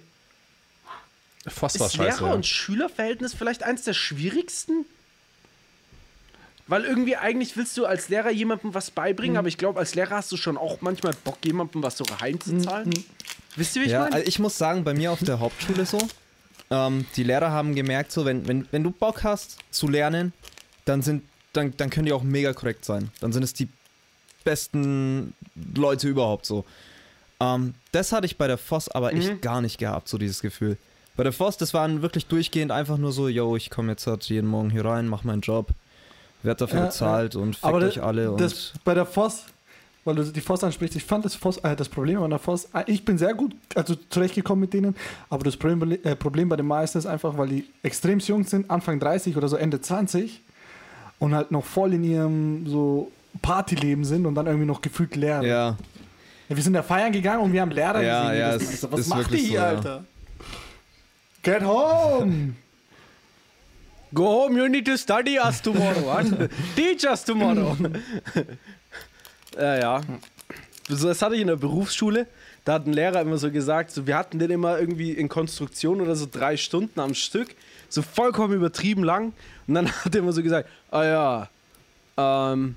Voss 1.47 1.79
war 1.79 1.87
ist 1.87 1.95
scheiße. 1.95 2.19
Lehrer- 2.21 2.27
ja. 2.29 2.33
und 2.33 2.45
Schülerverhältnis 2.47 3.33
vielleicht 3.35 3.61
eins 3.61 3.83
der 3.83 3.93
schwierigsten? 3.93 4.85
Weil 6.67 6.83
irgendwie 6.83 7.15
eigentlich 7.15 7.55
willst 7.57 7.77
du 7.77 7.85
als 7.85 8.09
Lehrer 8.09 8.31
jemandem 8.31 8.73
was 8.73 8.89
beibringen, 8.89 9.33
Mhm. 9.33 9.39
aber 9.39 9.47
ich 9.47 9.57
glaube, 9.57 9.79
als 9.79 9.93
Lehrer 9.93 10.15
hast 10.15 10.31
du 10.31 10.37
schon 10.37 10.57
auch 10.57 10.81
manchmal 10.81 11.13
Bock, 11.23 11.37
jemandem 11.45 11.83
was 11.83 11.97
so 11.97 12.05
heimzuzahlen. 12.19 12.89
Mhm. 12.89 13.03
Wisst 13.55 13.75
ihr, 13.75 13.83
wie 13.83 13.85
ich 13.85 13.91
ja, 13.91 13.99
meine? 14.01 14.15
also 14.15 14.27
ich 14.27 14.39
muss 14.39 14.57
sagen, 14.57 14.83
bei 14.83 14.93
mir 14.93 15.11
auf 15.11 15.19
der 15.23 15.39
Hauptschule 15.39 15.85
so, 15.85 15.99
ähm, 16.71 17.05
die 17.15 17.23
Lehrer 17.23 17.51
haben 17.51 17.75
gemerkt, 17.75 18.11
so, 18.11 18.25
wenn, 18.25 18.47
wenn, 18.47 18.67
wenn 18.71 18.83
du 18.83 18.89
Bock 18.91 19.23
hast 19.23 19.59
zu 19.69 19.87
lernen, 19.87 20.33
dann 20.85 21.01
sind, 21.03 21.23
dann, 21.53 21.75
dann 21.77 21.89
können 21.91 22.07
die 22.07 22.13
auch 22.13 22.23
mega 22.23 22.53
korrekt 22.53 22.83
sein. 22.83 23.11
Dann 23.21 23.31
sind 23.31 23.43
es 23.43 23.53
die 23.53 23.69
besten 24.43 25.33
Leute 25.75 26.07
überhaupt 26.07 26.45
so. 26.45 26.65
Ähm, 27.39 27.73
das 27.91 28.11
hatte 28.11 28.25
ich 28.25 28.37
bei 28.37 28.47
der 28.47 28.57
Voss 28.57 28.89
aber 28.89 29.11
Mhm. 29.11 29.19
echt 29.19 29.41
gar 29.41 29.61
nicht 29.61 29.77
gehabt, 29.77 30.07
so 30.07 30.17
dieses 30.17 30.41
Gefühl. 30.41 30.77
Bei 31.15 31.23
der 31.23 31.31
Voss, 31.33 31.57
das 31.57 31.73
waren 31.73 32.01
wirklich 32.01 32.25
durchgehend 32.27 32.71
einfach 32.71 32.97
nur 32.97 33.11
so, 33.11 33.27
yo, 33.27 33.55
ich 33.55 33.69
komme 33.69 33.91
jetzt 33.91 34.05
halt 34.07 34.23
jeden 34.25 34.47
Morgen 34.47 34.69
hier 34.69 34.83
rein, 34.85 35.07
mach 35.07 35.23
meinen 35.23 35.41
Job, 35.41 35.69
werd 36.45 36.61
dafür 36.61 36.79
Ja, 36.79 36.85
bezahlt 36.85 37.35
und 37.35 37.53
fickt 37.55 37.65
Aber 37.65 37.79
euch 37.79 38.01
alle 38.01 38.31
und 38.31 38.39
das 38.41 38.73
bei 38.83 38.93
der 38.93 39.05
Voss, 39.05 39.43
weil 40.03 40.15
du 40.15 40.23
die 40.23 40.41
Voss 40.41 40.63
ansprichst, 40.63 40.95
ich 40.95 41.03
fand 41.03 41.25
das 41.25 41.35
Voss, 41.35 41.57
äh, 41.57 41.75
das 41.75 41.89
Problem 41.89 42.21
an 42.21 42.29
der 42.29 42.39
Voss, 42.39 42.65
äh, 42.73 42.83
ich 42.87 43.03
bin 43.03 43.17
sehr 43.17 43.33
gut, 43.33 43.55
also 43.75 43.95
zurechtgekommen 44.09 44.61
mit 44.61 44.73
denen, 44.73 44.95
aber 45.29 45.43
das 45.43 45.57
Problem, 45.57 45.91
äh, 46.03 46.15
Problem 46.15 46.47
bei 46.49 46.55
den 46.55 46.67
meisten 46.67 46.97
ist 46.99 47.05
einfach, 47.07 47.37
weil 47.37 47.47
die 47.49 47.65
extrem 47.83 48.19
jung 48.19 48.43
sind, 48.43 48.69
Anfang 48.69 48.99
30 48.99 49.35
oder 49.35 49.47
so 49.47 49.55
Ende 49.55 49.81
20 49.81 50.41
und 51.19 51.33
halt 51.33 51.51
noch 51.51 51.65
voll 51.65 51.93
in 51.93 52.03
ihrem 52.03 52.67
so 52.67 53.11
Partyleben 53.41 54.05
sind 54.05 54.25
und 54.25 54.35
dann 54.35 54.45
irgendwie 54.47 54.67
noch 54.67 54.81
gefühlt 54.81 55.15
lernen. 55.15 55.47
ja, 55.47 55.75
Ja, 56.49 56.55
wir 56.55 56.61
sind 56.63 56.73
da 56.73 56.83
feiern 56.83 57.11
gegangen 57.11 57.41
und 57.41 57.51
wir 57.53 57.61
haben 57.61 57.71
Lehrer 57.71 58.01
Ja, 58.03 58.23
gesehen. 58.25 58.39
ja, 58.39 58.51
das 58.53 58.63
ist, 58.63 58.91
was 58.91 58.99
ist 58.99 59.09
macht 59.09 59.31
ihr 59.31 59.37
hier, 59.37 59.47
so, 59.47 59.55
ja. 59.55 59.63
Alter? 59.69 60.03
Get 61.43 61.63
home! 61.63 62.53
Go 64.15 64.27
home, 64.27 64.57
you 64.57 64.69
need 64.69 64.85
to 64.85 64.97
study 64.97 65.37
us 65.37 65.61
tomorrow. 65.61 66.09
huh? 66.09 66.47
Teach 66.75 67.03
us 67.03 67.25
tomorrow. 67.25 67.75
ja, 69.57 69.77
ja. 69.77 70.01
So, 70.87 71.09
das 71.09 71.21
hatte 71.21 71.35
ich 71.35 71.41
in 71.41 71.47
der 71.47 71.57
Berufsschule. 71.57 72.25
Da 72.63 72.73
hat 72.73 72.87
ein 72.87 72.93
Lehrer 72.93 73.19
immer 73.21 73.37
so 73.37 73.51
gesagt, 73.51 73.91
so, 73.91 74.07
wir 74.07 74.17
hatten 74.17 74.39
den 74.39 74.51
immer 74.51 74.79
irgendwie 74.79 75.11
in 75.11 75.27
Konstruktion 75.27 75.99
oder 75.99 76.15
so 76.15 76.27
drei 76.31 76.55
Stunden 76.55 76.97
am 77.01 77.13
Stück, 77.13 77.55
so 77.89 78.01
vollkommen 78.01 78.53
übertrieben 78.53 79.03
lang. 79.03 79.33
Und 79.67 79.73
dann 79.73 79.91
hat 80.05 80.15
er 80.15 80.19
immer 80.19 80.31
so 80.31 80.41
gesagt, 80.41 80.69
ah 80.91 81.03
ja, 81.03 81.49
ähm, 82.17 82.75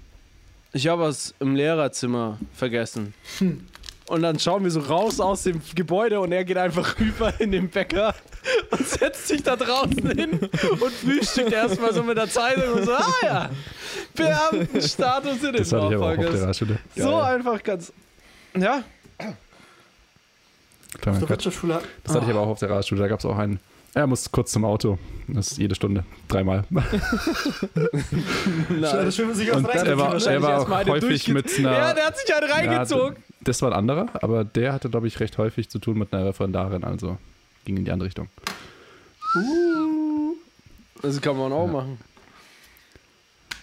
ich 0.73 0.89
habe 0.89 1.03
was 1.03 1.35
im 1.39 1.55
Lehrerzimmer 1.55 2.39
vergessen. 2.53 3.15
Und 4.09 4.23
dann 4.23 4.41
schauen 4.41 4.65
wir 4.65 4.73
so 4.73 4.81
raus 4.81 5.21
aus 5.21 5.45
dem 5.45 5.63
Gebäude 5.75 6.19
und 6.19 6.33
er 6.33 6.45
geht 6.45 6.57
einfach 6.57 6.99
rüber 6.99 7.33
in 7.39 7.53
den 7.53 7.69
Bäcker 7.69 8.15
und 8.71 8.89
setzt 8.89 9.29
sich 9.29 9.43
da 9.43 9.57
draußen 9.57 10.11
hin 10.11 10.39
und 10.41 10.93
frühstückt 10.93 11.53
erstmal 11.53 11.93
so 11.93 12.03
mit 12.03 12.17
der 12.17 12.29
Zeitung 12.29 12.75
und 12.75 12.85
so, 12.85 12.93
ah 12.93 13.15
ja, 13.23 13.51
Beamtenstatus 14.15 15.43
in 15.43 15.53
den 15.53 15.57
Das 15.57 15.73
hatte 15.73 15.87
ich 15.89 15.95
aber 15.95 16.07
auch 16.07 16.11
auf 16.11 16.19
der 16.19 16.27
Nachfolgers. 16.27 16.41
Realschule. 16.41 16.79
So 16.97 17.17
einfach 17.17 17.63
ganz. 17.63 17.93
Ja, 18.57 18.85
Kleiner 21.01 21.27
Quatsch. 21.27 21.47
Das 22.05 22.15
hatte 22.15 22.25
ich 22.25 22.31
aber 22.31 22.41
auch 22.41 22.49
auf 22.49 22.59
der 22.59 22.71
Realschule. 22.71 23.01
Da 23.01 23.09
gab 23.09 23.19
es 23.21 23.27
auch 23.27 23.37
einen. 23.39 23.61
Er 23.95 24.07
muss 24.07 24.31
kurz 24.31 24.53
zum 24.53 24.65
Auto. 24.65 24.99
Das 25.27 25.53
ist 25.53 25.59
jede 25.59 25.75
Stunde. 25.75 26.05
Dreimal. 26.29 26.65
das 28.81 29.17
schön, 29.17 29.35
sich 29.35 29.51
Und 29.53 29.67
er 29.69 29.99
war, 29.99 30.15
er 30.15 30.43
war 30.43 30.61
auch 30.61 30.87
häufig 30.87 31.29
mit 31.29 31.47
einer. 31.59 31.73
ja, 31.73 31.95
der 31.95 32.07
hat 32.07 32.19
sich 32.19 32.33
halt 32.33 32.51
reingezogen. 32.51 33.17
Ja, 33.17 33.23
das 33.41 33.63
war 33.63 33.71
ein 33.71 33.79
anderer, 33.79 34.07
aber 34.15 34.45
der 34.45 34.73
hatte, 34.73 34.91
glaube 34.91 35.07
ich, 35.07 35.21
recht 35.21 35.39
häufig 35.39 35.71
zu 35.71 35.79
tun 35.79 35.99
mit 35.99 36.13
einer 36.13 36.27
Referendarin. 36.27 36.85
Also 36.85 37.17
ging 37.69 37.77
in 37.77 37.85
die 37.85 37.91
andere 37.91 38.07
Richtung. 38.07 38.29
Das 41.03 41.21
kann 41.21 41.37
man 41.37 41.53
auch 41.53 41.67
machen. 41.67 41.99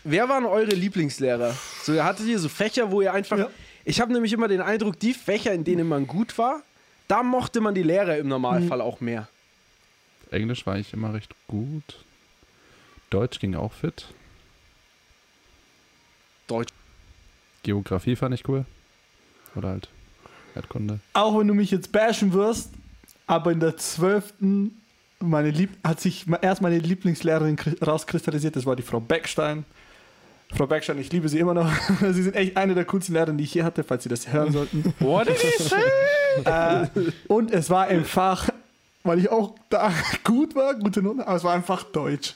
Wer 0.04 0.30
waren 0.30 0.46
eure 0.46 0.76
Lieblingslehrer? 0.76 1.56
So, 1.82 2.04
hattet 2.04 2.28
ihr 2.28 2.38
so 2.38 2.48
Fächer, 2.48 2.92
wo 2.92 3.02
ihr 3.02 3.12
einfach. 3.12 3.38
Ja. 3.38 3.50
Ich 3.84 4.00
habe 4.00 4.14
nämlich 4.14 4.32
immer 4.32 4.48
den 4.48 4.62
Eindruck, 4.62 5.00
die 5.00 5.14
Fächer, 5.14 5.54
in 5.54 5.64
denen 5.64 5.88
man 5.88 6.06
gut 6.06 6.38
war, 6.38 6.62
da 7.08 7.24
mochte 7.24 7.62
man 7.62 7.74
die 7.74 7.82
Lehrer 7.82 8.18
im 8.18 8.28
Normalfall 8.28 8.82
auch 8.82 9.02
mehr. 9.02 9.28
Englisch 10.30 10.66
war 10.68 10.78
ich 10.78 10.94
immer 10.94 11.14
recht 11.14 11.34
gut. 11.48 12.04
Deutsch 13.10 13.40
ging 13.40 13.56
auch 13.56 13.74
fit. 13.74 14.06
Deutsch. 16.48 16.74
Geografie 17.64 18.16
fand 18.16 18.36
ich 18.36 18.48
cool. 18.48 18.66
Oder 19.56 19.70
halt 19.70 19.90
Erdkunde. 20.56 21.00
auch 21.14 21.40
wenn 21.40 21.48
du 21.48 21.56
mich 21.56 21.72
jetzt 21.72 21.92
bashen 21.92 22.34
wirst, 22.34 22.70
aber 23.28 23.52
in 23.52 23.60
der 23.60 23.78
12. 23.78 24.34
Meine 25.20 25.50
Lieb 25.50 25.72
hat 25.84 26.00
sich 26.02 26.26
erst 26.42 26.62
meine 26.62 26.78
Lieblingslehrerin 26.78 27.56
kri- 27.58 27.84
rauskristallisiert, 27.84 28.56
das 28.56 28.66
war 28.66 28.76
die 28.76 28.84
Frau 28.84 29.00
Beckstein. 29.00 29.64
Frau 30.56 30.68
Beckstein, 30.68 31.00
ich 31.00 31.12
liebe 31.12 31.28
sie 31.30 31.40
immer 31.40 31.54
noch. 31.54 31.72
Sie 32.02 32.22
sind 32.24 32.36
echt 32.36 32.56
eine 32.58 32.76
der 32.76 32.86
coolsten 32.86 33.14
Lehrerinnen, 33.14 33.38
die 33.38 33.46
ich 33.46 33.54
je 33.54 33.64
hatte, 33.64 33.84
falls 33.84 34.04
Sie 34.04 34.10
das 34.10 34.32
hören 34.32 34.52
sollten. 34.52 34.94
What 35.00 35.28
did 35.28 35.38
he 35.38 35.64
say? 35.64 35.82
äh, 36.46 36.88
und 37.28 37.52
es 37.52 37.70
war 37.70 37.88
im 37.88 38.06
Fach, 38.06 38.50
weil 39.04 39.20
ich 39.20 39.30
auch 39.32 39.56
da 39.70 39.92
gut 40.24 40.54
war, 40.56 40.76
gute 40.76 41.02
Note, 41.02 41.26
aber 41.26 41.38
es 41.38 41.44
war 41.44 41.54
einfach 41.54 41.84
Deutsch. 41.84 42.36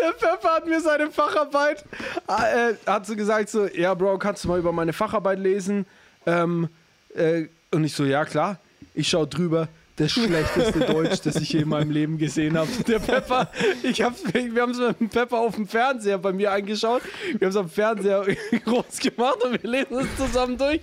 Der 0.00 0.12
Pfeffer 0.12 0.54
hat 0.54 0.66
mir 0.66 0.80
seine 0.80 1.10
Facharbeit, 1.10 1.84
äh, 2.28 2.74
hat 2.86 3.06
so 3.06 3.16
gesagt 3.16 3.48
so, 3.48 3.66
ja 3.66 3.94
Bro, 3.94 4.18
kannst 4.18 4.44
du 4.44 4.48
mal 4.48 4.58
über 4.58 4.72
meine 4.72 4.92
Facharbeit 4.92 5.38
lesen? 5.38 5.86
Ähm, 6.26 6.68
äh, 7.14 7.46
und 7.70 7.84
ich 7.84 7.94
so, 7.94 8.04
ja 8.04 8.24
klar. 8.24 8.58
Ich 8.94 9.08
schau 9.08 9.24
drüber, 9.24 9.68
das 9.96 10.12
schlechteste 10.12 10.80
Deutsch, 10.86 11.20
das 11.22 11.36
ich 11.36 11.52
je 11.52 11.60
in 11.60 11.68
meinem 11.68 11.90
Leben 11.90 12.18
gesehen 12.18 12.56
habe. 12.56 12.68
Der 12.86 12.98
Pepper, 12.98 13.50
ich 13.82 14.02
hab's, 14.02 14.22
wir 14.32 14.62
haben 14.62 14.72
es 14.72 14.78
mit 14.78 15.00
dem 15.00 15.08
Pepper 15.08 15.38
auf 15.38 15.54
dem 15.54 15.66
Fernseher 15.66 16.18
bei 16.18 16.32
mir 16.32 16.52
angeschaut. 16.52 17.02
Wir 17.38 17.46
haben 17.46 17.50
es 17.50 17.56
am 17.56 17.68
Fernseher 17.68 18.26
groß 18.64 18.98
gemacht 18.98 19.42
und 19.44 19.62
wir 19.62 19.70
lesen 19.70 19.98
es 19.98 20.16
zusammen 20.16 20.56
durch. 20.56 20.80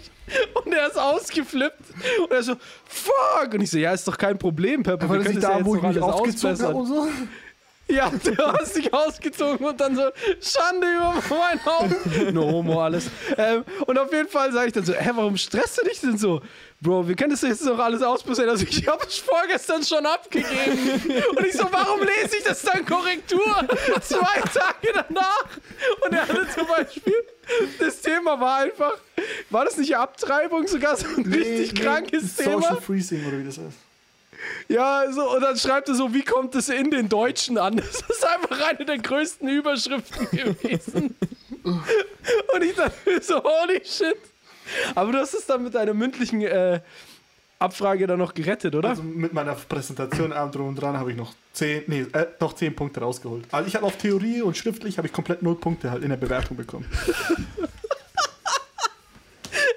Und 0.64 0.74
er 0.74 0.88
ist 0.88 0.98
ausgeflippt. 0.98 1.82
Und 2.24 2.32
er 2.32 2.44
so, 2.44 2.56
fuck. 2.86 3.54
Und 3.54 3.62
ich 3.62 3.72
so, 3.72 3.78
ja, 3.78 3.94
ist 3.94 4.08
doch 4.08 4.18
kein 4.18 4.38
Problem, 4.38 4.84
Pepper. 4.84 5.10
War 5.10 5.18
wir 5.18 5.24
das 5.24 5.34
ja 5.42 5.58
da, 5.58 5.66
wo 5.66 5.76
ich 5.76 5.82
mich 5.82 6.00
ausbessern. 6.00 6.68
habe 6.68 6.78
und 6.78 6.88
so? 6.88 7.08
Ja, 7.90 8.12
du 8.24 8.38
hast 8.38 8.76
dich 8.76 8.94
ausgezogen 8.94 9.66
und 9.66 9.82
dann 9.82 9.96
so, 9.96 10.04
Schande 10.42 10.88
über 10.96 11.16
mein 11.30 11.66
Haupt. 11.66 11.96
No 12.34 12.44
homo, 12.44 12.82
alles. 12.82 13.10
Ähm, 13.38 13.64
und 13.88 13.98
auf 13.98 14.12
jeden 14.14 14.30
Fall 14.30 14.52
sage 14.52 14.68
ich 14.68 14.74
dann 14.74 14.86
so, 14.86 14.94
hä, 14.94 15.10
warum 15.16 15.36
stresst 15.38 15.80
du 15.80 15.86
dich 15.86 16.00
denn 16.00 16.18
so? 16.18 16.42
Bro, 16.82 17.08
wir 17.08 17.16
können 17.16 17.32
das 17.32 17.42
jetzt 17.42 17.66
noch 17.66 17.80
alles 17.80 18.02
ausprobieren. 18.02 18.50
Also 18.50 18.66
ich 18.70 18.88
habe 18.88 19.04
es 19.06 19.18
vorgestern 19.18 19.84
schon 19.84 20.06
abgegeben. 20.06 21.02
Und 21.36 21.46
ich 21.46 21.54
so, 21.54 21.68
warum 21.70 22.00
lese 22.02 22.38
ich 22.38 22.44
das 22.44 22.62
dann 22.62 22.86
Korrektur? 22.86 23.68
Zwei 24.02 24.40
Tage 24.42 24.94
danach. 24.94 25.48
Und 26.06 26.14
er 26.14 26.22
hatte 26.22 26.48
zum 26.56 26.68
Beispiel, 26.68 27.26
das 27.80 28.00
Thema 28.02 28.40
war 28.40 28.60
einfach, 28.60 28.94
war 29.50 29.66
das 29.66 29.76
nicht 29.78 29.96
Abtreibung, 29.98 30.68
sogar 30.68 30.96
so 30.96 31.08
ein 31.18 31.26
richtig 31.26 31.76
krankes 31.76 32.36
Thema? 32.36 32.62
Social 32.62 32.82
Freezing 32.82 33.28
oder 33.28 33.40
wie 33.40 33.46
das 33.46 33.58
heißt. 33.58 33.89
Ja, 34.68 35.12
so, 35.12 35.36
und 35.36 35.42
dann 35.42 35.58
schreibt 35.58 35.90
er 35.90 35.96
so, 35.96 36.14
wie 36.14 36.24
kommt 36.24 36.56
es 36.56 36.70
in 36.70 36.92
den 36.92 37.10
Deutschen 37.10 37.58
an? 37.58 37.76
Das 37.82 38.02
ist 38.02 38.26
einfach 38.26 38.70
eine 38.70 38.86
der 38.86 38.98
größten 38.98 39.48
Überschriften 39.50 40.28
gewesen. 40.32 41.16
und 41.64 42.64
ich 42.64 42.76
dachte 42.76 43.22
so, 43.22 43.44
holy 43.44 43.82
shit. 43.84 44.18
Aber 44.96 45.12
du 45.12 45.18
hast 45.20 45.34
es 45.34 45.46
dann 45.46 45.64
mit 45.64 45.74
deiner 45.74 45.94
mündlichen 45.94 46.42
äh, 46.42 46.80
Abfrage 47.60 48.08
dann 48.08 48.20
noch 48.20 48.34
gerettet, 48.34 48.74
oder? 48.76 48.90
Also 48.90 49.04
mit 49.04 49.34
meiner 49.34 49.54
Präsentation 49.54 50.32
allem 50.32 50.52
drum 50.52 50.68
und 50.70 50.76
dran 50.76 50.98
habe 50.98 51.12
ich 51.12 51.18
noch 51.18 51.34
10, 51.54 51.84
nee, 51.88 52.06
äh, 52.14 52.28
noch 52.40 52.54
10 52.54 52.74
Punkte 52.76 53.02
rausgeholt. 53.02 53.46
Also 53.52 53.68
ich 53.68 53.76
habe 53.76 53.86
auf 53.86 53.98
Theorie 53.98 54.42
und 54.42 54.56
schriftlich 54.56 54.98
habe 54.98 55.08
ich 55.08 55.14
komplett 55.14 55.42
0 55.42 55.56
Punkte 55.56 55.92
halt 55.92 56.04
in 56.04 56.10
der 56.10 56.18
Bewertung 56.18 56.56
bekommen. 56.56 56.86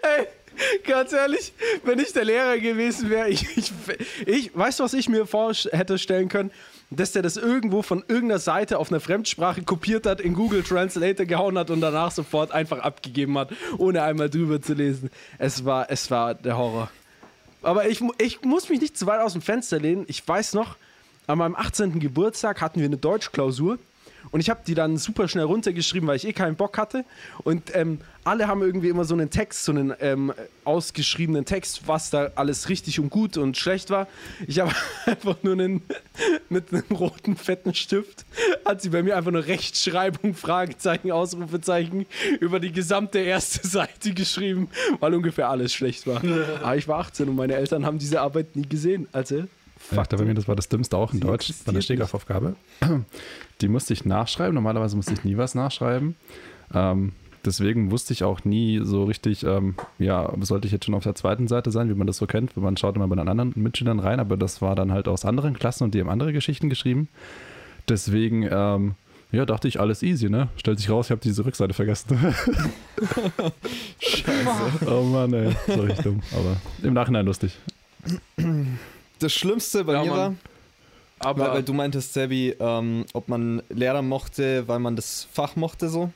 Ey, 0.03 0.29
ganz 0.87 1.13
ehrlich, 1.13 1.53
wenn 1.85 1.99
ich 1.99 2.13
der 2.13 2.25
Lehrer 2.25 2.59
gewesen 2.59 3.11
wäre, 3.11 3.29
ich, 3.29 3.57
ich, 3.57 3.73
ich, 4.27 4.57
weißt 4.57 4.81
du, 4.81 4.85
was 4.85 4.95
ich 4.95 5.09
mir 5.09 5.27
vor 5.27 5.53
hätte 5.55 5.99
stellen 5.99 6.29
können? 6.29 6.51
Dass 6.91 7.13
der 7.13 7.23
das 7.23 7.39
irgendwo 7.39 7.81
von 7.83 8.05
irgendeiner 8.07 8.39
Seite 8.39 8.79
auf 8.79 8.91
einer 8.91 9.01
Fremdsprache 9.01 9.63
kopiert 9.63 10.05
hat, 10.05 10.21
in 10.21 10.35
Google 10.35 10.63
Translator 10.63 11.25
gehauen 11.25 11.57
hat 11.57 11.71
und 11.71 11.81
danach 11.81 12.11
sofort 12.11 12.53
einfach 12.53 12.81
abgegeben 12.81 13.39
hat, 13.39 13.51
ohne 13.79 14.03
einmal 14.03 14.29
drüber 14.29 14.61
zu 14.61 14.75
lesen. 14.75 15.11
Es 15.39 15.65
war, 15.65 15.91
es 15.91 16.11
war 16.11 16.35
der 16.35 16.59
Horror. 16.59 16.91
Aber 17.63 17.89
ich, 17.89 18.03
ich 18.19 18.43
muss 18.43 18.69
mich 18.69 18.81
nicht 18.81 18.99
zu 18.99 19.07
weit 19.07 19.21
aus 19.21 19.33
dem 19.33 19.41
Fenster 19.41 19.79
lehnen. 19.79 20.05
Ich 20.09 20.27
weiß 20.27 20.53
noch, 20.53 20.77
an 21.27 21.39
meinem 21.39 21.57
18. 21.57 21.99
Geburtstag 21.99 22.61
hatten 22.61 22.81
wir 22.81 22.87
eine 22.87 22.99
Deutschklausur. 22.99 23.79
Und 24.31 24.41
ich 24.41 24.51
habe 24.51 24.61
die 24.67 24.75
dann 24.75 24.97
super 24.97 25.29
schnell 25.29 25.45
runtergeschrieben, 25.45 26.09
weil 26.09 26.17
ich 26.17 26.27
eh 26.27 26.33
keinen 26.33 26.57
Bock 26.57 26.79
hatte. 26.79 27.05
Und 27.45 27.75
ähm, 27.75 27.99
alle 28.25 28.47
haben 28.47 28.63
irgendwie 28.63 28.89
immer 28.89 29.05
so 29.05 29.15
einen 29.15 29.31
Text, 29.31 29.65
so 29.65 29.73
einen 29.73 29.95
ähm, 30.01 30.33
ausgeschriebenen 30.65 31.45
Text, 31.45 31.89
was 31.89 32.11
da 32.11 32.31
alles 32.37 32.69
richtig 32.69 33.01
und 33.01 33.11
gut 33.11 33.37
und 33.37 33.57
schlecht 33.57 33.91
war. 33.91 34.07
Ich 34.47 34.61
habe 34.61 34.73
einfach 35.07 35.37
nur 35.43 35.55
einen, 35.55 35.83
mit 36.49 36.73
einem 36.73 36.85
roten, 36.93 37.37
fetten 37.37 37.75
Stift, 37.75 38.25
hat 38.65 38.81
sie 38.81 38.91
bei 38.91 39.03
mir 39.03 39.17
einfach 39.17 39.33
nur 39.33 39.47
Rechtschreibung, 39.47 40.35
Fragezeichen, 40.35 41.11
Ausrufezeichen 41.11 42.07
über 42.41 42.61
die 42.61 42.73
gesamte 42.73 43.19
erste 43.19 43.67
Seite 43.67 44.15
geschrieben, 44.15 44.69
weil 45.01 45.15
ungefähr 45.15 45.49
alles 45.49 45.73
schlecht 45.73 46.07
war. 46.07 46.23
Aber 46.63 46.77
ich 46.77 46.87
war 46.87 47.01
18 47.01 47.29
und 47.29 47.37
meine 47.37 47.55
Eltern 47.55 47.85
haben 47.85 47.99
diese 47.99 48.21
Arbeit 48.21 48.55
nie 48.55 48.69
gesehen. 48.69 49.09
Also, 49.13 49.45
Ja, 49.91 50.05
da 50.05 50.17
bei 50.17 50.25
mir, 50.25 50.35
das 50.35 50.49
war 50.49 50.57
das 50.57 50.69
Dümmste 50.69 50.97
auch 50.97 51.13
in 51.13 51.21
Sie 51.21 51.27
Deutsch, 51.27 51.49
bei 51.65 51.73
der 51.73 51.79
existiert 51.79 51.99
nicht. 51.99 52.09
Stegaufgabe. 52.09 52.57
Die 53.61 53.69
musste 53.69 53.93
ich 53.93 54.05
nachschreiben. 54.05 54.55
Normalerweise 54.55 54.97
musste 54.97 55.13
ich 55.13 55.25
nie 55.25 55.37
was 55.37 55.55
nachschreiben. 55.55 56.17
Ähm, 56.75 57.13
deswegen 57.45 57.91
wusste 57.91 58.13
ich 58.13 58.25
auch 58.25 58.45
nie 58.45 58.81
so 58.83 59.05
richtig, 59.05 59.45
ähm, 59.45 59.75
ja, 59.99 60.33
sollte 60.41 60.67
ich 60.67 60.73
jetzt 60.73 60.85
schon 60.87 60.95
auf 60.95 61.03
der 61.03 61.15
zweiten 61.15 61.49
Seite 61.49 61.71
sein, 61.71 61.89
wie 61.89 61.95
man 61.95 62.07
das 62.07 62.17
so 62.17 62.27
kennt. 62.27 62.57
Man 62.57 62.77
schaut 62.77 62.97
immer 62.97 63.09
bei 63.09 63.17
den 63.17 63.29
anderen 63.29 63.53
Mitschülern 63.57 63.99
rein, 64.01 64.21
aber 64.21 64.37
das 64.37 64.63
war 64.63 64.75
dann 64.75 64.93
halt 64.93 65.09
aus 65.09 65.25
anderen 65.25 65.59
Klassen 65.59 65.85
und 65.85 65.95
die 65.95 66.01
haben 66.01 66.09
andere 66.09 66.33
Geschichten 66.33 66.69
geschrieben. 66.71 67.09
Deswegen, 67.89 68.49
ähm, 68.51 68.95
ja, 69.33 69.45
dachte 69.47 69.67
ich, 69.67 69.81
alles 69.81 70.03
easy, 70.03 70.29
ne? 70.31 70.49
Stellt 70.57 70.79
sich 70.79 70.91
raus, 70.91 71.07
ich 71.07 71.11
habe 71.11 71.21
diese 71.21 71.45
Rückseite 71.45 71.75
vergessen. 71.75 72.17
Scheiße. 73.99 74.87
oh 74.87 75.03
Mann, 75.05 75.33
ey, 75.33 75.57
so 75.67 75.81
richtig 75.81 76.05
dumm. 76.05 76.21
Aber 76.33 76.57
im 76.87 76.95
Nachhinein 76.95 77.27
lustig. 77.27 77.59
Das 79.23 79.33
Schlimmste 79.33 79.85
bei 79.85 79.95
Ja, 79.95 80.03
mir 80.03 80.11
Mann. 80.11 80.19
war, 80.19 80.35
aber 81.31 81.45
weil, 81.45 81.53
weil 81.55 81.63
du 81.63 81.73
meintest, 81.73 82.13
Sebi, 82.13 82.57
ähm, 82.59 83.05
ob 83.13 83.29
man 83.29 83.63
Lehrer 83.69 84.03
mochte, 84.03 84.67
weil 84.67 84.81
man 84.81 84.97
das 84.97 85.27
Fach 85.33 85.55
mochte 85.57 85.89
so. 85.89 86.11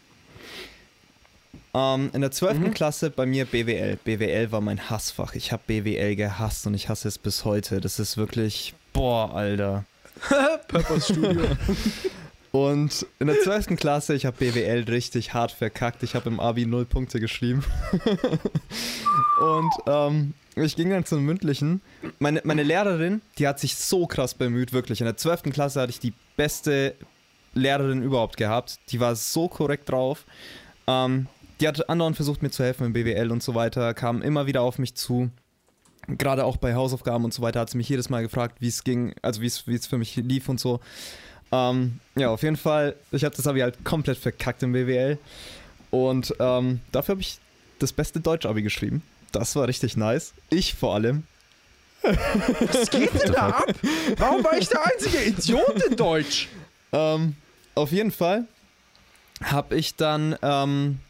Ähm, 1.74 2.10
in 2.14 2.20
der 2.22 2.30
12. 2.30 2.58
Mhm. 2.58 2.74
Klasse 2.74 3.10
bei 3.10 3.26
mir 3.26 3.44
BWL. 3.44 3.98
BWL 4.02 4.50
war 4.50 4.60
mein 4.60 4.90
Hassfach. 4.90 5.34
Ich 5.34 5.52
habe 5.52 5.62
BWL 5.66 6.16
gehasst 6.16 6.66
und 6.66 6.74
ich 6.74 6.88
hasse 6.88 7.06
es 7.06 7.18
bis 7.18 7.44
heute. 7.44 7.80
Das 7.80 7.98
ist 7.98 8.16
wirklich, 8.16 8.74
boah, 8.92 9.34
Alter. 9.34 9.84
Purpose 10.68 11.12
Studio. 11.12 11.42
Und 12.56 13.04
in 13.18 13.26
der 13.26 13.38
12. 13.38 13.76
Klasse, 13.76 14.14
ich 14.14 14.24
habe 14.24 14.38
BWL 14.38 14.84
richtig 14.88 15.34
hart 15.34 15.52
verkackt. 15.52 16.02
Ich 16.02 16.14
habe 16.14 16.30
im 16.30 16.40
Abi 16.40 16.64
0 16.64 16.86
Punkte 16.86 17.20
geschrieben. 17.20 17.62
und 19.40 19.70
ähm, 19.86 20.32
ich 20.54 20.74
ging 20.74 20.88
dann 20.88 21.04
zum 21.04 21.22
mündlichen. 21.22 21.82
Meine, 22.18 22.40
meine 22.44 22.62
Lehrerin, 22.62 23.20
die 23.36 23.46
hat 23.46 23.60
sich 23.60 23.76
so 23.76 24.06
krass 24.06 24.32
bemüht, 24.32 24.72
wirklich. 24.72 25.02
In 25.02 25.04
der 25.04 25.18
12. 25.18 25.42
Klasse 25.52 25.82
hatte 25.82 25.90
ich 25.90 26.00
die 26.00 26.14
beste 26.38 26.94
Lehrerin 27.52 28.02
überhaupt 28.02 28.38
gehabt. 28.38 28.78
Die 28.88 29.00
war 29.00 29.16
so 29.16 29.48
korrekt 29.48 29.90
drauf. 29.90 30.24
Ähm, 30.86 31.26
die 31.60 31.68
hat 31.68 31.90
andauernd 31.90 32.16
versucht, 32.16 32.42
mir 32.42 32.50
zu 32.50 32.64
helfen 32.64 32.86
im 32.86 32.94
BWL 32.94 33.32
und 33.32 33.42
so 33.42 33.54
weiter, 33.54 33.92
kam 33.92 34.22
immer 34.22 34.46
wieder 34.46 34.62
auf 34.62 34.78
mich 34.78 34.94
zu. 34.94 35.28
Gerade 36.08 36.46
auch 36.46 36.56
bei 36.56 36.74
Hausaufgaben 36.74 37.26
und 37.26 37.34
so 37.34 37.42
weiter 37.42 37.60
hat 37.60 37.68
sie 37.68 37.76
mich 37.76 37.88
jedes 37.90 38.08
Mal 38.08 38.22
gefragt, 38.22 38.62
wie 38.62 38.68
es 38.68 38.82
ging, 38.82 39.14
also 39.20 39.42
wie 39.42 39.46
es 39.46 39.86
für 39.86 39.98
mich 39.98 40.16
lief 40.16 40.48
und 40.48 40.58
so. 40.58 40.80
Ähm, 41.52 42.00
ja, 42.16 42.30
auf 42.30 42.42
jeden 42.42 42.56
Fall, 42.56 42.96
ich 43.12 43.24
habe 43.24 43.34
das 43.34 43.46
Abi 43.46 43.60
halt 43.60 43.84
komplett 43.84 44.18
verkackt 44.18 44.62
im 44.62 44.72
BWL. 44.72 45.18
Und 45.90 46.34
ähm, 46.40 46.80
dafür 46.92 47.14
habe 47.14 47.20
ich 47.20 47.38
das 47.78 47.92
beste 47.92 48.20
Deutsch-Abi 48.20 48.62
geschrieben. 48.62 49.02
Das 49.32 49.54
war 49.56 49.68
richtig 49.68 49.96
nice. 49.96 50.32
Ich 50.50 50.74
vor 50.74 50.94
allem. 50.94 51.24
Was 52.02 52.90
geht 52.90 53.12
denn 53.20 53.32
da 53.32 53.48
ab? 53.48 53.74
Warum 54.16 54.44
war 54.44 54.56
ich 54.56 54.68
der 54.68 54.86
einzige 54.86 55.22
Idiot 55.24 55.82
in 55.88 55.96
Deutsch? 55.96 56.48
Ähm, 56.92 57.34
auf 57.74 57.92
jeden 57.92 58.12
Fall 58.12 58.44
habe 59.42 59.76
ich 59.76 59.96
dann, 59.96 60.36
ähm, 60.42 61.00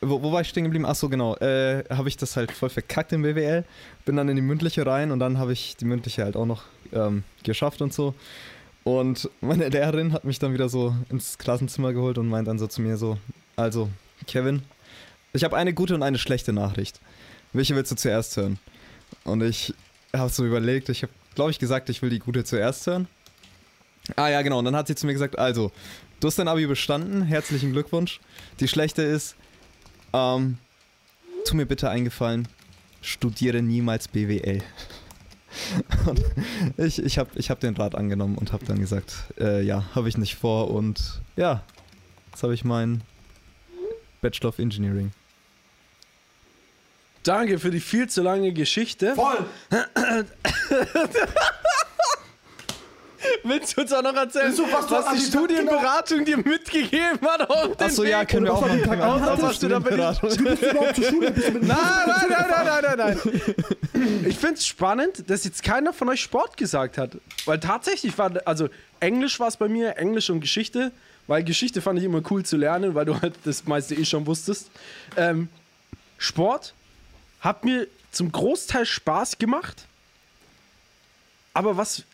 wo, 0.00 0.22
wo 0.22 0.32
war 0.32 0.40
ich 0.40 0.48
stehen 0.48 0.64
geblieben? 0.64 0.84
Achso, 0.84 1.08
genau, 1.08 1.36
äh, 1.36 1.84
habe 1.90 2.08
ich 2.08 2.16
das 2.16 2.36
halt 2.36 2.52
voll 2.52 2.70
verkackt 2.70 3.12
im 3.12 3.22
BWL, 3.22 3.64
bin 4.04 4.16
dann 4.16 4.28
in 4.28 4.36
die 4.36 4.42
mündliche 4.42 4.84
rein 4.84 5.10
und 5.10 5.20
dann 5.20 5.38
habe 5.38 5.52
ich 5.52 5.76
die 5.76 5.84
mündliche 5.84 6.24
halt 6.24 6.36
auch 6.36 6.46
noch 6.46 6.64
ähm, 6.92 7.24
geschafft 7.44 7.80
und 7.80 7.92
so. 7.92 8.14
Und 8.88 9.28
meine 9.42 9.68
Lehrerin 9.68 10.14
hat 10.14 10.24
mich 10.24 10.38
dann 10.38 10.54
wieder 10.54 10.70
so 10.70 10.96
ins 11.10 11.36
Klassenzimmer 11.36 11.92
geholt 11.92 12.16
und 12.16 12.26
meint 12.26 12.48
dann 12.48 12.58
so 12.58 12.66
zu 12.66 12.80
mir 12.80 12.96
so, 12.96 13.18
also, 13.54 13.90
Kevin, 14.26 14.62
ich 15.34 15.44
habe 15.44 15.58
eine 15.58 15.74
gute 15.74 15.94
und 15.94 16.02
eine 16.02 16.16
schlechte 16.16 16.54
Nachricht. 16.54 16.98
Welche 17.52 17.76
willst 17.76 17.92
du 17.92 17.96
zuerst 17.96 18.34
hören? 18.38 18.58
Und 19.24 19.42
ich 19.42 19.74
habe 20.16 20.30
so 20.30 20.46
überlegt, 20.46 20.88
ich 20.88 21.02
habe, 21.02 21.12
glaube 21.34 21.50
ich, 21.50 21.58
gesagt, 21.58 21.90
ich 21.90 22.00
will 22.00 22.08
die 22.08 22.18
gute 22.18 22.44
zuerst 22.44 22.86
hören. 22.86 23.08
Ah 24.16 24.28
ja, 24.28 24.40
genau. 24.40 24.58
Und 24.60 24.64
dann 24.64 24.76
hat 24.76 24.86
sie 24.86 24.94
zu 24.94 25.04
mir 25.04 25.12
gesagt, 25.12 25.38
also, 25.38 25.70
du 26.20 26.28
hast 26.28 26.38
dein 26.38 26.48
Abi 26.48 26.66
bestanden, 26.66 27.24
herzlichen 27.24 27.72
Glückwunsch. 27.72 28.20
Die 28.58 28.68
schlechte 28.68 29.02
ist, 29.02 29.36
ähm, 30.14 30.56
tu 31.44 31.56
mir 31.56 31.66
bitte 31.66 31.90
eingefallen, 31.90 32.48
studiere 33.02 33.60
niemals 33.60 34.08
BWL. 34.08 34.62
Und 36.06 36.22
ich 36.76 37.02
ich 37.02 37.18
habe 37.18 37.30
ich 37.34 37.50
hab 37.50 37.60
den 37.60 37.76
Rat 37.76 37.94
angenommen 37.94 38.36
und 38.36 38.52
habe 38.52 38.64
dann 38.64 38.78
gesagt, 38.78 39.14
äh, 39.38 39.62
ja, 39.62 39.84
habe 39.94 40.08
ich 40.08 40.16
nicht 40.16 40.36
vor 40.36 40.70
und 40.70 41.20
ja, 41.36 41.62
jetzt 42.30 42.42
habe 42.42 42.54
ich 42.54 42.64
meinen 42.64 43.02
Bachelor 44.20 44.50
of 44.50 44.58
Engineering. 44.58 45.12
Danke 47.22 47.58
für 47.58 47.70
die 47.70 47.80
viel 47.80 48.08
zu 48.08 48.22
lange 48.22 48.52
Geschichte. 48.52 49.14
Voll! 49.14 49.44
Willst 53.44 53.76
du 53.76 53.80
uns 53.82 53.92
auch 53.92 54.02
noch 54.02 54.14
erzählen, 54.14 54.52
So, 54.52 54.64
was 54.70 54.90
was, 54.90 55.12
die 55.12 55.18
die- 55.20 55.26
Studienberatung 55.26 56.24
dir 56.24 56.36
mitgegeben 56.38 57.18
hat? 57.22 57.48
Auf 57.48 57.76
den 57.76 57.86
Achso, 57.86 58.04
ja, 58.04 58.24
können 58.24 58.44
wir 58.46 58.54
auch 58.54 58.62
was 58.62 58.68
mal. 58.68 58.80
hat 58.80 58.96
die 58.98 59.02
Außer 59.02 59.26
Tag- 59.26 59.42
was 59.42 59.58
du 59.58 59.68
da. 59.68 59.78
Bist 59.78 60.62
du 60.62 60.70
überhaupt 60.70 60.94
zur 60.96 61.04
Schule? 61.04 61.30
Nein, 61.60 61.62
nein, 61.62 62.26
nein, 62.28 62.46
nein, 62.50 62.64
nein, 62.64 62.94
nein, 62.96 63.20
nein. 63.24 64.24
Ich 64.28 64.36
finde 64.38 64.54
es 64.54 64.66
spannend, 64.66 65.28
dass 65.28 65.44
jetzt 65.44 65.62
keiner 65.62 65.92
von 65.92 66.08
euch 66.08 66.20
Sport 66.20 66.56
gesagt 66.56 66.98
hat. 66.98 67.12
Weil 67.46 67.58
tatsächlich 67.60 68.16
war, 68.18 68.30
also 68.44 68.68
Englisch 69.00 69.40
war 69.40 69.48
es 69.48 69.56
bei 69.56 69.68
mir, 69.68 69.96
Englisch 69.96 70.30
und 70.30 70.40
Geschichte. 70.40 70.92
Weil 71.26 71.44
Geschichte 71.44 71.82
fand 71.82 71.98
ich 71.98 72.04
immer 72.04 72.22
cool 72.30 72.44
zu 72.44 72.56
lernen, 72.56 72.94
weil 72.94 73.04
du 73.04 73.20
halt 73.20 73.34
das 73.44 73.66
meiste 73.66 73.94
eh 73.94 74.04
schon 74.04 74.26
wusstest. 74.26 74.70
Ähm, 75.16 75.48
Sport 76.16 76.72
hat 77.40 77.64
mir 77.64 77.86
zum 78.12 78.32
Großteil 78.32 78.86
Spaß 78.86 79.36
gemacht. 79.38 79.84
Aber 81.54 81.76
was 81.76 82.04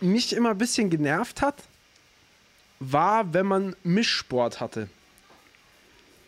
mich 0.00 0.34
immer 0.34 0.50
ein 0.50 0.58
bisschen 0.58 0.90
genervt 0.90 1.42
hat, 1.42 1.62
war, 2.78 3.32
wenn 3.34 3.46
man 3.46 3.76
Mischsport 3.84 4.60
hatte. 4.60 4.88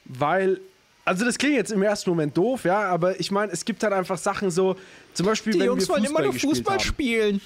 Weil, 0.05 0.61
also 1.05 1.25
das 1.25 1.39
klingt 1.39 1.55
jetzt 1.55 1.73
im 1.73 1.83
ersten 1.83 2.11
Moment 2.11 2.37
doof, 2.37 2.65
ja, 2.65 2.81
aber 2.83 3.19
ich 3.21 3.31
meine, 3.31 3.53
es 3.53 3.65
gibt 3.65 3.83
halt 3.83 3.93
einfach 3.93 4.19
Sachen 4.19 4.51
so, 4.51 4.77
zum 5.15 5.27
Beispiel, 5.27 5.55
wenn 5.55 5.61
wir 5.61 5.71
Fußball 5.73 6.31
gespielt 6.31 6.69
haben. 6.69 6.81
spielen. 6.81 7.41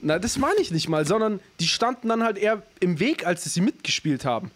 Na, 0.00 0.18
das 0.18 0.38
meine 0.38 0.60
ich 0.60 0.70
nicht 0.70 0.88
mal, 0.88 1.06
sondern 1.06 1.40
die 1.58 1.66
standen 1.66 2.08
dann 2.08 2.22
halt 2.22 2.38
eher 2.38 2.62
im 2.80 3.00
Weg, 3.00 3.26
als 3.26 3.44
sie 3.44 3.60
mitgespielt 3.60 4.24
haben. 4.24 4.50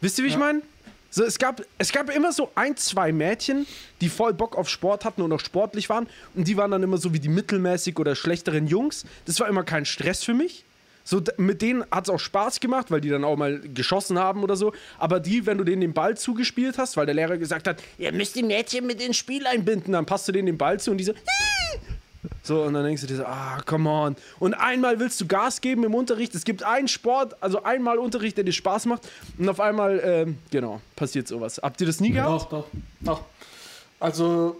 Wisst 0.00 0.18
ihr, 0.18 0.24
wie 0.24 0.28
ich 0.28 0.36
meine? 0.36 0.62
So, 1.10 1.24
es, 1.24 1.38
gab, 1.38 1.62
es 1.78 1.90
gab 1.90 2.14
immer 2.14 2.32
so 2.32 2.50
ein, 2.54 2.76
zwei 2.76 3.10
Mädchen, 3.10 3.66
die 4.00 4.08
voll 4.08 4.32
Bock 4.32 4.56
auf 4.56 4.68
Sport 4.68 5.04
hatten 5.04 5.22
und 5.22 5.32
auch 5.32 5.40
sportlich 5.40 5.88
waren. 5.88 6.06
Und 6.34 6.46
die 6.46 6.56
waren 6.56 6.70
dann 6.70 6.82
immer 6.82 6.98
so 6.98 7.12
wie 7.12 7.18
die 7.18 7.28
mittelmäßig 7.28 7.98
oder 7.98 8.14
schlechteren 8.14 8.68
Jungs. 8.68 9.04
Das 9.26 9.40
war 9.40 9.48
immer 9.48 9.64
kein 9.64 9.84
Stress 9.84 10.22
für 10.22 10.34
mich. 10.34 10.64
So, 11.02 11.20
mit 11.38 11.62
denen 11.62 11.84
hat 11.90 12.04
es 12.04 12.10
auch 12.10 12.20
Spaß 12.20 12.60
gemacht, 12.60 12.92
weil 12.92 13.00
die 13.00 13.08
dann 13.08 13.24
auch 13.24 13.36
mal 13.36 13.58
geschossen 13.58 14.18
haben 14.18 14.44
oder 14.44 14.54
so. 14.54 14.72
Aber 14.98 15.18
die, 15.18 15.46
wenn 15.46 15.58
du 15.58 15.64
denen 15.64 15.80
den 15.80 15.92
Ball 15.92 16.16
zugespielt 16.16 16.78
hast, 16.78 16.96
weil 16.96 17.06
der 17.06 17.16
Lehrer 17.16 17.36
gesagt 17.36 17.66
hat, 17.66 17.82
ihr 17.98 18.12
müsst 18.12 18.36
die 18.36 18.44
Mädchen 18.44 18.86
mit 18.86 19.02
ins 19.02 19.16
Spiel 19.16 19.46
einbinden, 19.46 19.94
dann 19.94 20.06
passt 20.06 20.28
du 20.28 20.32
denen 20.32 20.46
den 20.46 20.58
Ball 20.58 20.78
zu 20.78 20.92
und 20.92 20.98
die 20.98 21.04
so, 21.04 21.12
so, 22.42 22.62
und 22.62 22.74
dann 22.74 22.84
denkst 22.84 23.02
du 23.02 23.06
dir 23.06 23.16
so, 23.16 23.24
ah, 23.24 23.60
come 23.66 23.88
on. 23.88 24.16
Und 24.38 24.54
einmal 24.54 24.98
willst 24.98 25.20
du 25.20 25.26
Gas 25.26 25.60
geben 25.60 25.84
im 25.84 25.94
Unterricht. 25.94 26.34
Es 26.34 26.44
gibt 26.44 26.62
einen 26.62 26.88
Sport, 26.88 27.36
also 27.42 27.62
einmal 27.62 27.98
Unterricht, 27.98 28.36
der 28.36 28.44
dir 28.44 28.52
Spaß 28.52 28.86
macht. 28.86 29.08
Und 29.38 29.48
auf 29.48 29.60
einmal, 29.60 30.00
ähm, 30.02 30.38
genau, 30.50 30.80
passiert 30.96 31.28
sowas. 31.28 31.60
Habt 31.62 31.80
ihr 31.80 31.86
das 31.86 32.00
nie 32.00 32.10
gehabt? 32.10 32.30
Doch, 32.30 32.48
doch, 32.48 32.66
doch. 33.00 33.20
Also, 33.98 34.58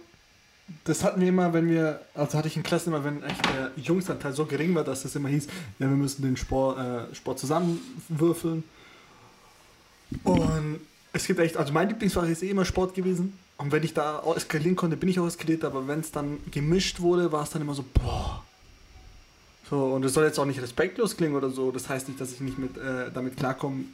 das 0.83 1.03
hatten 1.03 1.21
wir 1.21 1.29
immer, 1.29 1.53
wenn 1.53 1.69
wir, 1.69 2.01
also 2.13 2.37
hatte 2.37 2.47
ich 2.47 2.55
in 2.55 2.63
Klassen 2.63 2.89
immer, 2.89 3.03
wenn 3.03 3.23
echt 3.23 3.45
der 3.45 3.71
Jungsanteil 3.75 4.33
so 4.33 4.45
gering 4.45 4.75
war, 4.75 4.83
dass 4.83 5.03
es 5.03 5.15
immer 5.15 5.29
hieß, 5.29 5.47
ja, 5.79 5.89
wir 5.89 5.97
müssen 5.97 6.21
den 6.21 6.37
Sport, 6.37 6.77
äh, 6.77 7.15
Sport 7.15 7.39
zusammenwürfeln. 7.39 8.63
Und 10.23 10.81
es 11.13 11.25
gibt 11.25 11.39
echt, 11.39 11.57
also 11.57 11.73
mein 11.73 11.89
Lieblingsfach 11.89 12.27
ist 12.27 12.43
eh 12.43 12.49
immer 12.49 12.65
Sport 12.65 12.93
gewesen. 12.93 13.37
Und 13.61 13.71
wenn 13.71 13.83
ich 13.83 13.93
da 13.93 14.23
eskalieren 14.35 14.75
konnte, 14.75 14.97
bin 14.97 15.07
ich 15.07 15.19
auch 15.19 15.27
eskaliert, 15.27 15.63
aber 15.63 15.87
wenn 15.87 15.99
es 15.99 16.11
dann 16.11 16.39
gemischt 16.49 16.99
wurde, 16.99 17.31
war 17.31 17.43
es 17.43 17.51
dann 17.51 17.61
immer 17.61 17.75
so, 17.75 17.85
boah. 17.93 18.43
So, 19.69 19.85
und 19.93 20.03
es 20.03 20.13
soll 20.13 20.25
jetzt 20.25 20.39
auch 20.39 20.45
nicht 20.45 20.61
respektlos 20.61 21.15
klingen 21.15 21.35
oder 21.35 21.51
so. 21.51 21.71
Das 21.71 21.87
heißt 21.87 22.07
nicht, 22.07 22.19
dass 22.19 22.31
ich 22.31 22.41
nicht 22.41 22.57
mit, 22.57 22.75
äh, 22.77 23.11
damit 23.13 23.37
klarkomme, 23.37 23.85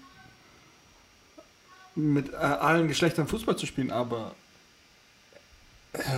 mit 1.96 2.32
äh, 2.32 2.38
allen 2.38 2.88
Geschlechtern 2.88 3.28
Fußball 3.28 3.58
zu 3.58 3.66
spielen, 3.66 3.92
aber 3.92 4.34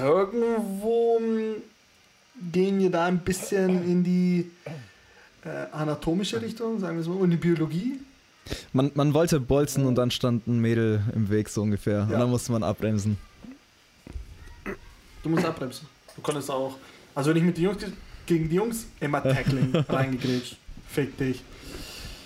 irgendwo 0.04 1.20
mm, 1.20 1.56
gehen 2.52 2.80
wir 2.80 2.92
da 2.92 3.06
ein 3.06 3.20
bisschen 3.20 3.84
in 3.90 4.04
die 4.04 4.52
äh, 5.44 5.66
anatomische 5.72 6.40
Richtung, 6.42 6.80
sagen 6.80 6.98
wir 6.98 7.02
es 7.02 7.08
mal, 7.08 7.16
und 7.16 7.26
in 7.26 7.32
die 7.32 7.38
Biologie. 7.38 8.00
Man, 8.74 8.92
man 8.94 9.14
wollte 9.14 9.40
bolzen 9.40 9.86
und 9.88 9.96
dann 9.96 10.12
stand 10.12 10.46
ein 10.48 10.60
Mädel 10.60 11.02
im 11.16 11.30
Weg, 11.30 11.50
so 11.50 11.64
ungefähr. 11.64 12.04
Und 12.04 12.12
Ja. 12.12 12.20
dann 12.20 12.30
musste 12.30 12.52
man 12.52 12.62
abbremsen. 12.64 13.18
Du 15.24 15.30
musst 15.30 15.46
abbremsen. 15.46 15.88
Du 16.16 16.22
konntest 16.22 16.50
auch. 16.52 16.76
Also 17.16 17.30
wenn 17.32 17.38
ich 17.38 17.44
mit 17.44 17.58
den 17.58 17.66
Jungs 17.66 17.78
ge- 17.80 17.92
gegen 18.26 18.50
die 18.50 18.56
Jungs 18.56 18.88
immer 19.00 19.22
Tackling 19.24 19.76
reingegrätscht. 19.90 20.58
Fick 20.88 21.18
dich. 21.18 21.42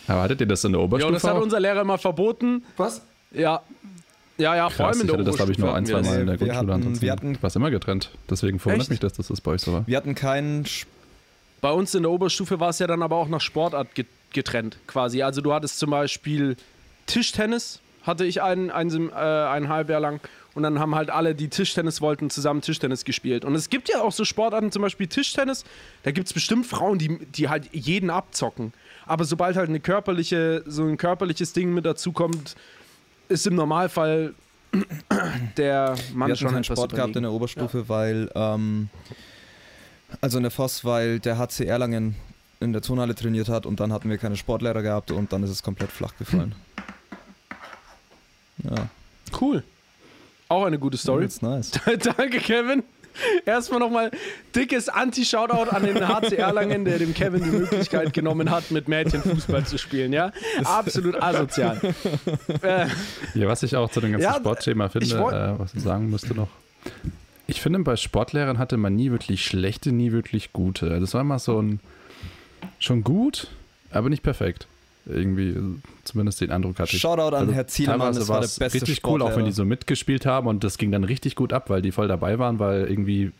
Aber 0.07 0.21
hattet 0.23 0.41
ihr 0.41 0.47
das 0.47 0.63
in 0.63 0.71
der 0.73 0.79
Ja, 0.81 0.85
Oberstufe? 0.85 1.07
und 1.07 1.13
das 1.13 1.23
hat 1.23 1.41
unser 1.41 1.59
Lehrer 1.59 1.81
immer 1.81 1.97
verboten. 1.97 2.63
Was? 2.77 3.01
Ja. 3.31 3.61
Ja, 4.37 4.55
ja, 4.55 4.69
vor 4.69 4.87
Krass, 4.87 4.95
allem 4.97 5.01
in 5.01 5.07
der 5.07 5.13
hatte 5.17 5.23
das, 5.25 5.35
glaube 5.35 5.51
ich, 5.51 5.57
nur 5.59 5.73
ein, 5.75 5.85
zwei 5.85 6.01
Mal 6.01 6.19
in 6.21 6.25
der 6.27 6.39
Wir 6.39 6.47
Grundschule. 6.47 6.55
hatten- 6.57 6.71
ansonsten 6.71 7.01
wir 7.03 7.11
hatten- 7.11 7.37
war 7.41 7.47
es 7.47 7.55
immer 7.55 7.69
getrennt. 7.71 8.09
Deswegen 8.29 8.59
verwundert 8.59 8.89
mich, 8.89 8.99
dass 8.99 9.13
das, 9.13 9.27
das 9.27 9.41
bei 9.41 9.51
euch 9.51 9.61
so 9.61 9.71
war. 9.73 9.87
Wir 9.87 9.95
hatten 9.97 10.15
keinen. 10.15 10.65
Bei 11.61 11.71
uns 11.71 11.93
in 11.95 12.03
der 12.03 12.11
Oberstufe 12.11 12.59
war 12.59 12.69
es 12.69 12.79
ja 12.79 12.87
dann 12.87 13.01
aber 13.03 13.15
auch 13.15 13.27
nach 13.29 13.41
Sportart 13.41 13.93
get 13.95 14.07
getrennt, 14.33 14.77
quasi. 14.87 15.21
Also 15.21 15.41
du 15.41 15.53
hattest 15.53 15.77
zum 15.77 15.91
Beispiel 15.91 16.57
Tischtennis, 17.05 17.79
hatte 18.01 18.25
ich 18.25 18.41
ein, 18.41 18.71
ein, 18.71 18.89
Sem- 18.89 19.09
äh, 19.11 19.13
ein 19.15 19.69
halb 19.69 19.89
Jahr 19.89 19.99
lang. 20.01 20.19
Und 20.55 20.63
dann 20.63 20.79
haben 20.79 20.93
halt 20.93 21.09
alle, 21.09 21.33
die 21.33 21.47
Tischtennis 21.47 21.99
wollten, 21.99 22.29
zusammen 22.29 22.61
Tischtennis 22.61 23.05
gespielt. 23.05 23.43
Und 23.43 23.55
es 23.55 23.69
gibt 23.69 23.89
ja 23.89 24.01
auch 24.01 24.11
so 24.11 24.23
Sportarten, 24.23 24.71
zum 24.71 24.83
Beispiel 24.83 25.07
Tischtennis. 25.07 25.63
Da 26.03 26.11
gibt 26.11 26.27
es 26.27 26.33
bestimmt 26.33 26.67
Frauen, 26.67 26.99
die, 26.99 27.17
die 27.25 27.49
halt 27.49 27.69
jeden 27.73 28.09
abzocken. 28.11 28.73
Aber 29.05 29.25
sobald 29.25 29.55
halt 29.55 29.69
eine 29.69 29.79
körperliche, 29.79 30.63
so 30.67 30.83
ein 30.83 30.97
körperliches 30.97 31.53
Ding 31.53 31.73
mit 31.73 31.85
dazukommt, 31.85 32.55
ist 33.29 33.47
im 33.47 33.55
Normalfall 33.55 34.35
der 35.57 35.95
Mann 36.13 36.29
wir 36.29 36.35
schon 36.35 36.55
etwas 36.55 36.77
Sport 36.77 36.91
gehabt 36.93 37.15
in 37.15 37.23
überlegen. 37.23 37.23
der 37.23 37.31
Oberstufe, 37.31 37.89
weil. 37.89 38.29
Ähm, 38.35 38.89
also 40.21 40.37
in 40.37 40.43
der 40.43 40.51
Voss, 40.51 40.85
weil 40.85 41.19
der 41.19 41.39
HC 41.39 41.65
Erlangen 41.65 42.15
in 42.59 42.71
der 42.71 42.83
Turnhalle 42.83 43.15
trainiert 43.15 43.49
hat 43.49 43.65
und 43.65 43.79
dann 43.79 43.91
hatten 43.91 44.09
wir 44.09 44.19
keine 44.19 44.35
Sportlehrer 44.35 44.83
gehabt 44.83 45.09
und 45.09 45.33
dann 45.33 45.41
ist 45.41 45.49
es 45.49 45.63
komplett 45.63 45.91
flach 45.91 46.15
gefallen. 46.17 46.55
Ja, 48.63 48.87
Cool. 49.39 49.63
Auch 50.53 50.65
eine 50.65 50.77
gute 50.77 50.97
Story. 50.97 51.23
That's 51.23 51.41
nice. 51.41 51.71
Danke, 52.17 52.37
Kevin. 52.37 52.83
Erstmal 53.45 53.79
nochmal 53.79 54.11
dickes 54.55 54.87
Anti-Shoutout 54.89 55.69
an 55.75 55.83
den 55.83 56.07
HC 56.07 56.33
Erlangen, 56.35 56.85
der 56.85 56.99
dem 56.99 57.13
Kevin 57.15 57.43
die 57.43 57.49
Möglichkeit 57.49 58.13
genommen 58.13 58.49
hat, 58.51 58.69
mit 58.71 58.87
Mädchen 58.87 59.21
Fußball 59.23 59.65
zu 59.65 59.77
spielen. 59.79 60.13
Ja, 60.13 60.31
absolut 60.63 61.21
asozial. 61.21 61.79
Äh, 62.61 62.85
Ja, 63.33 63.47
was 63.47 63.63
ich 63.63 63.75
auch 63.75 63.89
zu 63.89 63.99
dem 63.99 64.11
ganzen 64.11 64.25
Ja, 64.25 64.35
Sportthema 64.35 64.89
finde, 64.89 65.15
äh, 65.15 65.59
was 65.59 65.73
ich 65.73 65.81
sagen 65.81 66.09
müsste 66.09 66.33
noch. 66.35 66.49
Ich 67.47 67.61
finde, 67.61 67.79
bei 67.79 67.95
Sportlehrern 67.95 68.57
hatte 68.57 68.77
man 68.77 68.95
nie 68.95 69.11
wirklich 69.11 69.43
schlechte, 69.45 69.91
nie 69.91 70.11
wirklich 70.11 70.53
gute. 70.53 70.99
Das 70.99 71.13
war 71.13 71.21
immer 71.21 71.39
so 71.39 71.59
ein 71.61 71.79
schon 72.79 73.03
gut, 73.03 73.47
aber 73.91 74.09
nicht 74.09 74.23
perfekt. 74.23 74.67
Irgendwie, 75.05 75.49
äh, 75.49 75.61
zumindest 76.05 76.39
den 76.41 76.51
Eindruck 76.51 76.79
hatte 76.79 76.95
ich. 76.95 77.01
Shoutout 77.01 77.35
an 77.35 77.41
Also 77.41 77.53
Herr 77.53 77.67
Zielemann, 77.67 78.15
das 78.15 78.27
war 78.29 78.39
der 78.39 78.47
beste 78.47 78.73
richtig 78.81 79.05
cool, 79.05 79.21
auch 79.21 79.35
wenn 79.35 79.45
die 79.45 79.51
so 79.51 79.65
mitgespielt 79.65 80.25
haben 80.25 80.47
und 80.47 80.63
das 80.63 80.77
ging 80.77 80.91
dann 80.91 81.03
richtig 81.03 81.35
gut 81.35 81.51
ab, 81.51 81.69
weil 81.69 81.81
die 81.81 81.91
voll 81.91 82.07
dabei 82.07 82.39
waren, 82.39 82.59
weil 82.59 82.87
irgendwie 82.89 83.31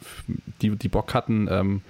die, 0.62 0.72
die 0.72 0.90
Bock 0.90 1.14
hatten, 1.14 1.48
ähm, 1.50 1.82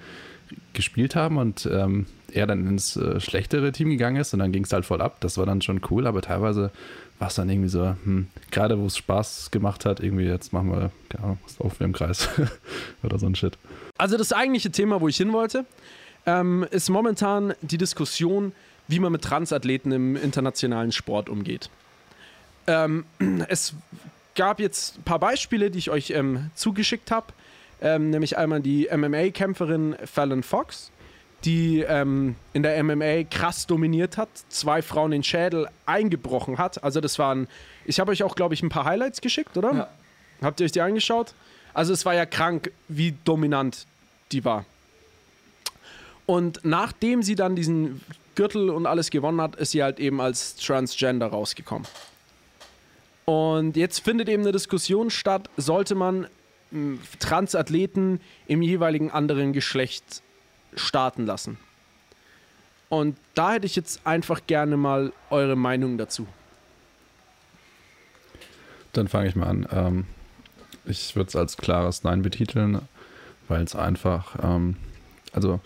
gespielt 0.72 1.16
haben 1.16 1.38
und 1.38 1.68
ähm, 1.72 2.06
er 2.32 2.46
dann 2.46 2.66
ins 2.66 2.96
äh, 2.96 3.20
schlechtere 3.20 3.72
Team 3.72 3.90
gegangen 3.90 4.16
ist 4.16 4.32
und 4.32 4.40
dann 4.40 4.52
ging 4.52 4.64
es 4.64 4.72
halt 4.72 4.84
voll 4.84 5.00
ab. 5.00 5.16
Das 5.20 5.38
war 5.38 5.46
dann 5.46 5.62
schon 5.62 5.80
cool, 5.90 6.06
aber 6.06 6.20
teilweise 6.20 6.70
war 7.18 7.28
es 7.28 7.34
dann 7.36 7.48
irgendwie 7.48 7.68
so, 7.68 7.94
hm, 8.04 8.26
gerade 8.50 8.78
wo 8.78 8.86
es 8.86 8.96
Spaß 8.96 9.50
gemacht 9.50 9.84
hat, 9.84 10.00
irgendwie 10.00 10.24
jetzt 10.24 10.52
machen 10.52 10.70
wir, 10.70 10.90
keine 11.08 11.24
Ahnung, 11.24 11.38
was 11.58 11.80
wir 11.80 11.84
im 11.84 11.92
Kreis 11.92 12.28
oder 13.02 13.18
so 13.18 13.26
ein 13.26 13.34
Shit. 13.34 13.56
also 13.96 14.16
das 14.16 14.32
eigentliche 14.32 14.70
Thema, 14.70 15.00
wo 15.00 15.08
ich 15.08 15.16
hin 15.16 15.32
wollte, 15.32 15.64
ähm, 16.26 16.66
ist 16.70 16.88
momentan 16.88 17.54
die 17.62 17.78
Diskussion, 17.78 18.52
wie 18.88 18.98
man 19.00 19.12
mit 19.12 19.22
Transathleten 19.22 19.92
im 19.92 20.16
internationalen 20.16 20.92
Sport 20.92 21.28
umgeht. 21.28 21.70
Ähm, 22.66 23.04
es 23.48 23.74
gab 24.34 24.60
jetzt 24.60 24.98
ein 24.98 25.02
paar 25.02 25.18
Beispiele, 25.18 25.70
die 25.70 25.78
ich 25.78 25.90
euch 25.90 26.10
ähm, 26.10 26.50
zugeschickt 26.54 27.10
habe. 27.10 27.26
Ähm, 27.80 28.10
nämlich 28.10 28.38
einmal 28.38 28.60
die 28.60 28.88
MMA-Kämpferin 28.90 29.96
Fallon 30.04 30.42
Fox, 30.42 30.90
die 31.44 31.80
ähm, 31.80 32.36
in 32.52 32.62
der 32.62 32.82
MMA 32.82 33.24
krass 33.24 33.66
dominiert 33.66 34.16
hat, 34.16 34.28
zwei 34.48 34.80
Frauen 34.80 35.10
den 35.10 35.22
Schädel 35.22 35.68
eingebrochen 35.84 36.58
hat. 36.58 36.82
Also 36.82 37.00
das 37.00 37.18
waren, 37.18 37.48
ich 37.84 38.00
habe 38.00 38.12
euch 38.12 38.22
auch, 38.22 38.36
glaube 38.36 38.54
ich, 38.54 38.62
ein 38.62 38.70
paar 38.70 38.84
Highlights 38.84 39.20
geschickt, 39.20 39.56
oder? 39.56 39.74
Ja. 39.74 39.88
Habt 40.40 40.60
ihr 40.60 40.64
euch 40.64 40.72
die 40.72 40.80
angeschaut? 40.80 41.34
Also 41.74 41.92
es 41.92 42.06
war 42.06 42.14
ja 42.14 42.24
krank, 42.24 42.70
wie 42.88 43.14
dominant 43.24 43.86
die 44.32 44.44
war. 44.44 44.64
Und 46.26 46.60
nachdem 46.62 47.22
sie 47.22 47.34
dann 47.34 47.56
diesen 47.56 48.00
Gürtel 48.34 48.70
und 48.70 48.86
alles 48.86 49.10
gewonnen 49.10 49.40
hat, 49.40 49.56
ist 49.56 49.72
sie 49.72 49.82
halt 49.82 49.98
eben 50.00 50.20
als 50.20 50.56
Transgender 50.56 51.26
rausgekommen. 51.26 51.86
Und 53.24 53.76
jetzt 53.76 54.00
findet 54.00 54.28
eben 54.28 54.42
eine 54.42 54.52
Diskussion 54.52 55.10
statt, 55.10 55.48
sollte 55.56 55.94
man 55.94 56.26
mh, 56.70 56.98
Transathleten 57.18 58.20
im 58.46 58.62
jeweiligen 58.62 59.10
anderen 59.10 59.52
Geschlecht 59.52 60.22
starten 60.74 61.24
lassen. 61.24 61.58
Und 62.88 63.16
da 63.34 63.52
hätte 63.52 63.66
ich 63.66 63.76
jetzt 63.76 64.06
einfach 64.06 64.42
gerne 64.46 64.76
mal 64.76 65.12
eure 65.30 65.56
Meinung 65.56 65.98
dazu. 65.98 66.26
Dann 68.92 69.08
fange 69.08 69.28
ich 69.28 69.34
mal 69.34 69.46
an. 69.46 69.66
Ähm, 69.72 70.04
ich 70.84 71.16
würde 71.16 71.28
es 71.28 71.36
als 71.36 71.56
klares 71.56 72.04
Nein 72.04 72.22
betiteln, 72.22 72.80
weil 73.48 73.62
es 73.62 73.74
einfach, 73.74 74.36
ähm, 74.42 74.76
also 75.32 75.60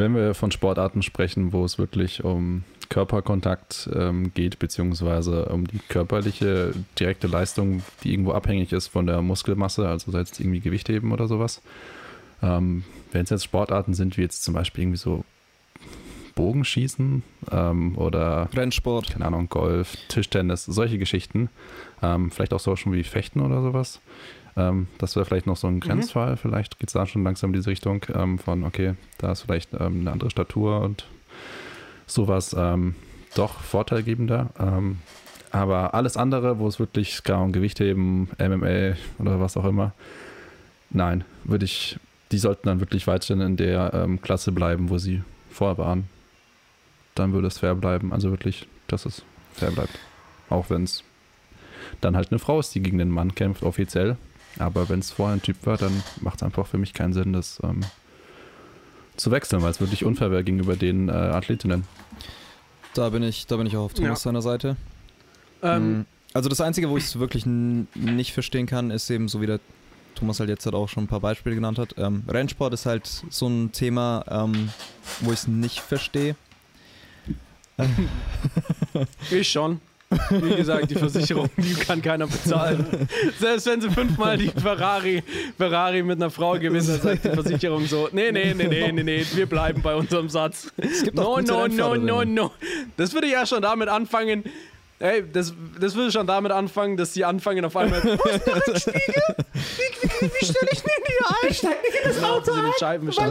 wenn 0.00 0.14
wir 0.14 0.34
von 0.34 0.50
Sportarten 0.50 1.02
sprechen, 1.02 1.52
wo 1.52 1.64
es 1.64 1.78
wirklich 1.78 2.24
um 2.24 2.64
Körperkontakt 2.88 3.88
ähm, 3.94 4.32
geht, 4.34 4.58
beziehungsweise 4.58 5.46
um 5.46 5.66
die 5.66 5.78
körperliche 5.88 6.72
direkte 6.98 7.28
Leistung, 7.28 7.82
die 8.02 8.12
irgendwo 8.12 8.32
abhängig 8.32 8.72
ist 8.72 8.88
von 8.88 9.06
der 9.06 9.22
Muskelmasse, 9.22 9.88
also 9.88 10.10
sei 10.10 10.20
es 10.20 10.40
irgendwie 10.40 10.60
Gewichtheben 10.60 11.12
oder 11.12 11.28
sowas. 11.28 11.62
Ähm, 12.42 12.84
wenn 13.12 13.24
es 13.24 13.30
jetzt 13.30 13.44
Sportarten 13.44 13.94
sind, 13.94 14.16
wie 14.16 14.22
jetzt 14.22 14.42
zum 14.42 14.54
Beispiel 14.54 14.84
irgendwie 14.84 14.98
so 14.98 15.24
Bogenschießen 16.34 17.22
ähm, 17.52 17.98
oder 17.98 18.48
Rennsport. 18.54 19.10
keine 19.10 19.26
Ahnung, 19.26 19.48
Golf, 19.48 19.96
Tischtennis, 20.08 20.64
solche 20.64 20.98
Geschichten. 20.98 21.50
Ähm, 22.02 22.30
vielleicht 22.30 22.54
auch 22.54 22.60
so 22.60 22.76
schon 22.76 22.92
wie 22.92 23.04
Fechten 23.04 23.40
oder 23.40 23.62
sowas. 23.62 24.00
Ähm, 24.56 24.88
das 24.98 25.16
wäre 25.16 25.26
vielleicht 25.26 25.46
noch 25.46 25.56
so 25.56 25.66
ein 25.66 25.80
Grenzfall. 25.80 26.36
Vielleicht 26.36 26.78
geht 26.78 26.88
es 26.88 26.94
da 26.94 27.06
schon 27.06 27.24
langsam 27.24 27.50
in 27.50 27.54
diese 27.54 27.70
Richtung 27.70 28.04
ähm, 28.14 28.38
von, 28.38 28.64
okay, 28.64 28.94
da 29.18 29.32
ist 29.32 29.42
vielleicht 29.42 29.72
ähm, 29.74 30.00
eine 30.00 30.12
andere 30.12 30.30
Statur 30.30 30.80
und 30.80 31.06
sowas 32.06 32.54
ähm, 32.58 32.94
doch 33.34 33.60
vorteilgebender. 33.60 34.50
Ähm, 34.58 34.98
aber 35.52 35.94
alles 35.94 36.16
andere, 36.16 36.58
wo 36.58 36.68
es 36.68 36.78
wirklich 36.78 37.24
gar 37.24 37.42
um 37.42 37.52
Gewichtheben, 37.52 38.28
MMA 38.38 38.96
oder 39.18 39.40
was 39.40 39.56
auch 39.56 39.64
immer, 39.64 39.92
nein, 40.90 41.24
würde 41.44 41.64
ich, 41.64 41.98
die 42.30 42.38
sollten 42.38 42.68
dann 42.68 42.80
wirklich 42.80 43.06
weiterhin 43.06 43.40
in 43.40 43.56
der 43.56 43.92
ähm, 43.94 44.22
Klasse 44.22 44.52
bleiben, 44.52 44.90
wo 44.90 44.98
sie 44.98 45.22
vorwarnen. 45.50 46.08
Dann 47.16 47.32
würde 47.32 47.48
es 47.48 47.58
fair 47.58 47.74
bleiben. 47.74 48.12
Also 48.12 48.30
wirklich, 48.30 48.68
dass 48.86 49.06
es 49.06 49.24
fair 49.52 49.72
bleibt. 49.72 49.98
Auch 50.48 50.70
wenn 50.70 50.84
es 50.84 51.02
dann 52.00 52.16
halt 52.16 52.30
eine 52.30 52.38
Frau 52.38 52.60
ist, 52.60 52.74
die 52.74 52.82
gegen 52.82 52.98
den 52.98 53.10
Mann 53.10 53.34
kämpft, 53.34 53.64
offiziell. 53.64 54.16
Aber 54.58 54.88
wenn 54.88 54.98
es 55.00 55.10
vorher 55.10 55.36
ein 55.36 55.42
Typ 55.42 55.64
war, 55.66 55.76
dann 55.76 56.02
macht 56.20 56.36
es 56.36 56.42
einfach 56.42 56.66
für 56.66 56.78
mich 56.78 56.92
keinen 56.92 57.12
Sinn, 57.12 57.32
das 57.32 57.60
ähm, 57.62 57.80
zu 59.16 59.30
wechseln, 59.30 59.62
weil 59.62 59.70
es 59.70 59.80
wirklich 59.80 60.04
unfair 60.04 60.30
wäre 60.30 60.44
gegenüber 60.44 60.76
den 60.76 61.08
äh, 61.08 61.12
Athletinnen. 61.12 61.84
Da 62.94 63.08
bin 63.10 63.22
ich, 63.22 63.46
da 63.46 63.56
bin 63.56 63.66
ich 63.66 63.76
auch 63.76 63.84
auf 63.84 63.94
Thomas 63.94 64.08
Ja. 64.24 64.30
seiner 64.30 64.42
Seite. 64.42 64.76
Ähm, 65.62 65.98
Mhm. 65.98 66.06
Also 66.32 66.48
das 66.48 66.60
Einzige, 66.60 66.88
wo 66.90 66.96
ich 66.96 67.04
es 67.04 67.18
wirklich 67.18 67.44
nicht 67.44 68.32
verstehen 68.32 68.66
kann, 68.66 68.90
ist 68.92 69.10
eben 69.10 69.26
so 69.28 69.40
wie 69.40 69.46
der 69.46 69.58
Thomas 70.14 70.38
halt 70.38 70.48
jetzt 70.48 70.64
halt 70.64 70.74
auch 70.76 70.88
schon 70.88 71.04
ein 71.04 71.08
paar 71.08 71.18
Beispiele 71.20 71.56
genannt 71.56 71.76
hat. 71.78 71.94
Ähm, 71.98 72.22
Rennsport 72.28 72.72
ist 72.72 72.86
halt 72.86 73.06
so 73.30 73.48
ein 73.48 73.72
Thema, 73.72 74.24
ähm, 74.28 74.68
wo 75.20 75.32
ich 75.32 75.40
es 75.40 75.46
nicht 75.48 75.80
verstehe. 75.80 76.36
Ich 79.30 79.50
schon. 79.50 79.80
Wie 80.30 80.56
gesagt, 80.56 80.90
die 80.90 80.96
Versicherung, 80.96 81.48
die 81.56 81.74
kann 81.74 82.02
keiner 82.02 82.26
bezahlen. 82.26 82.84
Selbst 83.38 83.66
wenn 83.66 83.80
sie 83.80 83.90
fünfmal 83.90 84.36
die 84.36 84.48
Ferrari, 84.48 85.22
Ferrari 85.56 86.02
mit 86.02 86.16
einer 86.16 86.30
Frau 86.30 86.54
gewinnen, 86.54 86.84
dann 86.84 87.00
sagt 87.00 87.24
die 87.24 87.28
Versicherung 87.28 87.86
so, 87.86 88.08
nee, 88.10 88.32
nee, 88.32 88.52
nee, 88.52 88.66
nee, 88.66 88.90
nee, 88.90 89.02
nee, 89.04 89.24
wir 89.34 89.46
bleiben 89.46 89.82
bei 89.82 89.94
unserem 89.94 90.28
Satz. 90.28 90.72
Es 90.76 91.04
gibt 91.04 91.16
No, 91.16 91.34
auch 91.36 91.40
no, 91.40 91.68
no, 91.68 91.94
no, 91.94 92.24
no. 92.24 92.50
Das 92.96 93.12
würde 93.14 93.28
ja 93.28 93.46
schon 93.46 93.62
damit 93.62 93.88
anfangen, 93.88 94.42
ey, 94.98 95.22
das, 95.32 95.54
das 95.80 95.94
würde 95.94 96.10
schon 96.10 96.26
damit 96.26 96.50
anfangen, 96.50 96.96
dass 96.96 97.12
die 97.12 97.24
anfangen 97.24 97.64
auf 97.64 97.76
einmal, 97.76 98.02
wo 98.02 98.28
ist 98.28 98.46
der 98.46 98.56
Rückspiegel? 98.56 99.22
Wie, 99.54 100.08
wie, 100.08 100.26
wie 100.26 100.44
stelle 100.44 100.68
ich 100.72 100.82
den 100.82 101.04
hier 101.06 101.26
ein? 101.42 101.54
Steig 101.54 101.82
nicht 101.82 101.94
in 102.04 102.08
das 102.10 102.24
Auto 102.24 102.52
ein. 102.52 102.72
Scheibenwischer 102.80 103.30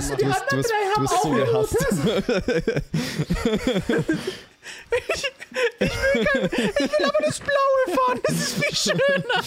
Du 0.50 0.56
bist, 0.56 0.72
bist, 4.90 5.32
du 5.80 5.86
bist 5.86 5.94
so 6.14 6.20
gehasst. 6.20 7.04
aber 7.04 7.26
das 7.26 7.40
Blaue 7.40 7.96
fahren, 7.96 8.20
das 8.24 8.36
ist 8.36 8.64
viel 8.64 8.76
schöner. 8.76 9.44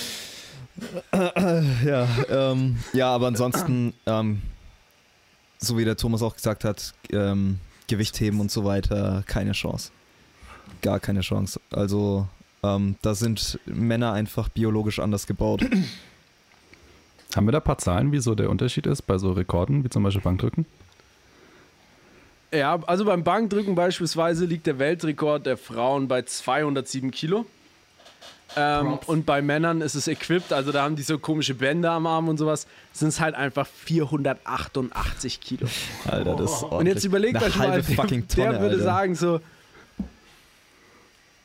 Ja, 1.84 2.08
ähm, 2.28 2.78
ja, 2.92 3.14
aber 3.14 3.28
ansonsten, 3.28 3.94
ähm, 4.06 4.42
so 5.58 5.78
wie 5.78 5.84
der 5.84 5.96
Thomas 5.96 6.22
auch 6.22 6.34
gesagt 6.34 6.64
hat, 6.64 6.94
ähm, 7.10 7.60
Gewichtheben 7.86 8.40
und 8.40 8.50
so 8.50 8.64
weiter, 8.64 9.22
keine 9.26 9.52
Chance. 9.52 9.92
Gar 10.80 10.98
keine 10.98 11.20
Chance. 11.20 11.60
Also, 11.70 12.26
ähm, 12.62 12.96
da 13.02 13.14
sind 13.14 13.60
Männer 13.66 14.12
einfach 14.12 14.48
biologisch 14.48 14.98
anders 14.98 15.26
gebaut. 15.26 15.62
Haben 17.36 17.46
wir 17.46 17.52
da 17.52 17.58
ein 17.58 17.64
paar 17.64 17.78
Zahlen, 17.78 18.12
wie 18.12 18.20
so 18.20 18.34
der 18.34 18.50
Unterschied 18.50 18.86
ist 18.86 19.02
bei 19.02 19.18
so 19.18 19.32
Rekorden, 19.32 19.84
wie 19.84 19.90
zum 19.90 20.02
Beispiel 20.02 20.22
Bankdrücken? 20.22 20.66
Ja, 22.52 22.78
also 22.86 23.04
beim 23.04 23.24
Bankdrücken 23.24 23.74
beispielsweise 23.74 24.44
liegt 24.44 24.66
der 24.66 24.78
Weltrekord 24.78 25.46
der 25.46 25.56
Frauen 25.56 26.06
bei 26.06 26.22
207 26.22 27.10
Kilo. 27.10 27.46
Ähm, 28.54 28.98
und 29.06 29.24
bei 29.24 29.40
Männern 29.40 29.80
ist 29.80 29.94
es 29.94 30.08
equipped, 30.08 30.52
also 30.52 30.72
da 30.72 30.82
haben 30.82 30.94
die 30.94 31.02
so 31.02 31.18
komische 31.18 31.54
Bänder 31.54 31.92
am 31.92 32.06
Arm 32.06 32.28
und 32.28 32.36
sowas, 32.36 32.66
sind 32.92 33.08
es 33.08 33.18
halt 33.18 33.34
einfach 33.34 33.66
488 33.66 35.40
Kilo. 35.40 35.66
Alter, 36.06 36.36
das 36.36 36.52
ist 36.52 36.62
Und 36.64 36.86
jetzt 36.86 37.04
überlegt 37.04 37.42
euch 37.42 37.56
mal, 37.56 37.82
fucking 37.82 38.28
Tonne, 38.28 38.50
der 38.50 38.60
würde 38.60 38.74
Alter. 38.74 38.84
sagen 38.84 39.14
so, 39.14 39.40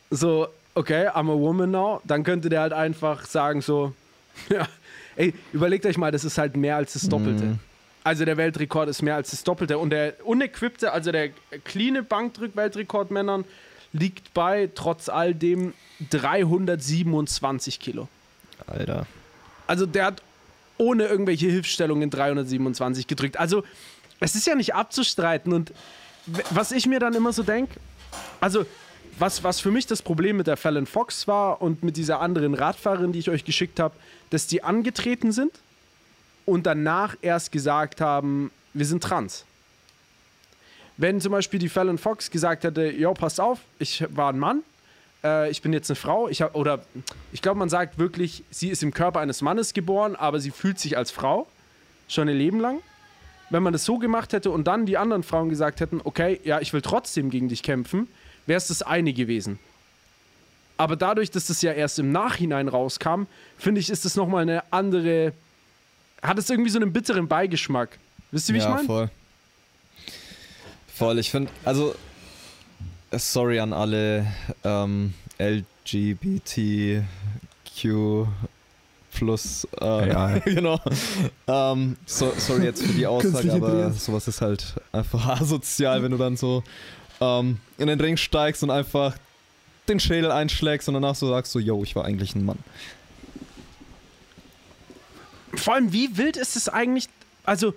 so, 0.10 0.48
okay, 0.76 1.08
I'm 1.08 1.32
a 1.32 1.40
woman 1.40 1.72
now, 1.72 2.02
dann 2.04 2.24
könnte 2.26 2.50
der 2.50 2.60
halt 2.62 2.74
einfach 2.74 3.26
sagen 3.26 3.62
so, 3.62 3.94
ja, 4.50 4.68
ey, 5.16 5.34
überlegt 5.54 5.86
euch 5.86 5.98
mal, 5.98 6.12
das 6.12 6.26
ist 6.26 6.38
halt 6.38 6.58
mehr 6.58 6.76
als 6.76 6.92
das 6.92 7.08
Doppelte. 7.08 7.46
Mhm. 7.46 7.60
Also 8.08 8.24
der 8.24 8.38
Weltrekord 8.38 8.88
ist 8.88 9.02
mehr 9.02 9.16
als 9.16 9.32
das 9.32 9.44
Doppelte 9.44 9.78
und 9.78 9.90
der 9.90 10.26
unequipte, 10.26 10.94
also 10.94 11.12
der 11.12 11.32
cleane 11.66 12.04
Bankdrück-Weltrekord 12.04 13.12
Männern 13.12 13.44
liegt 13.92 14.34
bei 14.34 14.70
trotz 14.74 15.10
all 15.10 15.36
dem 15.36 15.74
327 16.12 17.82
Kilo. 17.82 18.08
Alter. 18.66 19.06
Also 19.68 19.86
der 19.86 20.06
hat 20.06 20.22
ohne 20.78 21.06
irgendwelche 21.06 21.48
Hilfsstellungen 21.48 22.10
327 22.10 23.08
gedrückt. 23.08 23.38
Also 23.38 23.66
es 24.22 24.36
ist 24.36 24.48
ja 24.48 24.56
nicht 24.56 24.74
abzustreiten 24.74 25.52
und 25.52 25.74
was 26.52 26.72
ich 26.72 26.86
mir 26.86 27.02
dann 27.02 27.14
immer 27.14 27.34
so 27.34 27.44
denke, 27.44 27.78
also 28.40 28.66
was, 29.20 29.44
was 29.44 29.60
für 29.60 29.72
mich 29.72 29.86
das 29.86 30.02
Problem 30.02 30.38
mit 30.38 30.48
der 30.48 30.56
Fallon 30.56 30.86
Fox 30.86 31.28
war 31.28 31.62
und 31.62 31.84
mit 31.84 31.98
dieser 31.98 32.22
anderen 32.22 32.54
Radfahrerin, 32.54 33.12
die 33.12 33.20
ich 33.20 33.30
euch 33.30 33.44
geschickt 33.44 33.82
habe, 33.82 33.96
dass 34.30 34.48
die 34.48 34.64
angetreten 34.64 35.34
sind 35.34 35.52
und 36.48 36.66
danach 36.66 37.16
erst 37.22 37.52
gesagt 37.52 38.02
haben, 38.02 38.52
wir 38.74 38.86
sind 38.86 39.04
trans. 39.04 39.46
Wenn 40.96 41.22
zum 41.22 41.34
Beispiel 41.34 41.60
die 41.60 41.70
Fallon 41.70 41.98
Fox 42.00 42.32
gesagt 42.32 42.64
hätte, 42.64 42.90
jo, 42.90 43.14
passt 43.14 43.40
auf, 43.40 43.60
ich 43.78 44.04
war 44.16 44.32
ein 44.32 44.40
Mann, 44.40 44.64
äh, 45.24 45.52
ich 45.52 45.62
bin 45.62 45.74
jetzt 45.74 45.92
eine 45.92 45.96
Frau, 45.96 46.30
ich 46.30 46.42
hab, 46.42 46.56
oder 46.56 46.84
ich 47.34 47.42
glaube, 47.42 47.60
man 47.60 47.70
sagt 47.70 48.00
wirklich, 48.00 48.44
sie 48.50 48.70
ist 48.70 48.82
im 48.82 48.94
Körper 48.94 49.20
eines 49.20 49.42
Mannes 49.42 49.74
geboren, 49.74 50.16
aber 50.16 50.40
sie 50.40 50.52
fühlt 50.52 50.80
sich 50.80 50.98
als 50.98 51.12
Frau, 51.12 51.48
schon 52.08 52.30
ihr 52.30 52.34
Leben 52.34 52.62
lang. 52.62 52.80
Wenn 53.50 53.62
man 53.62 53.74
das 53.74 53.84
so 53.84 53.98
gemacht 53.98 54.32
hätte 54.32 54.50
und 54.50 54.68
dann 54.68 54.86
die 54.86 54.98
anderen 54.98 55.24
Frauen 55.24 55.50
gesagt 55.50 55.82
hätten, 55.82 56.02
okay, 56.04 56.40
ja, 56.46 56.62
ich 56.62 56.72
will 56.72 56.82
trotzdem 56.82 57.30
gegen 57.30 57.50
dich 57.50 57.62
kämpfen, 57.62 58.08
wäre 58.46 58.58
es 58.58 58.68
das 58.68 58.82
eine 58.82 59.14
gewesen. 59.14 59.60
Aber 60.78 60.96
dadurch, 60.96 61.30
dass 61.30 61.48
das 61.48 61.62
ja 61.62 61.74
erst 61.74 62.00
im 62.00 62.12
Nachhinein 62.12 62.70
rauskam, 62.70 63.24
finde 63.58 63.82
ich, 63.82 63.90
ist 63.90 64.06
das 64.06 64.16
nochmal 64.16 64.44
eine 64.44 64.72
andere, 64.72 65.34
hat 66.22 66.38
es 66.38 66.50
irgendwie 66.50 66.70
so 66.70 66.80
einen 66.80 66.94
bitteren 66.94 67.28
Beigeschmack. 67.28 67.98
Wisst 68.32 68.50
ihr, 68.50 68.56
wie 68.56 68.60
ja, 68.60 68.66
ich 68.66 68.76
meine? 68.76 68.86
voll. 68.86 69.10
Voll, 70.94 71.20
ich 71.20 71.30
finde, 71.30 71.52
also, 71.64 71.96
sorry 73.12 73.60
an 73.60 73.72
alle 73.72 74.26
ähm, 74.64 75.14
LGBTQ 75.40 77.04
plus, 79.14 79.68
äh, 79.82 80.10
Ja. 80.10 80.40
genau. 80.46 80.80
ähm, 81.48 81.98
so, 82.06 82.34
sorry 82.38 82.66
jetzt 82.66 82.84
für 82.84 82.94
die 82.94 83.08
Aussage, 83.08 83.52
aber 83.54 83.92
sowas 83.92 84.28
ist 84.28 84.42
halt 84.42 84.76
einfach 84.92 85.28
asozial, 85.42 86.04
wenn 86.04 86.12
du 86.12 86.18
dann 86.18 86.38
so 86.38 86.64
ähm, 87.22 87.58
in 87.78 87.88
den 87.88 88.00
Ring 88.00 88.18
steigst 88.18 88.64
und 88.64 88.72
einfach 88.72 89.16
den 89.88 90.00
Schädel 90.00 90.32
einschlägst 90.32 90.88
und 90.88 90.96
danach 90.96 91.16
so 91.16 91.30
sagst 91.30 91.52
so, 91.52 91.60
yo, 91.60 91.84
ich 91.84 91.96
war 91.96 92.06
eigentlich 92.06 92.36
ein 92.36 92.46
Mann. 92.46 92.60
Vor 95.56 95.76
allem, 95.76 95.94
wie 95.94 96.18
wild 96.18 96.38
ist 96.38 96.56
es 96.56 96.70
eigentlich? 96.70 97.08
Also, 97.44 97.74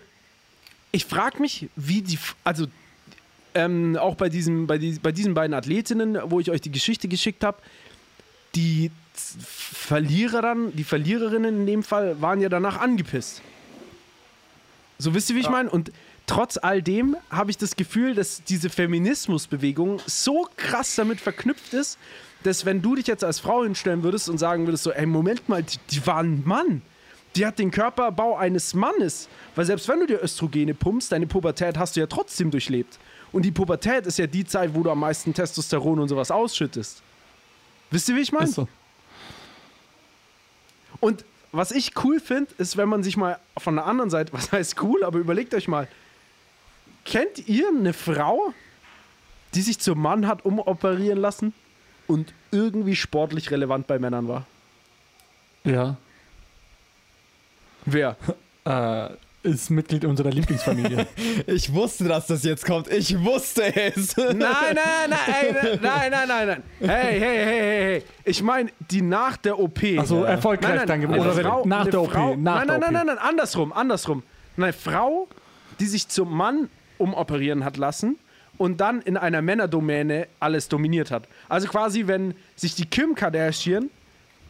ich 0.92 1.04
frage 1.04 1.40
mich, 1.40 1.68
wie 1.76 2.02
die, 2.02 2.18
also 2.44 2.66
ähm, 3.54 3.96
auch 3.96 4.16
bei, 4.16 4.28
diesem, 4.28 4.66
bei, 4.66 4.78
die, 4.78 4.98
bei 4.98 5.12
diesen 5.12 5.35
beiden 5.35 5.54
Athletinnen, 5.54 6.18
wo 6.24 6.40
ich 6.40 6.50
euch 6.50 6.61
die 6.61 6.72
Geschichte 6.72 7.09
geschickt 7.09 7.44
habe, 7.44 7.59
die 8.54 8.90
Verlierer 9.14 10.42
dann, 10.42 10.74
die 10.74 10.85
Verliererinnen 10.85 11.61
in 11.61 11.66
dem 11.66 11.83
Fall, 11.83 12.20
waren 12.20 12.40
ja 12.40 12.48
danach 12.48 12.80
angepisst. 12.80 13.42
So 14.98 15.14
wisst 15.14 15.30
ihr, 15.30 15.37
wie 15.37 15.40
ich 15.40 15.50
meine? 15.50 15.70
Und 15.70 15.92
trotz 16.26 16.59
all 16.59 16.83
dem 16.83 17.16
habe 17.30 17.50
ich 17.50 17.59
das 17.59 17.76
Gefühl, 17.76 18.14
dass 18.14 18.42
diese 18.44 18.70
Feminismusbewegung 18.70 20.00
so 20.06 20.48
krass 20.56 20.94
damit 20.94 21.20
verknüpft 21.20 21.72
ist, 21.74 21.98
dass 22.42 22.64
wenn 22.64 22.83
du 22.83 22.94
dich 22.94 23.06
jetzt 23.06 23.24
als 23.24 23.40
Frau 23.40 23.64
hinstellen 23.64 24.02
würdest 24.02 24.28
und 24.28 24.38
sagen 24.38 24.66
würdest 24.66 24.85
so, 24.85 24.92
ey, 24.92 25.06
Moment 25.06 25.48
mal, 25.48 25.62
die, 25.62 25.78
die 25.90 26.06
war 26.06 26.18
ein 26.18 26.42
Mann. 26.44 26.83
Die 27.36 27.46
hat 27.46 27.58
den 27.58 27.70
Körperbau 27.70 28.36
eines 28.36 28.74
Mannes. 28.74 29.28
Weil 29.54 29.64
selbst 29.64 29.88
wenn 29.88 30.00
du 30.00 30.06
dir 30.06 30.22
Östrogene 30.22 30.74
pumpst, 30.74 31.12
deine 31.12 31.26
Pubertät 31.26 31.78
hast 31.78 31.96
du 31.96 32.00
ja 32.00 32.06
trotzdem 32.06 32.50
durchlebt. 32.50 32.98
Und 33.32 33.44
die 33.44 33.52
Pubertät 33.52 34.06
ist 34.06 34.18
ja 34.18 34.26
die 34.26 34.44
Zeit, 34.44 34.74
wo 34.74 34.82
du 34.82 34.90
am 34.90 35.00
meisten 35.00 35.32
Testosteron 35.32 36.00
und 36.00 36.08
sowas 36.08 36.30
ausschüttest. 36.30 37.02
Wisst 37.90 38.08
ihr, 38.08 38.16
wie 38.16 38.20
ich 38.20 38.32
meine? 38.32 38.48
So. 38.48 38.68
Und 40.98 41.24
was 41.52 41.72
ich 41.72 41.92
cool 42.04 42.20
finde, 42.20 42.50
ist, 42.58 42.76
wenn 42.76 42.88
man 42.88 43.02
sich 43.02 43.16
mal 43.16 43.38
von 43.58 43.74
der 43.74 43.86
anderen 43.86 44.10
Seite, 44.10 44.32
was 44.32 44.52
heißt 44.52 44.80
cool, 44.82 45.04
aber 45.04 45.18
überlegt 45.18 45.54
euch 45.54 45.68
mal, 45.68 45.88
kennt 47.04 47.48
ihr 47.48 47.68
eine 47.68 47.92
Frau, 47.92 48.52
die 49.54 49.62
sich 49.62 49.78
zum 49.80 50.00
Mann 50.00 50.26
hat 50.26 50.44
umoperieren 50.44 51.18
lassen 51.18 51.52
und 52.06 52.32
irgendwie 52.52 52.94
sportlich 52.94 53.50
relevant 53.50 53.86
bei 53.86 53.98
Männern 53.98 54.28
war? 54.28 54.46
Ja. 55.64 55.96
Wer? 57.86 58.16
Äh, 58.64 59.08
ist 59.42 59.70
Mitglied 59.70 60.04
unserer 60.04 60.30
Lieblingsfamilie. 60.30 61.07
Ich 61.46 61.72
wusste, 61.72 62.05
dass 62.05 62.26
das 62.26 62.44
jetzt 62.44 62.64
kommt. 62.66 62.88
Ich 62.88 63.18
wusste 63.24 63.74
es. 63.74 64.16
Nein, 64.16 64.36
nein, 64.38 64.74
nein, 65.09 65.18
ey, 65.42 65.78
nein, 65.80 66.11
nein, 66.11 66.28
nein, 66.28 66.46
nein. 66.48 66.62
Hey, 66.80 67.18
hey, 67.18 67.20
hey, 67.20 67.46
hey, 67.46 67.84
hey. 68.00 68.02
Ich 68.24 68.42
meine, 68.42 68.70
die 68.90 69.00
nach 69.02 69.36
der 69.38 69.59
OP. 69.59 69.78
Achso, 69.98 70.24
erfolgreich 70.24 70.84
dann 70.84 71.00
geworden. 71.00 71.20
Oder 71.20 71.32
Frau- 71.34 71.64
nach 71.66 71.86
der 71.86 72.02
OP. 72.02 72.11
Frau, 72.12 72.36
nach 72.36 72.64
nein, 72.64 72.68
der 72.68 72.78
nein, 72.78 72.88
OP. 72.88 72.92
nein, 72.92 72.92
nein, 72.92 73.07
nein, 73.07 73.18
andersrum, 73.18 73.72
andersrum. 73.72 74.22
Eine 74.57 74.72
Frau, 74.74 75.26
die 75.78 75.86
sich 75.86 76.07
zum 76.09 76.36
Mann 76.36 76.68
umoperieren 76.98 77.64
hat 77.64 77.78
lassen 77.78 78.18
und 78.59 78.82
dann 78.82 79.00
in 79.00 79.16
einer 79.16 79.40
Männerdomäne 79.40 80.26
alles 80.38 80.68
dominiert 80.68 81.11
hat. 81.11 81.26
Also 81.48 81.66
quasi, 81.66 82.07
wenn 82.07 82.34
sich 82.57 82.74
die 82.74 82.84
Kim 82.84 83.14
Kardashian 83.14 83.88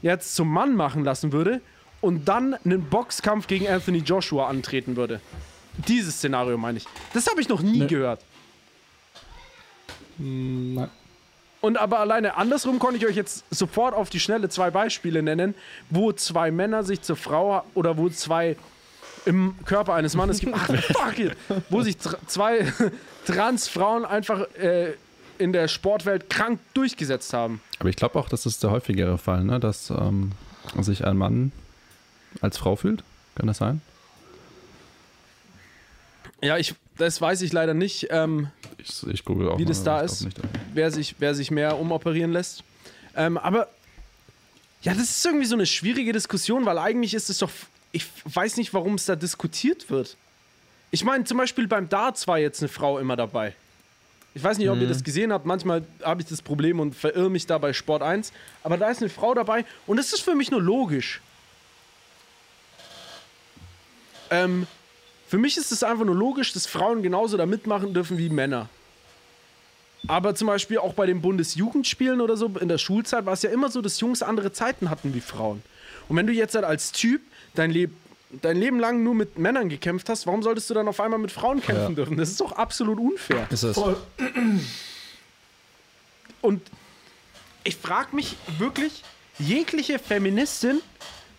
jetzt 0.03 0.35
zum 0.35 0.49
Mann 0.53 0.75
machen 0.75 1.05
lassen 1.05 1.31
würde 1.33 1.61
und 2.01 2.27
dann 2.29 2.55
einen 2.65 2.83
Boxkampf 2.85 3.47
gegen 3.47 3.69
Anthony 3.69 3.99
Joshua 3.99 4.49
antreten 4.49 4.97
würde. 4.97 5.21
Dieses 5.89 6.17
Szenario 6.17 6.57
meine 6.59 6.79
ich. 6.79 6.87
Das 7.15 7.27
habe 7.29 7.41
ich 7.41 7.49
noch 7.49 7.63
nie 7.63 7.81
Ne. 7.81 7.87
gehört. 7.87 8.21
Mm, 10.19 10.75
Nein. 10.75 10.89
Und 11.61 11.77
aber 11.77 11.99
alleine 12.01 12.37
andersrum 12.37 12.79
konnte 12.79 12.97
ich 12.97 13.07
euch 13.07 13.17
jetzt 13.17 13.45
sofort 13.51 13.95
auf 13.95 14.09
die 14.09 14.19
Schnelle 14.19 14.49
zwei 14.49 14.71
Beispiele 14.71 15.23
nennen, 15.23 15.55
wo 15.91 16.11
zwei 16.13 16.51
Männer 16.51 16.85
sich 16.85 17.03
zur 17.03 17.17
Frau 17.17 17.63
oder 17.75 17.99
wo 17.99 18.09
zwei 18.09 18.57
im 19.27 19.55
Körper 19.67 19.93
eines 19.93 20.15
Mannes 20.17 20.41
gibt, 20.41 20.55
ach, 20.57 20.67
fuck 20.93 21.19
it, 21.19 21.37
wo 21.69 21.83
sich 21.83 21.97
tr- 21.97 22.17
zwei 22.27 22.73
Transfrauen 23.27 24.07
einfach 24.07 24.41
äh, 24.59 24.95
in 25.37 25.53
der 25.53 25.69
Sportwelt 25.69 26.31
krank 26.31 26.61
durchgesetzt 26.73 27.35
haben. 27.35 27.61
Aber 27.79 27.91
ich 27.91 27.97
glaube 27.97 28.19
auch, 28.19 28.31
das 28.31 28.47
ist 28.47 28.63
der 28.63 28.71
häufigere 28.71 29.19
Fall, 29.19 29.45
ne? 29.45 29.61
dass 29.61 29.91
ähm, 29.91 30.33
sich 30.81 31.05
ein 31.05 31.19
Mann 31.19 31.53
als 32.41 32.59
Frau 32.59 32.77
fühlt. 32.77 33.03
Kann 33.35 33.47
das 33.47 33.59
sein? 33.59 33.81
Ja, 36.43 36.57
ich, 36.57 36.75
das 36.97 37.21
weiß 37.21 37.43
ich 37.43 37.53
leider 37.53 37.75
nicht, 37.75 38.09
ähm, 38.11 38.49
Ich, 38.79 39.07
ich 39.07 39.25
google 39.25 39.49
auch 39.49 39.59
Wie 39.59 39.65
mal, 39.65 39.69
das 39.69 39.83
da 39.83 40.01
ist. 40.01 40.23
Nicht. 40.23 40.39
wer, 40.73 40.91
sich, 40.91 41.17
wer 41.19 41.35
sich 41.35 41.51
mehr 41.51 41.79
umoperieren 41.79 42.33
lässt. 42.33 42.65
Ähm, 43.17 43.37
aber 43.37 43.69
ja, 44.83 44.95
das 44.95 45.11
ist 45.11 45.25
irgendwie 45.25 45.47
so 45.47 45.55
eine 45.55 45.67
schwierige 45.67 46.13
Diskussion, 46.13 46.65
weil 46.65 46.79
eigentlich 46.79 47.13
ist 47.13 47.29
es 47.29 47.39
doch, 47.39 47.51
ich 47.93 48.07
weiß 48.25 48.57
nicht, 48.57 48.73
warum 48.73 48.95
es 48.95 49.05
da 49.05 49.17
diskutiert 49.17 49.91
wird. 49.91 50.17
Ich 50.91 51.05
meine, 51.05 51.25
zum 51.25 51.37
Beispiel 51.39 51.69
beim 51.69 51.89
Darts 51.89 52.27
war 52.27 52.39
jetzt 52.39 52.63
eine 52.63 52.69
Frau 52.69 52.99
immer 52.99 53.17
dabei. 53.17 53.55
Ich 54.35 54.43
weiß 54.43 54.59
nicht, 54.59 54.71
ob 54.71 54.79
ihr 54.79 54.87
das 54.87 55.03
gesehen 55.03 55.33
habt. 55.33 55.45
Manchmal 55.45 55.85
habe 56.03 56.23
ich 56.23 56.29
das 56.29 56.41
Problem 56.41 56.79
und 56.79 56.95
verirre 56.95 57.29
mich 57.29 57.47
da 57.47 57.59
bei 57.59 57.73
Sport 57.73 58.03
1. 58.03 58.33
Aber 58.63 58.77
da 58.77 58.89
ist 58.89 59.01
eine 59.01 59.11
Frau 59.11 59.35
dabei 59.35 59.65
und 59.87 59.97
das 59.97 60.13
ist 60.13 60.21
für 60.21 60.35
mich 60.37 60.51
nur 60.51 60.63
logisch. 60.63 61.21
Ähm, 64.31 64.67
für 65.29 65.39
mich 65.39 65.57
ist 65.57 65.71
es 65.73 65.83
einfach 65.83 66.05
nur 66.05 66.15
logisch, 66.15 66.53
dass 66.53 66.67
Frauen 66.67 67.03
genauso 67.03 67.37
da 67.37 67.47
mitmachen 67.47 67.95
dürfen 67.95 68.19
wie 68.19 68.29
Männer. 68.31 68.69
Aber 70.09 70.35
zum 70.35 70.47
Beispiel 70.47 70.79
auch 70.79 70.95
bei 70.95 71.07
den 71.07 71.21
Bundesjugendspielen 71.21 72.21
oder 72.21 72.37
so 72.37 72.47
in 72.61 72.69
der 72.69 72.79
Schulzeit 72.79 73.27
war 73.27 73.35
es 73.35 73.43
ja 73.43 73.51
immer 73.51 73.71
so, 73.71 73.83
dass 73.83 74.01
Jungs 74.01 74.23
andere 74.23 74.51
Zeiten 74.53 74.89
hatten 74.91 75.15
wie 75.15 75.21
Frauen. 75.21 75.63
Und 76.09 76.17
wenn 76.17 76.27
du 76.27 76.33
jetzt 76.33 76.55
halt 76.55 76.65
als 76.65 76.91
Typ 76.93 77.21
dein, 77.55 77.71
Leb 77.71 77.91
dein 78.43 78.57
Leben 78.57 78.81
lang 78.81 79.03
nur 79.03 79.15
mit 79.15 79.39
Männern 79.39 79.69
gekämpft 79.69 80.09
hast, 80.09 80.27
warum 80.27 80.43
solltest 80.43 80.71
du 80.71 80.75
dann 80.75 80.89
auf 80.89 81.01
einmal 81.01 81.19
mit 81.19 81.31
Frauen 81.33 81.61
kämpfen 81.61 81.91
Ja. 81.91 81.95
dürfen? 81.97 82.17
Das 82.17 82.31
ist 82.31 82.41
doch 82.41 82.53
absolut 82.53 82.99
unfair. 82.99 83.47
Ist 83.51 83.63
es. 83.65 83.75
Voll. 83.77 83.97
Und 86.41 86.63
ich 87.65 87.77
frage 87.77 88.17
mich 88.17 88.37
wirklich, 88.59 89.03
jegliche 89.39 89.99
Feministin 89.99 90.81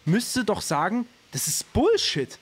müsste 0.06 0.44
doch 0.44 0.62
sagen, 0.62 1.08
das 1.32 1.48
ist 1.48 1.72
Bullshit. 1.74 2.38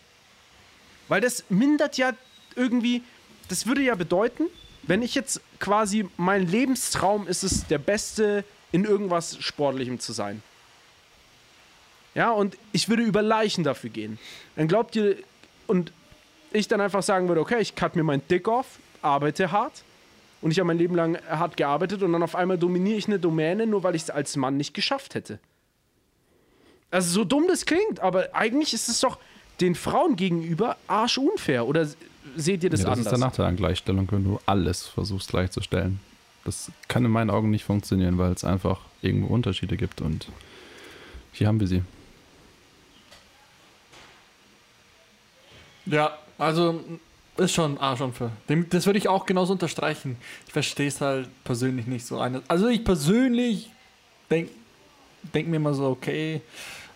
Weil 1.09 1.19
das 1.19 1.43
mindert 1.49 1.97
ja 1.97 2.13
irgendwie, 2.55 3.03
das 3.49 3.67
würde 3.67 3.81
ja 3.81 3.95
bedeuten, 3.95 4.45
wenn 4.83 5.01
ich 5.01 5.13
jetzt 5.15 5.41
quasi, 5.59 6.07
mein 6.15 6.47
Lebenstraum 6.47 7.27
ist 7.27 7.43
es, 7.43 7.67
der 7.67 7.77
Beste 7.77 8.45
in 8.71 8.85
irgendwas 8.85 9.37
Sportlichem 9.41 9.99
zu 9.99 10.13
sein. 10.13 10.41
Ja, 12.15 12.31
und 12.31 12.57
ich 12.71 12.89
würde 12.89 13.03
über 13.03 13.21
Leichen 13.21 13.63
dafür 13.63 13.89
gehen. 13.89 14.17
Dann 14.55 14.67
glaubt 14.67 14.95
ihr, 14.95 15.17
und 15.67 15.91
ich 16.51 16.67
dann 16.67 16.81
einfach 16.81 17.03
sagen 17.03 17.27
würde, 17.27 17.41
okay, 17.41 17.59
ich 17.59 17.75
cut 17.75 17.95
mir 17.95 18.03
meinen 18.03 18.27
Dick 18.27 18.47
off, 18.47 18.79
arbeite 19.01 19.51
hart, 19.51 19.83
und 20.41 20.51
ich 20.51 20.59
habe 20.59 20.67
mein 20.67 20.77
Leben 20.77 20.95
lang 20.95 21.19
hart 21.27 21.57
gearbeitet 21.57 22.01
und 22.01 22.13
dann 22.13 22.23
auf 22.23 22.35
einmal 22.35 22.57
dominiere 22.57 22.97
ich 22.97 23.07
eine 23.07 23.19
Domäne, 23.19 23.67
nur 23.67 23.83
weil 23.83 23.95
ich 23.95 24.03
es 24.03 24.09
als 24.09 24.37
Mann 24.37 24.57
nicht 24.57 24.73
geschafft 24.73 25.15
hätte. 25.15 25.39
Also 26.91 27.11
so 27.11 27.23
dumm 27.23 27.45
das 27.47 27.65
klingt, 27.65 27.99
aber 27.99 28.33
eigentlich 28.33 28.73
ist 28.73 28.87
es 28.89 29.01
doch 29.01 29.19
den 29.61 29.75
Frauen 29.75 30.15
gegenüber 30.15 30.77
arschunfair. 30.87 31.67
Oder 31.67 31.87
seht 32.35 32.63
ihr 32.63 32.69
das 32.69 32.81
ja, 32.81 32.85
das 32.87 32.97
anders? 32.97 33.05
ist 33.05 33.11
der 33.11 33.19
Nachteil 33.19 33.45
an 33.47 33.55
Gleichstellung, 33.55 34.07
wenn 34.11 34.23
du 34.23 34.39
alles 34.45 34.87
versuchst 34.87 35.29
gleichzustellen. 35.29 35.99
Das 36.45 36.71
kann 36.87 37.03
in 37.05 37.11
meinen 37.11 37.29
Augen 37.29 37.49
nicht 37.49 37.63
funktionieren, 37.65 38.17
weil 38.17 38.31
es 38.31 38.43
einfach 38.43 38.79
irgendwo 39.01 39.33
Unterschiede 39.33 39.77
gibt 39.77 40.01
und 40.01 40.27
hier 41.33 41.47
haben 41.47 41.59
wir 41.59 41.67
sie. 41.67 41.83
Ja, 45.85 46.17
also 46.37 46.83
ist 47.37 47.53
schon 47.53 47.77
Arschunfall. 47.77 48.31
Dem- 48.47 48.69
Das 48.69 48.85
würde 48.85 48.99
ich 48.99 49.07
auch 49.07 49.25
genauso 49.25 49.53
unterstreichen. 49.53 50.17
Ich 50.47 50.53
verstehe 50.53 50.87
es 50.87 51.01
halt 51.01 51.29
persönlich 51.43 51.87
nicht 51.87 52.05
so. 52.05 52.19
Eine, 52.19 52.41
also 52.47 52.67
ich 52.67 52.83
persönlich 52.83 53.69
denke 54.29 54.51
denk 55.33 55.47
mir 55.47 55.57
immer 55.57 55.73
so, 55.73 55.87
okay, 55.87 56.41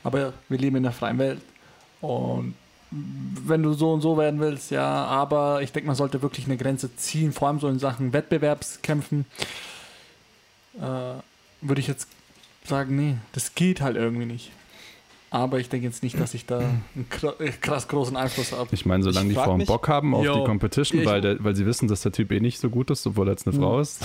aber 0.03 0.33
wir 0.49 0.57
leben 0.57 0.77
in 0.77 0.85
einer 0.85 0.93
freien 0.93 1.17
Welt. 1.17 1.41
Und 2.03 2.53
wenn 2.91 3.63
du 3.63 3.73
so 3.73 3.93
und 3.93 4.01
so 4.01 4.17
werden 4.17 4.39
willst, 4.41 4.71
ja, 4.71 5.05
aber 5.05 5.61
ich 5.61 5.71
denke, 5.71 5.87
man 5.87 5.95
sollte 5.95 6.21
wirklich 6.21 6.45
eine 6.45 6.57
Grenze 6.57 6.93
ziehen, 6.97 7.31
vor 7.31 7.47
allem 7.47 7.59
so 7.59 7.69
in 7.69 7.79
Sachen 7.79 8.11
Wettbewerbskämpfen. 8.11 9.25
Äh, 10.75 10.81
würde 11.61 11.79
ich 11.79 11.87
jetzt 11.87 12.07
sagen, 12.65 12.95
nee, 12.95 13.15
das 13.31 13.55
geht 13.55 13.79
halt 13.81 13.95
irgendwie 13.95 14.25
nicht. 14.25 14.51
Aber 15.29 15.59
ich 15.59 15.69
denke 15.69 15.87
jetzt 15.87 16.03
nicht, 16.03 16.19
dass 16.19 16.33
ich 16.35 16.45
da 16.45 16.59
einen 16.59 17.07
äh, 17.39 17.49
krass 17.51 17.87
großen 17.87 18.15
Einfluss 18.15 18.51
habe. 18.51 18.69
Ich 18.71 18.85
meine, 18.85 19.01
solange 19.01 19.29
Ich 19.29 19.35
die 19.35 19.41
Frauen 19.41 19.65
Bock 19.65 19.87
haben 19.87 20.13
auf 20.13 20.23
Jo. 20.23 20.39
die 20.41 20.43
Competition, 20.43 21.05
weil, 21.05 21.21
der, 21.21 21.43
weil 21.43 21.55
sie 21.55 21.65
wissen, 21.65 21.87
dass 21.87 22.01
der 22.01 22.11
Typ 22.11 22.31
eh 22.31 22.39
nicht 22.39 22.59
so 22.59 22.69
gut 22.69 22.91
ist, 22.91 23.07
obwohl 23.07 23.27
er 23.27 23.31
jetzt 23.31 23.47
eine 23.47 23.55
Frau 23.55 23.79
ist, 23.79 24.03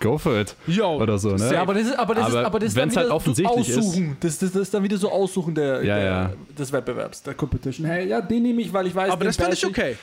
go 0.00 0.18
for 0.18 0.40
it. 0.40 0.54
Yo, 0.66 0.96
Oder 0.96 1.18
so, 1.18 1.30
ne? 1.30 1.52
Ja, 1.52 1.62
aber 1.62 1.74
das 1.74 1.84
ist, 1.84 1.98
aber 1.98 2.14
das 2.14 2.24
Aber 2.26 2.40
ist, 2.40 2.46
aber 2.46 2.58
das 2.58 2.68
ist 2.68 2.76
dann 2.76 2.94
halt 2.94 3.06
wieder 3.06 3.14
offensichtlich 3.14 3.72
so 3.72 3.80
Aussuchen. 3.80 4.16
Das, 4.20 4.38
das, 4.38 4.52
das 4.52 4.62
ist 4.62 4.74
dann 4.74 4.82
wieder 4.82 4.96
so 4.96 5.10
Aussuchen 5.10 5.54
der, 5.54 5.82
Ja, 5.84 5.96
der, 5.96 6.04
ja. 6.04 6.32
des 6.58 6.72
Wettbewerbs, 6.72 7.22
der 7.22 7.34
Competition. 7.34 7.86
Hey, 7.86 8.06
ja, 8.08 8.20
den 8.20 8.42
nehme 8.42 8.60
ich, 8.62 8.72
weil 8.72 8.86
ich 8.86 8.94
weiß, 8.94 9.10
aber 9.10 9.24
das 9.24 9.36
fände 9.36 9.54
ich 9.54 9.66
okay. 9.66 9.96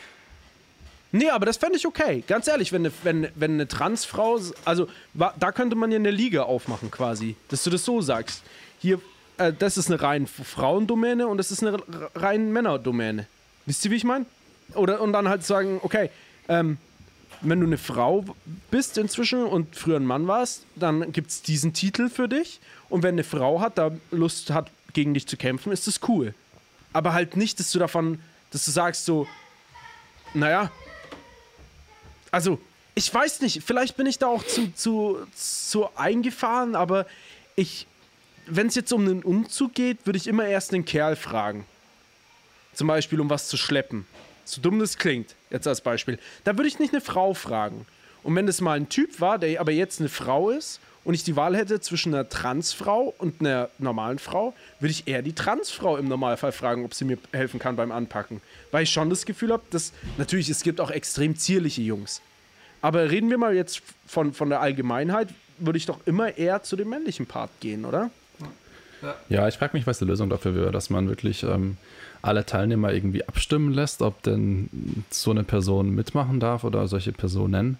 Nee, 1.12 1.30
aber 1.30 1.46
das 1.46 1.58
fände 1.58 1.78
ich 1.78 1.88
okay. 1.88 2.24
Ganz 2.28 2.48
ehrlich, 2.48 2.74
wenn 2.74 2.82
eine, 2.82 2.92
wenn, 3.04 3.28
wenn 3.36 3.54
eine 3.54 3.68
Transfrau, 3.68 4.40
also 4.66 4.88
da 5.14 5.52
könnte 5.52 5.76
man 5.76 5.92
ja 5.92 5.98
eine 5.98 6.12
Liga 6.12 6.44
aufmachen 6.44 6.92
quasi, 6.92 7.36
dass 7.50 7.64
du 7.64 7.70
das 7.70 7.86
so 7.86 8.02
sagst. 8.02 8.44
Hier, 8.80 9.00
äh, 9.38 9.54
das 9.58 9.78
ist 9.78 9.90
eine 9.90 10.02
rein 10.02 10.28
Frauendomäne 10.28 11.28
und 11.28 11.38
das 11.38 11.52
ist 11.52 11.64
eine 11.64 11.78
rein 12.16 12.52
Männerdomäne. 12.52 13.28
Wisst 13.66 13.86
ihr, 13.86 13.92
wie 13.92 13.96
ich 13.96 14.04
meine? 14.04 14.26
Oder 14.74 15.00
und 15.00 15.14
dann 15.14 15.30
halt 15.30 15.46
sagen, 15.46 15.80
okay, 15.84 16.10
ähm, 16.50 16.78
wenn 17.42 17.60
du 17.60 17.68
eine 17.68 17.78
Frau 17.78 18.26
bist 18.72 18.98
inzwischen 18.98 19.44
und 19.44 19.76
früher 19.76 19.98
ein 19.98 20.06
Mann 20.06 20.28
warst, 20.28 20.66
dann 20.76 21.12
gibt 21.12 21.32
es 21.32 21.42
diesen 21.42 21.74
Titel 21.74 22.10
für 22.10 22.28
dich. 22.28 22.60
Und 22.90 23.04
wenn 23.04 23.16
eine 23.16 23.24
Frau 23.24 23.62
hat, 23.62 23.78
da 23.78 23.92
Lust 24.12 24.52
hat, 24.52 24.72
gegen 24.94 25.14
dich 25.14 25.28
zu 25.28 25.38
kämpfen, 25.38 25.72
ist 25.72 25.88
das 25.88 26.00
cool. 26.08 26.34
Aber 26.94 27.14
halt 27.14 27.36
nicht, 27.36 27.60
dass 27.60 27.72
du 27.72 27.80
davon, 27.80 28.20
dass 28.52 28.66
du 28.66 28.72
sagst 28.72 29.06
so, 29.06 29.28
naja, 30.34 30.72
also, 32.32 32.60
ich 32.96 33.14
weiß 33.14 33.42
nicht, 33.42 33.64
vielleicht 33.64 33.98
bin 33.98 34.08
ich 34.08 34.20
da 34.20 34.28
auch 34.28 34.46
zu, 34.46 34.74
zu, 34.74 35.20
zu 35.36 35.90
eingefahren, 35.96 36.76
aber 36.76 37.06
ich, 37.56 37.88
wenn 38.46 38.68
es 38.68 38.76
jetzt 38.76 38.92
um 38.94 39.02
einen 39.02 39.24
Umzug 39.24 39.74
geht, 39.74 40.06
würde 40.06 40.18
ich 40.18 40.28
immer 40.28 40.46
erst 40.46 40.72
den 40.72 40.86
Kerl 40.86 41.16
fragen. 41.16 41.66
Zum 42.74 42.88
Beispiel, 42.88 43.20
um 43.20 43.30
was 43.30 43.48
zu 43.48 43.58
schleppen. 43.58 44.06
So 44.46 44.62
dumm 44.62 44.80
das 44.80 44.98
klingt, 44.98 45.36
jetzt 45.50 45.68
als 45.68 45.82
Beispiel. 45.82 46.20
Da 46.44 46.56
würde 46.58 46.68
ich 46.68 46.80
nicht 46.80 46.94
eine 46.94 47.02
Frau 47.02 47.34
fragen. 47.34 47.86
Und 48.24 48.36
wenn 48.36 48.48
das 48.48 48.62
mal 48.62 48.74
ein 48.74 48.90
Typ 48.90 49.20
war, 49.20 49.38
der 49.38 49.60
aber 49.60 49.72
jetzt 49.72 50.00
eine 50.00 50.10
Frau 50.10 50.50
ist 50.50 50.80
und 51.04 51.14
ich 51.14 51.24
die 51.24 51.36
Wahl 51.36 51.56
hätte 51.56 51.80
zwischen 51.80 52.14
einer 52.14 52.30
Transfrau 52.30 53.14
und 53.18 53.42
einer 53.42 53.70
normalen 53.78 54.20
Frau, 54.20 54.54
würde 54.80 54.92
ich 54.92 55.08
eher 55.08 55.22
die 55.22 55.34
Transfrau 55.34 55.98
im 55.98 56.08
Normalfall 56.08 56.52
fragen, 56.52 56.86
ob 56.86 56.94
sie 56.94 57.06
mir 57.06 57.18
helfen 57.34 57.60
kann 57.60 57.76
beim 57.76 57.92
Anpacken. 57.92 58.42
Weil 58.72 58.84
ich 58.84 58.90
schon 58.90 59.10
das 59.10 59.26
Gefühl 59.26 59.52
habe, 59.52 59.64
dass 59.72 59.94
natürlich, 60.18 60.50
es 60.50 60.64
gibt 60.64 60.80
auch 60.80 60.92
extrem 60.92 61.36
zierliche 61.36 61.82
Jungs. 61.82 62.22
Aber 62.82 63.10
reden 63.10 63.30
wir 63.30 63.38
mal 63.38 63.56
jetzt 63.56 63.82
von, 64.08 64.34
von 64.34 64.50
der 64.50 64.62
Allgemeinheit, 64.62 65.30
würde 65.58 65.78
ich 65.78 65.86
doch 65.86 66.00
immer 66.06 66.38
eher 66.38 66.64
zu 66.64 66.76
dem 66.76 66.90
männlichen 66.90 67.26
Part 67.26 67.52
gehen, 67.60 67.86
oder? 67.86 68.12
Ja, 69.30 69.48
ich 69.48 69.56
frage 69.56 69.78
mich, 69.78 69.86
was 69.86 70.00
die 70.00 70.06
Lösung 70.06 70.30
dafür 70.30 70.56
wäre, 70.56 70.72
dass 70.72 70.90
man 70.90 71.08
wirklich 71.08 71.44
ähm, 71.44 71.78
alle 72.26 72.46
Teilnehmer 72.46 72.92
irgendwie 72.94 73.28
abstimmen 73.28 73.74
lässt, 73.74 74.02
ob 74.02 74.22
denn 74.24 74.70
so 75.10 75.32
eine 75.32 75.44
Person 75.44 75.92
mitmachen 75.92 76.40
darf 76.40 76.64
oder 76.64 76.88
solche 76.88 77.12
Personen. 77.12 77.78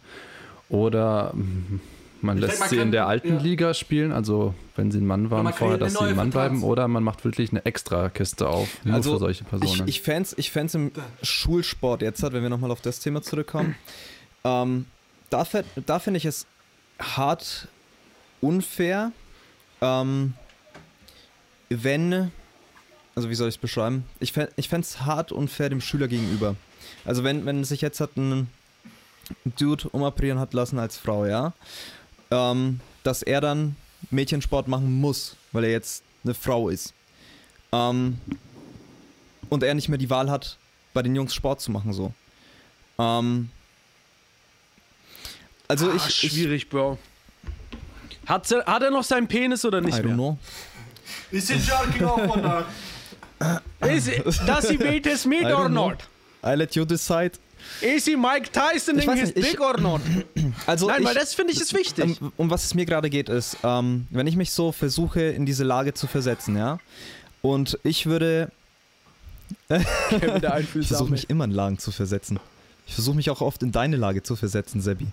Oder 0.70 1.32
mm, 1.34 1.80
man 2.22 2.38
Ich 2.38 2.42
lässt 2.42 2.54
denk, 2.54 2.60
man 2.62 2.70
sie 2.70 2.76
in 2.78 2.82
kann- 2.84 2.92
der 2.92 3.08
alten 3.08 3.36
ja. 3.36 3.40
Liga 3.42 3.74
spielen, 3.74 4.12
also 4.12 4.54
wenn 4.76 4.92
sie 4.92 5.00
ein 5.00 5.06
Mann 5.06 5.30
waren 5.32 5.44
man 5.44 5.54
vorher, 5.54 5.78
dass 5.78 5.94
sie 5.94 6.04
ein 6.04 6.16
Mann 6.16 6.30
bleiben. 6.32 6.64
Oder 6.64 6.88
man 6.88 7.04
macht 7.04 7.24
wirklich 7.24 7.52
eine 7.52 7.66
extra 7.66 8.10
Kiste 8.10 8.48
auf, 8.50 8.68
nur 8.84 9.04
für 9.04 9.18
solche 9.20 9.44
Ich, 9.44 9.50
Personen. 9.50 9.88
ich 9.88 10.02
fände 10.02 10.24
es 10.24 10.38
ich 10.38 10.52
fänd's 10.52 10.74
im 10.76 10.92
Schulsport 11.22 12.02
jetzt, 12.02 12.22
wenn 12.24 12.42
wir 12.42 12.50
nochmal 12.50 12.72
auf 12.72 12.82
das 12.82 13.00
Thema 13.00 13.22
zurückkommen, 13.22 13.76
ähm, 14.44 14.86
da, 15.30 15.46
da 15.86 16.00
finde 16.00 16.18
ich 16.18 16.26
es 16.26 16.46
hart 17.00 17.68
unfair, 18.42 19.12
ähm, 19.82 20.34
wenn, 21.70 22.32
also 23.16 23.30
wie 23.30 23.36
soll 23.36 23.48
ich 23.50 23.56
es 23.56 23.62
beschreiben? 23.62 24.06
Ich 24.20 24.32
fände 24.34 24.52
ich 24.58 24.72
es 24.72 25.02
hart 25.02 25.32
unfair 25.32 25.70
dem 25.70 25.82
Schüler 25.82 26.08
gegenüber. 26.08 26.56
Also 27.06 27.24
wenn, 27.24 27.46
wenn 27.46 27.64
sich 27.64 27.82
jetzt 27.82 28.00
hat 28.00 28.16
ein 28.18 28.50
Dude 29.58 29.90
umoperieren 29.90 30.40
hat 30.40 30.54
lassen 30.54 30.78
als 30.80 30.98
Frau, 30.98 31.26
ja, 31.26 31.54
ähm, 32.32 32.80
dass 33.04 33.22
er 33.22 33.42
dann 33.42 33.76
Mädchensport 34.12 34.68
machen 34.68 35.00
muss, 35.00 35.36
weil 35.52 35.64
er 35.66 35.72
jetzt 35.72 36.04
eine 36.24 36.34
Frau 36.34 36.70
ist. 36.70 36.94
Ähm, 37.72 38.20
und 39.50 39.64
er 39.64 39.74
nicht 39.74 39.90
mehr 39.90 39.98
die 39.98 40.10
Wahl 40.10 40.30
hat, 40.30 40.58
bei 40.94 41.02
den 41.04 41.16
Jungs 41.16 41.34
Sport 41.34 41.62
zu 41.62 41.72
machen 41.72 41.94
so. 41.94 42.14
Ähm, 43.00 43.50
Also 45.68 45.90
Ah, 45.90 45.96
ich, 45.96 46.24
ich 46.24 46.32
schwierig, 46.32 46.70
Bro. 46.70 46.98
Hat, 48.26 48.50
hat 48.52 48.82
er 48.84 48.92
noch 48.92 49.04
seinen 49.04 49.28
Penis 49.28 49.64
oder 49.66 49.80
I 49.80 49.86
nicht 49.86 49.98
don't 49.98 50.04
mehr? 50.04 50.14
know. 50.14 50.38
Is 51.32 51.50
it 51.50 51.66
jerking 51.66 52.04
off 52.06 52.30
or 52.30 52.38
not? 52.38 52.66
Is 53.82 54.10
does 54.46 54.70
he 54.70 54.78
beat 54.78 55.06
his 55.06 55.26
meat 55.26 55.46
or 55.46 55.70
know. 55.70 55.90
not? 55.90 56.08
I 56.44 56.56
let 56.56 56.76
you 56.76 56.86
decide. 56.86 57.32
Is 57.82 58.06
he 58.06 58.16
Mike 58.16 58.52
Tyson 58.52 59.00
in 59.00 59.18
his 59.18 59.34
dick 59.34 59.60
or 59.60 59.80
not? 59.80 60.02
Also 60.68 60.88
Nein, 60.88 61.02
ich, 61.02 61.08
weil 61.08 61.16
das 61.16 61.34
finde 61.34 61.52
ich 61.54 61.60
ist 61.60 61.74
wichtig. 61.74 62.22
um, 62.22 62.32
um 62.38 62.50
was 62.50 62.64
es 62.64 62.74
mir 62.76 62.86
gerade 62.86 63.10
geht, 63.10 63.28
ist, 63.30 63.58
ähm, 63.64 64.08
wenn 64.12 64.28
ich 64.28 64.36
mich 64.36 64.52
so 64.52 64.72
versuche, 64.72 65.22
in 65.22 65.46
diese 65.46 65.64
Lage 65.64 65.94
zu 65.94 66.08
versetzen, 66.08 66.56
ja, 66.56 66.80
und 67.42 67.78
ich 67.84 68.06
würde, 68.06 68.52
ich 69.70 70.88
versuche 70.88 71.12
mich 71.12 71.30
immer 71.30 71.46
in 71.46 71.52
Lagen 71.52 71.80
zu 71.80 71.92
versetzen. 71.92 72.40
Ich 72.88 72.94
versuche 72.94 73.16
mich 73.16 73.30
auch 73.32 73.42
oft 73.42 73.64
in 73.64 73.72
deine 73.72 73.98
Lage 73.98 74.22
zu 74.22 74.36
versetzen, 74.36 74.80
Sebi. 74.82 75.08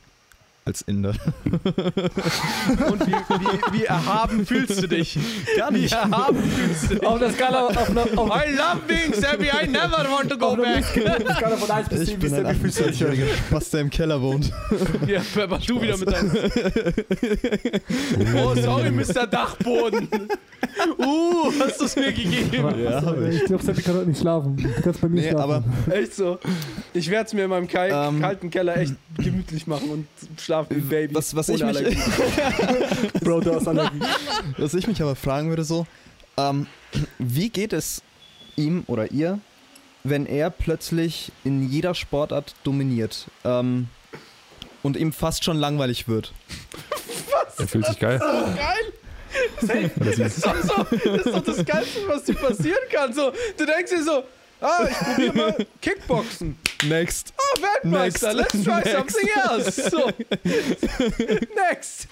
Als 0.64 0.82
Inder. 0.82 1.12
Und 1.44 3.06
wie, 3.06 3.12
wie, 3.12 3.72
wie 3.80 3.84
erhaben 3.84 4.46
fühlst 4.46 4.80
du 4.80 4.86
dich? 4.86 5.18
Gar 5.56 5.74
Wie 5.74 5.86
erhaben 5.86 6.40
fühlst 6.40 6.84
du 6.84 6.94
dich? 6.94 7.04
Auf 7.06 7.18
der 7.18 7.32
Skala, 7.32 7.66
auf 7.66 7.90
einer, 7.90 8.02
auf, 8.16 8.30
I 8.30 8.50
love 8.54 8.80
being 8.86 9.12
Sammy, 9.12 9.46
I 9.48 9.66
never 9.66 10.06
want 10.08 10.30
to 10.30 10.38
go 10.38 10.54
back. 10.54 10.84
Skala 10.84 11.56
von 11.56 11.68
1 11.68 11.88
bis 11.88 12.00
Ich 12.02 12.08
10, 12.20 12.22
wie 12.22 12.30
wie 12.48 12.54
fühlst 12.54 12.78
du 12.78 12.84
dich? 12.84 13.02
28-jähriger 13.02 13.36
Spaß, 13.48 13.70
der 13.70 13.80
im 13.80 13.90
Keller 13.90 14.22
wohnt. 14.22 14.52
Ja, 15.08 15.20
Pepper, 15.34 15.58
du 15.66 15.82
wieder 15.82 15.96
mit 15.98 16.12
deinem. 16.12 16.30
Oh, 18.44 18.54
sorry, 18.54 18.90
Mr. 18.92 19.26
Dachboden. 19.26 20.08
Uh, 20.98 21.52
hast 21.58 21.80
du 21.80 21.84
es 21.86 21.96
mir 21.96 22.12
gegeben? 22.12 22.82
Ja, 22.84 23.02
hab 23.04 23.20
ich. 23.20 23.34
ich 23.42 23.44
glaube, 23.46 23.64
Seppi 23.64 23.82
kann 23.82 23.96
heute 23.96 24.08
nicht 24.08 24.20
schlafen. 24.20 24.56
Du 24.56 24.82
kannst 24.82 25.00
bei 25.00 25.08
mir 25.08 25.20
Nee, 25.22 25.30
schlafen. 25.30 25.64
aber 25.88 25.94
Echt 25.96 26.14
so. 26.14 26.38
Ich 26.94 27.10
werde 27.10 27.26
es 27.26 27.32
mir 27.34 27.44
in 27.44 27.50
meinem 27.50 27.68
Ähm. 27.74 28.20
kalten 28.20 28.48
Keller 28.50 28.76
echt 28.76 28.94
gemütlich 29.18 29.66
machen 29.66 29.90
und 29.90 30.06
schlafen 30.40 30.51
wie 30.68 30.74
ein 30.74 30.88
Baby. 30.88 31.14
was, 31.14 31.34
was, 31.34 31.48
ich 31.48 31.62
mich. 31.62 31.76
Bro, 33.20 33.40
du 33.40 33.54
hast 33.54 33.68
Allergie. 33.68 34.00
was 34.58 34.74
ich 34.74 34.86
mich 34.86 35.00
aber 35.02 35.16
fragen 35.16 35.48
würde 35.48 35.64
so, 35.64 35.86
ähm, 36.36 36.66
wie 37.18 37.48
geht 37.48 37.72
es 37.72 38.02
ihm 38.56 38.84
oder 38.86 39.10
ihr, 39.10 39.38
wenn 40.04 40.26
er 40.26 40.50
plötzlich 40.50 41.32
in 41.44 41.68
jeder 41.68 41.94
Sportart 41.94 42.54
dominiert 42.64 43.26
ähm, 43.44 43.88
und 44.82 44.96
ihm 44.96 45.12
fast 45.12 45.44
schon 45.44 45.56
langweilig 45.56 46.08
wird? 46.08 46.32
Er 47.58 47.68
fühlt 47.68 47.86
sich 47.86 47.98
geil. 47.98 48.18
Geil. 48.18 48.92
Das 49.96 50.18
ist, 50.18 50.44
doch 50.44 50.56
so, 50.62 50.86
das 50.90 51.26
ist 51.26 51.34
doch 51.34 51.42
das 51.42 51.64
Geilste, 51.64 52.00
was 52.06 52.24
dir 52.24 52.34
passieren 52.34 52.82
kann. 52.90 53.14
So, 53.14 53.32
du 53.56 53.64
denkst 53.64 53.90
dir 53.90 54.02
so, 54.02 54.24
ah, 54.62 54.86
ich 54.88 54.96
probiere 54.96 55.36
mal 55.36 55.66
Kickboxen. 55.80 56.56
Next. 56.84 57.32
Ah, 57.36 57.62
Weltmeister, 57.62 58.34
Next. 58.34 58.54
let's 58.54 58.64
try 58.64 58.80
Next. 58.80 58.92
something 58.92 59.28
else. 59.50 59.90
So. 59.90 60.06
Next. 61.70 62.08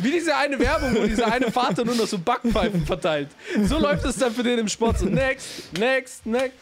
Wie 0.00 0.10
diese 0.10 0.36
eine 0.36 0.58
Werbung, 0.58 0.94
wo 0.96 1.06
dieser 1.06 1.32
eine 1.32 1.50
Vater 1.50 1.84
nur 1.84 1.94
noch 1.94 2.06
so 2.06 2.18
Backpfeifen 2.18 2.84
verteilt. 2.84 3.28
So 3.64 3.78
läuft 3.78 4.04
es 4.04 4.16
dann 4.16 4.32
für 4.32 4.42
den 4.42 4.58
im 4.58 4.68
Sport. 4.68 4.98
So, 4.98 5.06
next, 5.06 5.72
next, 5.78 6.26
next. 6.26 6.56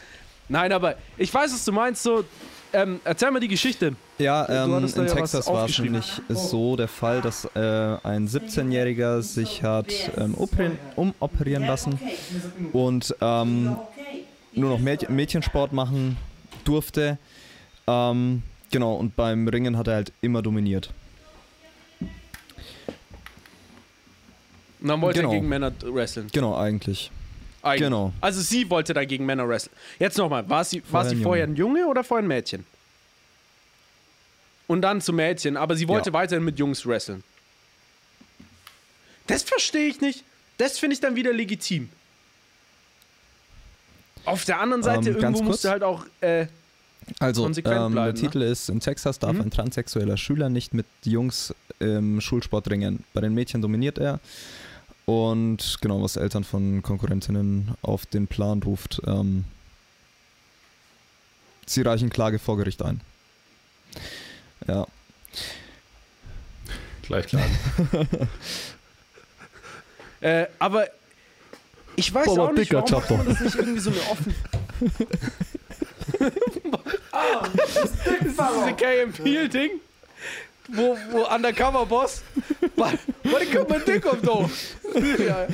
Nein, 0.48 0.72
aber 0.72 0.96
ich 1.16 1.32
weiß, 1.32 1.52
was 1.52 1.64
du 1.64 1.72
meinst. 1.72 2.02
So, 2.02 2.24
ähm, 2.72 3.00
erzähl 3.04 3.30
mal 3.30 3.40
die 3.40 3.48
Geschichte. 3.48 3.94
Ja, 4.18 4.64
ähm, 4.64 4.84
in 4.84 5.06
ja 5.06 5.14
Texas 5.14 5.46
war 5.46 5.66
es 5.66 5.78
nämlich 5.78 6.20
so 6.28 6.76
der 6.76 6.88
Fall, 6.88 7.20
dass 7.20 7.44
äh, 7.54 7.58
ein 7.58 8.28
17-Jähriger 8.28 9.22
sich 9.22 9.62
hat 9.62 9.92
ähm, 10.16 10.34
operieren, 10.36 10.78
umoperieren 10.94 11.66
lassen 11.66 11.98
und 12.72 13.14
ähm, 13.20 13.76
nur 14.56 14.70
noch 14.70 14.78
Mäd 14.78 15.08
Mädchensport 15.08 15.72
machen 15.72 16.16
durfte. 16.64 17.18
Ähm, 17.86 18.42
genau, 18.70 18.94
und 18.94 19.14
beim 19.16 19.46
Ringen 19.48 19.76
hat 19.76 19.86
er 19.88 19.94
halt 19.94 20.12
immer 20.22 20.42
dominiert. 20.42 20.90
Und 24.80 24.88
dann 24.88 25.00
wollte 25.00 25.20
Genau. 25.20 25.32
er 25.32 25.36
gegen 25.36 25.48
Männer 25.48 25.72
wresteln. 25.82 26.28
Genau, 26.32 26.56
eigentlich. 26.56 27.10
Eigentlich. 27.62 27.80
Genau. 27.82 28.12
Also 28.20 28.40
sie 28.40 28.68
wollte 28.70 28.94
da 28.94 29.04
gegen 29.04 29.26
Männer 29.26 29.48
wresteln. 29.48 29.74
Jetzt 29.98 30.18
nochmal, 30.18 30.48
war 30.48 30.64
sie, 30.64 30.82
war 30.82 31.02
Vorher 31.02 31.10
sie 31.10 31.16
ein 31.16 31.22
vorher 31.22 31.44
ein 31.46 31.56
Junge 31.56 31.86
oder 31.86 32.04
vorher 32.04 32.24
ein 32.24 32.28
Mädchen? 32.28 32.64
Und 34.68 34.82
dann 34.82 35.00
zum 35.00 35.16
Mädchen, 35.16 35.56
aber 35.56 35.76
sie 35.76 35.88
wollte 35.88 36.10
Ja. 36.10 36.14
weiterhin 36.14 36.44
mit 36.44 36.58
Jungs 36.58 36.84
wresteln. 36.86 37.22
Das 39.26 39.42
verstehe 39.42 39.86
ich 39.88 40.00
nicht. 40.00 40.24
Das 40.58 40.78
finde 40.78 40.94
ich 40.94 41.00
dann 41.00 41.16
wieder 41.16 41.32
legitim. 41.32 41.88
Auf 44.26 44.44
der 44.44 44.60
anderen 44.60 44.82
Seite, 44.82 45.10
Ähm, 45.10 45.16
irgendwo 45.16 45.42
musst 45.42 45.64
du 45.64 45.70
halt 45.70 45.82
auch. 45.82 46.04
Äh, 46.20 46.46
Also, 47.20 47.44
Konsequent 47.44 47.76
ähm, 47.76 47.92
bleiben, 47.92 48.14
der 48.14 48.14
ne? 48.14 48.20
Titel 48.28 48.42
ist: 48.42 48.68
In 48.68 48.80
Texas 48.80 49.18
darf 49.18 49.32
Mhm. 49.34 49.42
ein 49.42 49.50
transsexueller 49.50 50.16
Schüler 50.16 50.48
nicht 50.48 50.74
mit 50.74 50.86
Jungs 51.04 51.54
im 51.78 52.20
Schulsport 52.20 52.68
ringen. 52.70 53.04
Bei 53.14 53.20
den 53.20 53.34
Mädchen 53.34 53.62
dominiert 53.62 53.98
er. 53.98 54.18
Und 55.04 55.78
genau, 55.80 56.02
was 56.02 56.16
Eltern 56.16 56.42
von 56.42 56.82
Konkurrentinnen 56.82 57.74
auf 57.82 58.06
den 58.06 58.26
Plan 58.26 58.60
ruft, 58.64 59.00
ähm, 59.06 59.44
sie 61.64 61.82
reichen 61.82 62.10
Klage 62.10 62.40
vor 62.40 62.56
Gericht 62.56 62.82
ein. 62.82 63.00
Ja, 64.66 64.86
Gleich 67.02 67.26
klar. 67.28 67.44
äh, 70.20 70.46
aber 70.58 70.88
ich 71.96 72.12
weiß 72.14 72.26
Boah, 72.26 72.38
auch 72.48 72.52
nicht, 72.52 72.70
dicker 72.70 72.84
warum 72.84 73.16
man 73.18 73.26
das 73.28 73.40
nicht 73.40 73.54
irgendwie 73.56 73.80
so 73.80 73.90
eine 73.90 74.00
offen. 74.10 74.34
ah, 77.12 77.48
das 77.56 77.76
ist 77.76 77.94
diese 78.24 78.74
KMP-Ding, 78.74 79.70
wo, 80.68 80.96
wo 81.10 81.26
Undercover-Boss. 81.34 82.22
Warte, 82.76 82.98
kommt 83.52 83.68
mein 83.70 83.84
Dick 83.84 84.06
auf 84.06 84.20
ja, 85.26 85.46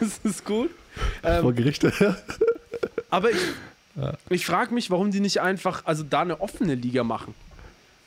das 0.00 0.20
ist 0.24 0.44
gut. 0.44 0.70
Ähm, 1.22 1.42
Vor 1.42 1.52
Gerichte. 1.52 1.92
aber 3.10 3.30
ich, 3.30 3.38
Ja. 3.96 4.14
ich 4.30 4.46
frage 4.46 4.74
mich, 4.74 4.90
warum 4.90 5.10
die 5.10 5.20
nicht 5.20 5.40
einfach 5.40 5.82
also 5.86 6.02
da 6.02 6.20
eine 6.22 6.40
offene 6.40 6.74
Liga 6.74 7.04
machen. 7.04 7.34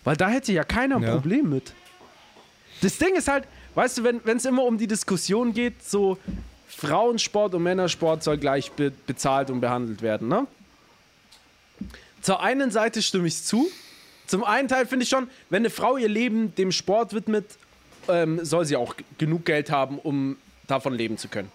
Weil 0.04 0.18
da 0.18 0.30
hätte 0.30 0.52
ja 0.52 0.64
keiner 0.64 0.98
ein 0.98 1.04
Ja. 1.04 1.12
Problem 1.14 1.50
mit. 1.50 1.74
Das 2.82 2.98
Ding 2.98 3.16
ist 3.16 3.28
halt, 3.28 3.46
weißt 3.76 4.00
du, 4.00 4.04
wenn 4.04 4.38
es 4.38 4.46
immer 4.46 4.64
um 4.64 4.78
die 4.78 4.88
Diskussion 4.88 5.54
geht, 5.54 5.84
so 5.88 6.18
Frauensport 6.76 7.54
und 7.54 7.64
Männersport 7.64 8.24
soll 8.24 8.38
gleich 8.38 8.72
be 8.72 8.92
bezahlt 9.06 9.50
und 9.50 9.62
behandelt 9.62 10.02
werden, 10.02 10.28
ne? 10.28 10.48
Zur 12.22 12.42
einen 12.42 12.72
Seite 12.72 13.02
stimme 13.02 13.28
ich 13.28 13.44
zu. 13.44 13.70
Zum 14.28 14.44
einen 14.44 14.68
Teil 14.68 14.86
finde 14.86 15.04
ich 15.04 15.10
schon, 15.10 15.28
wenn 15.50 15.64
eine 15.64 15.70
Frau 15.70 15.98
ihr 15.98 16.08
Leben 16.08 16.56
dem 16.56 16.72
Sport 16.72 17.14
widmet, 17.14 17.46
ähm, 18.08 18.44
soll 18.46 18.66
sie 18.66 18.76
auch 18.76 18.96
genug 19.18 19.46
Geld 19.46 19.72
haben, 19.72 19.98
um 20.00 20.38
davon 20.68 20.94
leben 20.94 21.18
zu 21.18 21.28
können. 21.28 21.52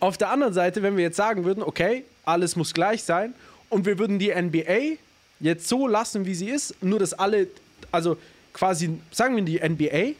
Auf 0.00 0.18
der 0.18 0.30
anderen 0.30 0.52
Seite, 0.52 0.82
wenn 0.82 0.96
wir 0.96 1.04
jetzt 1.04 1.16
sagen 1.16 1.44
würden, 1.44 1.62
okay, 1.62 2.04
alles 2.24 2.56
muss 2.56 2.74
gleich 2.74 3.04
sein 3.04 3.34
und 3.68 3.86
wir 3.86 3.98
würden 3.98 4.18
die 4.18 4.34
NBA 4.34 4.98
jetzt 5.40 5.68
so 5.68 5.86
lassen, 5.86 6.26
wie 6.26 6.34
sie 6.34 6.48
ist, 6.48 6.82
nur 6.82 6.98
dass 6.98 7.12
alle, 7.12 7.46
also 7.92 8.16
quasi, 8.52 8.98
sagen 9.10 9.36
wir 9.36 9.42
die 9.44 9.60
NBA 9.60 10.16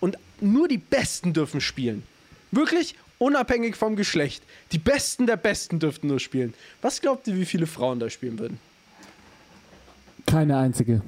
und 0.00 0.16
nur 0.40 0.68
die 0.68 0.78
Besten 0.78 1.32
dürfen 1.32 1.60
spielen. 1.60 2.02
Wirklich 2.50 2.94
unabhängig 3.18 3.76
vom 3.76 3.96
Geschlecht. 3.96 4.42
Die 4.72 4.78
Besten 4.78 5.26
der 5.26 5.36
Besten 5.36 5.78
dürften 5.78 6.08
nur 6.08 6.20
spielen. 6.20 6.54
Was 6.82 7.00
glaubt 7.00 7.26
ihr, 7.28 7.36
wie 7.36 7.44
viele 7.44 7.66
Frauen 7.66 7.98
da 7.98 8.10
spielen 8.10 8.38
würden? 8.38 8.58
Keine 10.26 10.56
einzige. 10.58 11.02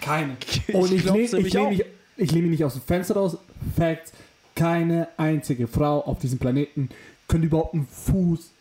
Keine. 0.00 0.36
Und 0.72 0.92
ich, 0.92 1.04
ich, 1.04 1.52
lehne 1.52 1.70
mich, 1.70 1.84
ich 2.16 2.30
lehne 2.32 2.42
mich 2.42 2.58
nicht 2.58 2.64
aus 2.64 2.74
dem 2.74 2.82
Fenster 2.82 3.14
raus. 3.14 3.36
Facts. 3.76 4.12
Keine 4.54 5.08
einzige 5.16 5.66
Frau 5.66 6.00
auf 6.02 6.20
diesem 6.20 6.38
Planeten 6.38 6.88
könnte 7.26 7.48
überhaupt 7.48 7.74
einen 7.74 7.88
Fuß 7.88 8.52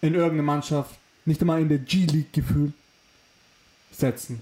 in 0.00 0.14
irgendeine 0.14 0.42
Mannschaft, 0.42 0.94
nicht 1.26 1.40
einmal 1.40 1.60
in 1.60 1.68
der 1.68 1.78
G-League 1.78 2.32
gefühlt, 2.32 2.72
setzen. 3.92 4.40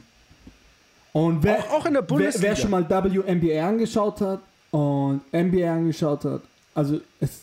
Und 1.12 1.43
wer, 1.43 1.59
Auch, 1.61 1.71
auch 1.71 1.87
in 1.87 1.95
der 1.95 2.03
wer, 2.03 2.07
Bundesliga. 2.07 2.49
wer 2.49 2.57
schon 2.57 2.71
mal 2.71 2.89
WNBA 2.89 3.69
angeschaut 3.69 4.21
hat 4.21 4.41
und 4.71 5.23
NBA 5.33 5.73
angeschaut 5.73 6.25
hat, 6.25 6.43
also 6.75 7.01
es 7.20 7.43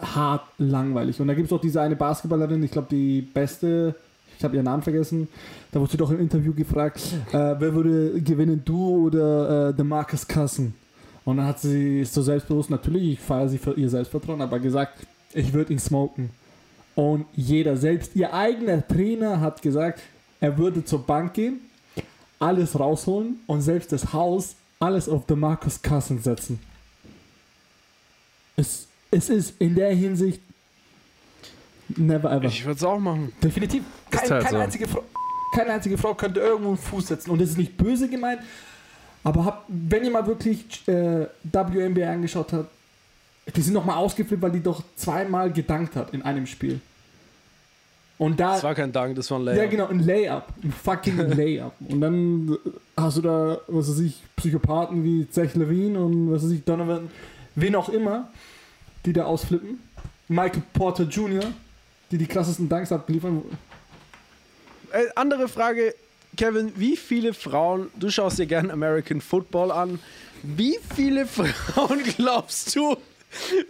hart 0.00 0.44
langweilig. 0.58 1.20
Und 1.20 1.28
da 1.28 1.34
gibt 1.34 1.46
es 1.46 1.52
auch 1.52 1.60
diese 1.60 1.80
eine 1.80 1.96
Basketballerin, 1.96 2.62
ich 2.62 2.70
glaube 2.70 2.88
die 2.90 3.22
beste, 3.22 3.94
ich 4.36 4.44
habe 4.44 4.56
ihren 4.56 4.64
Namen 4.64 4.82
vergessen, 4.82 5.28
da 5.70 5.80
wurde 5.80 5.92
sie 5.92 5.96
doch 5.96 6.10
im 6.10 6.20
Interview 6.20 6.52
gefragt, 6.52 7.00
äh, 7.30 7.54
wer 7.58 7.74
würde 7.74 8.20
gewinnen, 8.20 8.62
du 8.64 9.06
oder 9.06 9.68
äh, 9.68 9.74
der 9.74 9.84
Marcus 9.84 10.26
Cousins? 10.26 10.72
Und 11.24 11.36
dann 11.36 11.46
hat 11.46 11.60
sie 11.60 12.04
so 12.04 12.20
selbstbewusst, 12.20 12.70
natürlich, 12.70 13.12
ich 13.12 13.20
feiere 13.20 13.48
sie 13.48 13.58
für 13.58 13.74
ihr 13.74 13.88
Selbstvertrauen, 13.88 14.40
aber 14.40 14.58
gesagt, 14.58 15.06
ich 15.32 15.52
würde 15.52 15.72
ihn 15.72 15.78
smoken. 15.78 16.30
Und 16.94 17.26
jeder, 17.34 17.76
selbst 17.76 18.16
ihr 18.16 18.34
eigener 18.34 18.86
Trainer 18.86 19.40
hat 19.40 19.62
gesagt, 19.62 20.00
er 20.40 20.58
würde 20.58 20.84
zur 20.84 21.06
Bank 21.06 21.34
gehen, 21.34 21.60
alles 22.40 22.78
rausholen 22.78 23.36
und 23.46 23.62
selbst 23.62 23.92
das 23.92 24.12
Haus 24.12 24.56
alles 24.80 25.08
auf 25.08 25.26
den 25.26 25.38
Marcus 25.38 25.80
Cousins 25.80 26.24
setzen. 26.24 26.58
Es, 28.56 28.86
es 29.10 29.28
ist 29.28 29.60
in 29.60 29.74
der 29.74 29.94
Hinsicht 29.94 30.40
never 31.88 32.30
ever. 32.30 32.44
Ich 32.44 32.64
würde 32.64 32.76
es 32.76 32.84
auch 32.84 32.98
machen. 32.98 33.32
Definitiv. 33.42 33.82
Kein, 34.10 34.30
halt 34.30 34.44
keine, 34.44 34.56
so. 34.56 34.62
einzige 34.62 34.88
Frau, 34.88 35.04
keine 35.54 35.72
einzige 35.72 35.98
Frau 35.98 36.14
könnte 36.14 36.40
irgendwo 36.40 36.70
einen 36.70 36.78
Fuß 36.78 37.08
setzen. 37.08 37.30
Und 37.30 37.40
das 37.40 37.50
ist 37.50 37.58
nicht 37.58 37.76
böse 37.76 38.08
gemeint, 38.08 38.40
Aber 39.24 39.44
hab, 39.44 39.64
wenn 39.68 40.04
ihr 40.04 40.10
mal 40.10 40.26
wirklich 40.26 40.86
äh, 40.88 41.26
WNBA 41.42 42.10
angeschaut 42.10 42.52
habt, 42.52 42.70
die 43.54 43.60
sind 43.60 43.74
nochmal 43.74 43.96
ausgeflippt, 43.96 44.42
weil 44.42 44.52
die 44.52 44.62
doch 44.62 44.82
zweimal 44.96 45.52
gedankt 45.52 45.96
hat 45.96 46.14
in 46.14 46.22
einem 46.22 46.46
Spiel. 46.46 46.80
Und 48.18 48.38
da. 48.38 48.54
Das 48.54 48.62
war 48.62 48.74
kein 48.74 48.92
Dank, 48.92 49.16
das 49.16 49.30
war 49.30 49.38
ein 49.38 49.44
Layup. 49.44 49.62
Ja, 49.62 49.66
genau, 49.68 49.86
ein 49.88 49.98
Layup. 50.00 50.44
Ein 50.62 50.72
fucking 50.72 51.16
Layup. 51.36 51.72
Und 51.88 52.00
dann 52.00 52.56
hast 52.96 53.16
du 53.16 53.22
da, 53.22 53.58
was 53.66 53.90
weiß 53.90 53.98
ich, 54.00 54.22
Psychopathen 54.36 55.02
wie 55.02 55.28
Zach 55.28 55.54
Levine 55.54 55.98
und 55.98 56.30
was 56.30 56.44
weiß 56.44 56.52
ich, 56.52 56.64
Donovan, 56.64 57.10
wen 57.54 57.74
auch 57.74 57.88
immer, 57.88 58.30
die 59.04 59.12
da 59.12 59.24
ausflippen. 59.24 59.80
Michael 60.28 60.62
Porter 60.72 61.04
Jr., 61.04 61.44
die 62.10 62.18
die 62.18 62.26
krassesten 62.26 62.68
Dunks 62.68 62.92
abliefern. 62.92 63.42
Äh, 64.92 65.04
andere 65.16 65.48
Frage, 65.48 65.94
Kevin, 66.36 66.72
wie 66.76 66.96
viele 66.96 67.34
Frauen, 67.34 67.88
du 67.98 68.10
schaust 68.10 68.38
dir 68.38 68.46
gerne 68.46 68.72
American 68.72 69.20
Football 69.20 69.70
an, 69.70 69.98
wie 70.42 70.78
viele 70.94 71.26
Frauen 71.26 72.02
glaubst 72.16 72.74
du, 72.74 72.96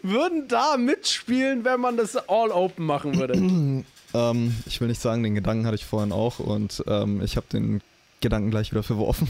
würden 0.03 0.49
da 0.49 0.77
mitspielen, 0.77 1.65
wenn 1.65 1.81
man 1.81 1.97
das 1.97 2.17
All 2.17 2.51
Open 2.51 2.87
machen 2.87 3.19
würde? 3.19 3.85
Ähm, 4.15 4.55
ich 4.67 4.79
will 4.79 4.89
nicht 4.89 5.01
sagen, 5.01 5.23
den 5.23 5.35
Gedanken 5.35 5.65
hatte 5.65 5.77
ich 5.77 5.87
vorhin 5.87 6.13
auch 6.13 6.39
und 6.39 6.85
ähm, 6.87 7.23
ich 7.23 7.37
habe 7.39 7.47
den 7.51 7.81
Gedanken 8.23 8.51
gleich 8.51 8.71
wieder 8.71 8.83
verworfen. 8.83 9.29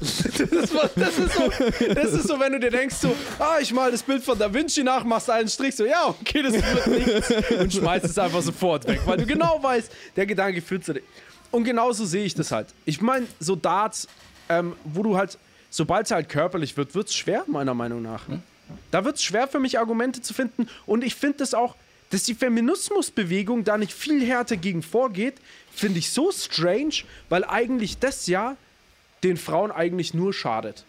Das, 0.00 0.74
war, 0.74 0.90
das, 0.94 1.18
ist 1.18 1.34
so, 1.34 1.94
das 1.94 2.12
ist 2.12 2.28
so, 2.28 2.38
wenn 2.38 2.52
du 2.52 2.60
dir 2.60 2.70
denkst, 2.70 2.96
so, 2.96 3.14
ah, 3.38 3.58
ich 3.60 3.72
mal 3.72 3.90
das 3.90 4.02
Bild 4.02 4.22
von 4.22 4.38
Da 4.38 4.52
Vinci 4.52 4.84
nach, 4.84 5.02
machst 5.04 5.28
einen 5.30 5.48
Strich, 5.48 5.74
so, 5.74 5.84
ja, 5.84 6.06
okay, 6.06 6.42
das 6.42 6.52
wird 6.52 6.86
nichts. 6.86 7.50
Und 7.58 7.72
schmeißt 7.72 8.04
es 8.04 8.18
einfach 8.18 8.42
sofort 8.42 8.86
weg, 8.86 9.00
weil 9.06 9.16
du 9.16 9.26
genau 9.26 9.60
weißt, 9.62 9.90
der 10.16 10.26
Gedanke 10.26 10.62
führt 10.62 10.84
zu 10.84 10.94
dir. 10.94 11.02
Und 11.50 11.64
genauso 11.64 12.04
sehe 12.04 12.24
ich 12.24 12.34
das 12.34 12.52
halt. 12.52 12.68
Ich 12.84 13.00
meine, 13.00 13.26
so 13.40 13.56
Darts, 13.56 14.06
ähm, 14.48 14.74
wo 14.84 15.02
du 15.02 15.16
halt, 15.16 15.38
sobald 15.70 16.06
es 16.06 16.12
halt 16.12 16.28
körperlich 16.28 16.76
wird, 16.76 16.94
wird 16.94 17.08
es 17.08 17.14
schwer, 17.14 17.44
meiner 17.46 17.74
Meinung 17.74 18.02
nach. 18.02 18.22
Da 18.90 19.04
wird 19.04 19.16
es 19.16 19.22
schwer 19.22 19.48
für 19.48 19.60
mich, 19.60 19.78
Argumente 19.78 20.20
zu 20.20 20.34
finden. 20.34 20.68
Und 20.86 21.04
ich 21.04 21.14
finde 21.14 21.38
das 21.38 21.54
auch, 21.54 21.76
dass 22.14 22.22
die 22.22 22.36
Feminismusbewegung 22.36 23.64
da 23.64 23.76
nicht 23.76 23.92
viel 23.92 24.24
härter 24.24 24.56
gegen 24.56 24.84
vorgeht, 24.84 25.34
finde 25.74 25.98
ich 25.98 26.10
so 26.10 26.30
strange, 26.30 27.02
weil 27.28 27.44
eigentlich 27.44 27.98
das 27.98 28.28
ja 28.28 28.56
den 29.24 29.36
Frauen 29.36 29.72
eigentlich 29.72 30.14
nur 30.14 30.32
schadet. 30.32 30.84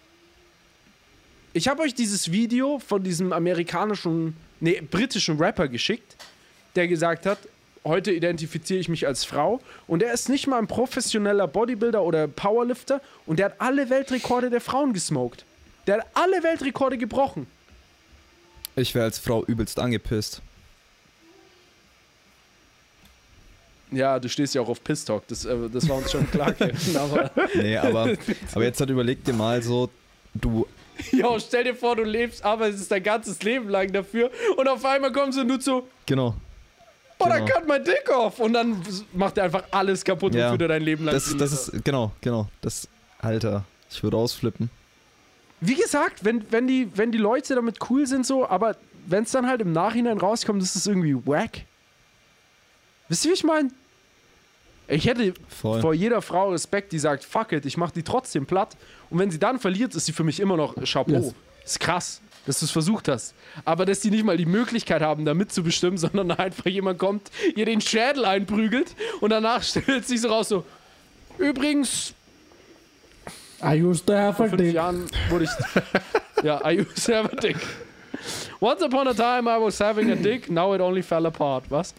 Ich 1.53 1.67
habe 1.67 1.82
euch 1.82 1.95
dieses 1.95 2.32
Video 2.32 2.78
von 2.78 3.01
diesem 3.01 3.34
amerikanischen, 3.34 4.38
nee, 4.59 4.80
britischen 4.82 5.39
Rapper 5.39 5.67
geschickt, 5.67 6.15
der 6.76 6.88
gesagt 6.88 7.26
hat, 7.26 7.39
heute 7.84 8.11
identifiziere 8.11 8.80
ich 8.80 8.88
mich 8.88 9.07
als 9.07 9.26
Frau 9.26 9.61
und 9.88 10.03
er 10.03 10.13
ist 10.13 10.30
nicht 10.30 10.45
mal 10.45 10.59
ein 10.59 10.67
professioneller 10.67 11.47
Bodybuilder 11.47 12.03
oder 12.03 12.28
Powerlifter 12.28 13.01
und 13.26 13.39
der 13.39 13.47
hat 13.47 13.55
alle 13.57 13.89
Weltrekorde 13.89 14.51
der 14.51 14.61
Frauen 14.61 14.93
gesmoked. 14.93 15.43
Der 15.88 15.97
hat 15.97 16.07
alle 16.13 16.43
Weltrekorde 16.43 16.99
gebrochen. 16.99 17.47
Ich 18.76 18.93
wäre 18.93 19.05
als 19.05 19.17
Frau 19.17 19.43
übelst 19.43 19.80
angepisst. 19.80 20.43
Ja, 23.92 24.20
du 24.20 24.28
stehst 24.30 24.56
ja 24.56 24.62
auch 24.62 24.70
auf 24.70 24.84
Piss 24.84 25.06
Talk, 25.06 25.28
das, 25.28 25.46
äh, 25.46 25.56
das 25.72 25.88
war 25.88 25.98
uns 25.98 26.12
schon 26.12 26.30
klar, 26.32 26.54
aber 26.96 27.30
Nee, 27.56 27.78
aber, 27.78 28.14
aber 28.54 28.64
jetzt 28.64 28.80
halt 28.80 28.90
überleg 28.90 29.24
dir 29.24 29.34
mal 29.34 29.62
so, 29.62 29.90
du, 30.34 30.66
ja, 31.12 31.40
stell 31.40 31.66
dir 31.66 31.76
vor, 31.76 31.96
du 31.96 32.04
lebst, 32.04 32.44
arbeitest 32.44 32.90
dein 32.92 33.04
ganzes 33.04 33.42
Leben 33.44 33.70
lang 33.70 33.92
dafür 33.92 34.32
und 34.58 34.68
auf 34.68 34.84
einmal 34.86 35.12
kommst 35.12 35.38
du 35.38 35.42
und 35.42 35.50
du 35.50 35.60
so, 35.62 35.88
genau. 36.06 36.36
boah, 37.20 37.30
da 37.30 37.36
Genau. 37.40 37.46
cut 37.54 37.68
mein 37.68 37.84
Dick 37.84 38.10
off 38.10 38.40
und 38.40 38.54
dann 38.54 38.82
macht 39.14 39.38
er 39.38 39.46
einfach 39.46 39.64
alles 39.72 40.04
kaputt, 40.04 40.34
Ja. 40.34 40.46
wofür 40.48 40.58
du 40.58 40.68
dein 40.68 40.82
Leben 40.82 41.06
lang 41.06 41.14
Das, 41.14 41.36
das 41.38 41.52
ist, 41.54 41.84
genau, 41.84 42.12
genau. 42.22 42.48
Das, 42.62 42.88
Alter, 43.20 43.66
ich 43.92 44.02
würde 44.04 44.18
ausflippen. 44.18 44.70
Wie 45.62 45.76
gesagt, 45.76 46.26
wenn, 46.26 46.44
wenn, 46.52 46.68
die, 46.68 46.90
wenn 46.96 47.12
die 47.12 47.18
Leute 47.18 47.56
damit 47.56 47.78
cool 47.90 48.06
sind, 48.08 48.26
so, 48.26 48.48
aber 48.48 48.76
wenn 49.08 49.24
es 49.24 49.32
dann 49.32 49.48
halt 49.48 49.62
im 49.62 49.72
Nachhinein 49.74 50.18
rauskommt, 50.18 50.62
ist 50.64 50.76
es 50.76 50.86
irgendwie 50.88 51.16
wack. 51.28 51.62
Wisst 53.08 53.26
ihr, 53.26 53.32
wie 53.32 53.36
ich 53.36 53.43
meine? 53.43 53.70
Ich 54.88 55.06
hätte 55.06 55.34
Voll. 55.49 55.82
vor 55.82 55.93
jeder 55.93 56.22
Frau 56.22 56.51
Respekt, 56.51 56.91
die 56.91 56.99
sagt, 56.99 57.24
fuck 57.24 57.51
it, 57.51 57.66
ich 57.66 57.78
mach 57.78 57.91
die 57.91 58.03
trotzdem 58.03 58.45
platt. 58.45 58.78
Und 59.10 59.20
wenn 59.20 59.32
sie 59.32 59.39
dann 59.39 59.60
verliert, 59.60 59.95
ist 59.95 60.06
sie 60.06 60.14
für 60.14 60.24
mich 60.24 60.39
immer 60.39 60.58
noch 60.58 60.76
Chapeau. 60.84 61.12
Yes. 61.12 61.34
Ist 61.64 61.80
krass, 61.80 62.22
dass 62.45 62.60
du 62.60 62.66
es 62.66 62.72
versucht 62.72 63.08
hast. 63.08 63.34
Aber 63.64 63.86
dass 63.86 64.01
die 64.01 64.12
nicht 64.12 64.24
mal 64.24 64.38
die 64.38 64.45
Möglichkeit 64.45 65.01
haben, 65.01 65.26
da 65.26 65.34
mitzubestimmen, 65.34 65.97
sondern 65.97 66.32
einfach 66.32 66.68
jemand 66.68 66.99
kommt, 66.99 67.32
ihr 67.56 67.66
den 67.66 67.82
Schädel 67.82 68.26
einprügelt 68.26 68.95
und 69.22 69.32
danach 69.32 69.64
stellt 69.64 70.08
sich 70.08 70.22
so 70.22 70.30
raus 70.30 70.49
so, 70.49 70.64
übrigens, 71.39 72.14
I 73.64 73.82
used 73.82 74.06
to 74.06 74.14
have 74.14 74.43
a 74.43 74.47
dick. 74.47 74.76
Jahren 74.76 75.08
wurde 75.30 75.45
ich. 75.45 76.43
ja, 76.43 76.62
I 76.70 76.82
used 76.82 77.06
to 77.06 77.14
have 77.14 77.32
a 77.32 77.36
dick. 77.36 77.58
Once 78.60 78.84
upon 78.84 79.08
a 79.08 79.14
time 79.14 79.49
I 79.49 79.60
was 79.60 79.80
having 79.80 80.12
a 80.12 80.16
dick, 80.16 80.49
now 80.49 80.74
it 80.76 80.82
only 80.82 81.01
fell 81.01 81.26
apart. 81.26 81.64
Was? 81.70 81.93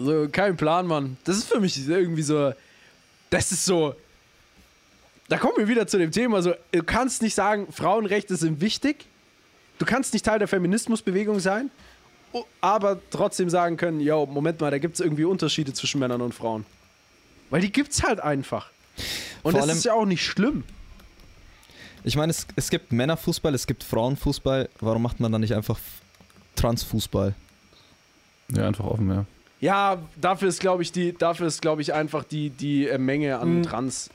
So, 0.00 0.28
kein 0.30 0.56
Plan, 0.56 0.86
Mann. 0.86 1.16
Das 1.24 1.36
ist 1.36 1.48
für 1.48 1.58
mich 1.60 1.76
irgendwie 1.88 2.22
so. 2.22 2.52
Das 3.30 3.50
ist 3.50 3.64
so. 3.64 3.94
Da 5.28 5.36
kommen 5.36 5.54
wir 5.58 5.66
wieder 5.68 5.86
zu 5.88 5.98
dem 5.98 6.12
Thema. 6.12 6.40
So, 6.40 6.54
du 6.72 6.82
kannst 6.84 7.20
nicht 7.20 7.34
sagen, 7.34 7.66
Frauenrechte 7.70 8.36
sind 8.36 8.60
wichtig. 8.60 9.04
Du 9.78 9.84
kannst 9.84 10.12
nicht 10.12 10.24
Teil 10.24 10.38
der 10.38 10.48
Feminismusbewegung 10.48 11.40
sein, 11.40 11.70
aber 12.60 12.98
trotzdem 13.10 13.50
sagen 13.50 13.76
können: 13.76 14.00
Yo, 14.00 14.24
Moment 14.26 14.60
mal, 14.60 14.70
da 14.70 14.78
gibt 14.78 14.94
es 14.94 15.00
irgendwie 15.00 15.24
Unterschiede 15.24 15.72
zwischen 15.72 15.98
Männern 15.98 16.22
und 16.22 16.32
Frauen. 16.32 16.64
Weil 17.50 17.60
die 17.60 17.72
gibt's 17.72 18.02
halt 18.04 18.20
einfach. 18.20 18.70
Und 19.42 19.52
Vor 19.52 19.60
das 19.60 19.62
allem- 19.62 19.76
ist 19.78 19.84
ja 19.84 19.94
auch 19.94 20.06
nicht 20.06 20.24
schlimm. 20.24 20.62
Ich 22.04 22.16
meine, 22.16 22.30
es, 22.30 22.46
es 22.54 22.70
gibt 22.70 22.92
Männerfußball, 22.92 23.52
es 23.54 23.66
gibt 23.66 23.82
Frauenfußball. 23.82 24.68
Warum 24.78 25.02
macht 25.02 25.18
man 25.18 25.32
dann 25.32 25.40
nicht 25.40 25.54
einfach 25.54 25.78
Transfußball? 26.54 27.34
Ja, 28.54 28.66
einfach 28.68 28.84
offen, 28.84 29.10
ja. 29.10 29.26
Ja, 29.60 29.98
dafür 30.20 30.48
ist, 30.48 30.60
glaube 30.60 30.82
ich, 30.82 30.92
die, 30.92 31.12
dafür 31.12 31.46
ist, 31.48 31.60
glaube 31.62 31.82
ich, 31.82 31.92
einfach 31.92 32.22
die, 32.24 32.50
die 32.50 32.86
äh, 32.88 32.96
Menge 32.98 33.38
an 33.40 33.58
Mhm. 33.58 33.62
Trans-Leuten. 33.64 34.12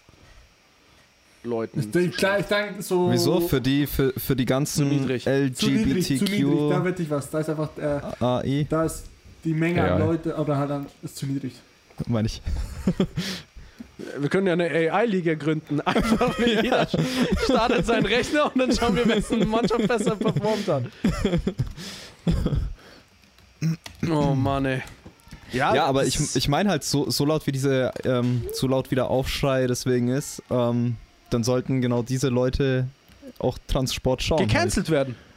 Ich 1.81 1.91
denke, 1.91 2.15
klar, 2.15 2.39
ich 2.39 2.45
denke 2.45 2.81
so. 2.81 3.11
Wieso? 3.11 3.41
Für 3.41 3.59
die, 3.59 3.85
für, 3.87 4.13
für 4.17 4.35
die 4.37 4.45
ganzen 4.45 4.87
Zu 4.89 4.93
niedrig. 4.95 5.23
Zu 5.23 5.29
niedrig, 5.31 6.05
zu 6.07 6.13
niedrig. 6.13 6.41
Da 6.41 6.77
LGBTQ 6.77 6.83
wette 6.85 7.03
ich 7.03 7.09
was. 7.09 7.29
Da 7.29 7.39
ist 7.39 7.49
einfach. 7.49 7.69
Äh, 7.77 7.99
AI, 8.23 8.65
da 8.69 8.85
ist 8.85 9.03
die 9.43 9.53
Menge 9.53 9.77
Ja. 9.85 9.95
an 9.95 9.99
Leute, 10.01 10.33
oder 10.35 10.57
halt 10.57 10.69
dann 10.69 10.85
ist 11.01 11.17
zu 11.17 11.25
niedrig. 11.25 11.53
meine 12.07 12.27
ich. 12.27 12.41
Wir 14.19 14.27
können 14.29 14.47
ja 14.47 14.53
eine 14.53 14.65
AI-Liga 14.69 15.35
gründen. 15.35 15.79
Einfach 15.85 16.37
jeder 16.39 16.87
startet 17.45 17.85
seinen 17.85 18.05
Rechner 18.05 18.45
und 18.51 18.57
dann 18.59 18.71
schauen 18.75 18.95
wir, 18.95 19.05
wessen 19.07 19.47
Mannschaft 19.47 19.87
besser 19.87 20.15
performt 20.15 20.67
hat. 20.67 20.83
Oh 24.09 24.35
Mann, 24.35 24.65
ey. 24.65 24.81
Ja, 25.53 25.85
aber 25.85 26.05
ich, 26.05 26.35
ich 26.35 26.47
meine 26.47 26.69
halt, 26.69 26.83
so, 26.83 27.09
so 27.09 27.25
laut 27.25 27.45
wie 27.47 27.51
diese, 27.51 27.91
ähm, 28.03 28.43
so 28.53 28.67
laut 28.67 28.91
wie 28.91 28.95
der 28.95 29.07
Aufschrei 29.07 29.67
deswegen 29.67 30.09
ist, 30.09 30.41
ähm, 30.49 30.97
dann 31.29 31.43
sollten 31.43 31.81
genau 31.81 32.03
diese 32.03 32.29
Leute 32.29 32.87
auch 33.39 33.57
Transsport 33.67 34.21
schauen. 34.21 34.47
gecancelt 34.47 34.89
werden. 34.89 35.15
Halt. 35.15 35.33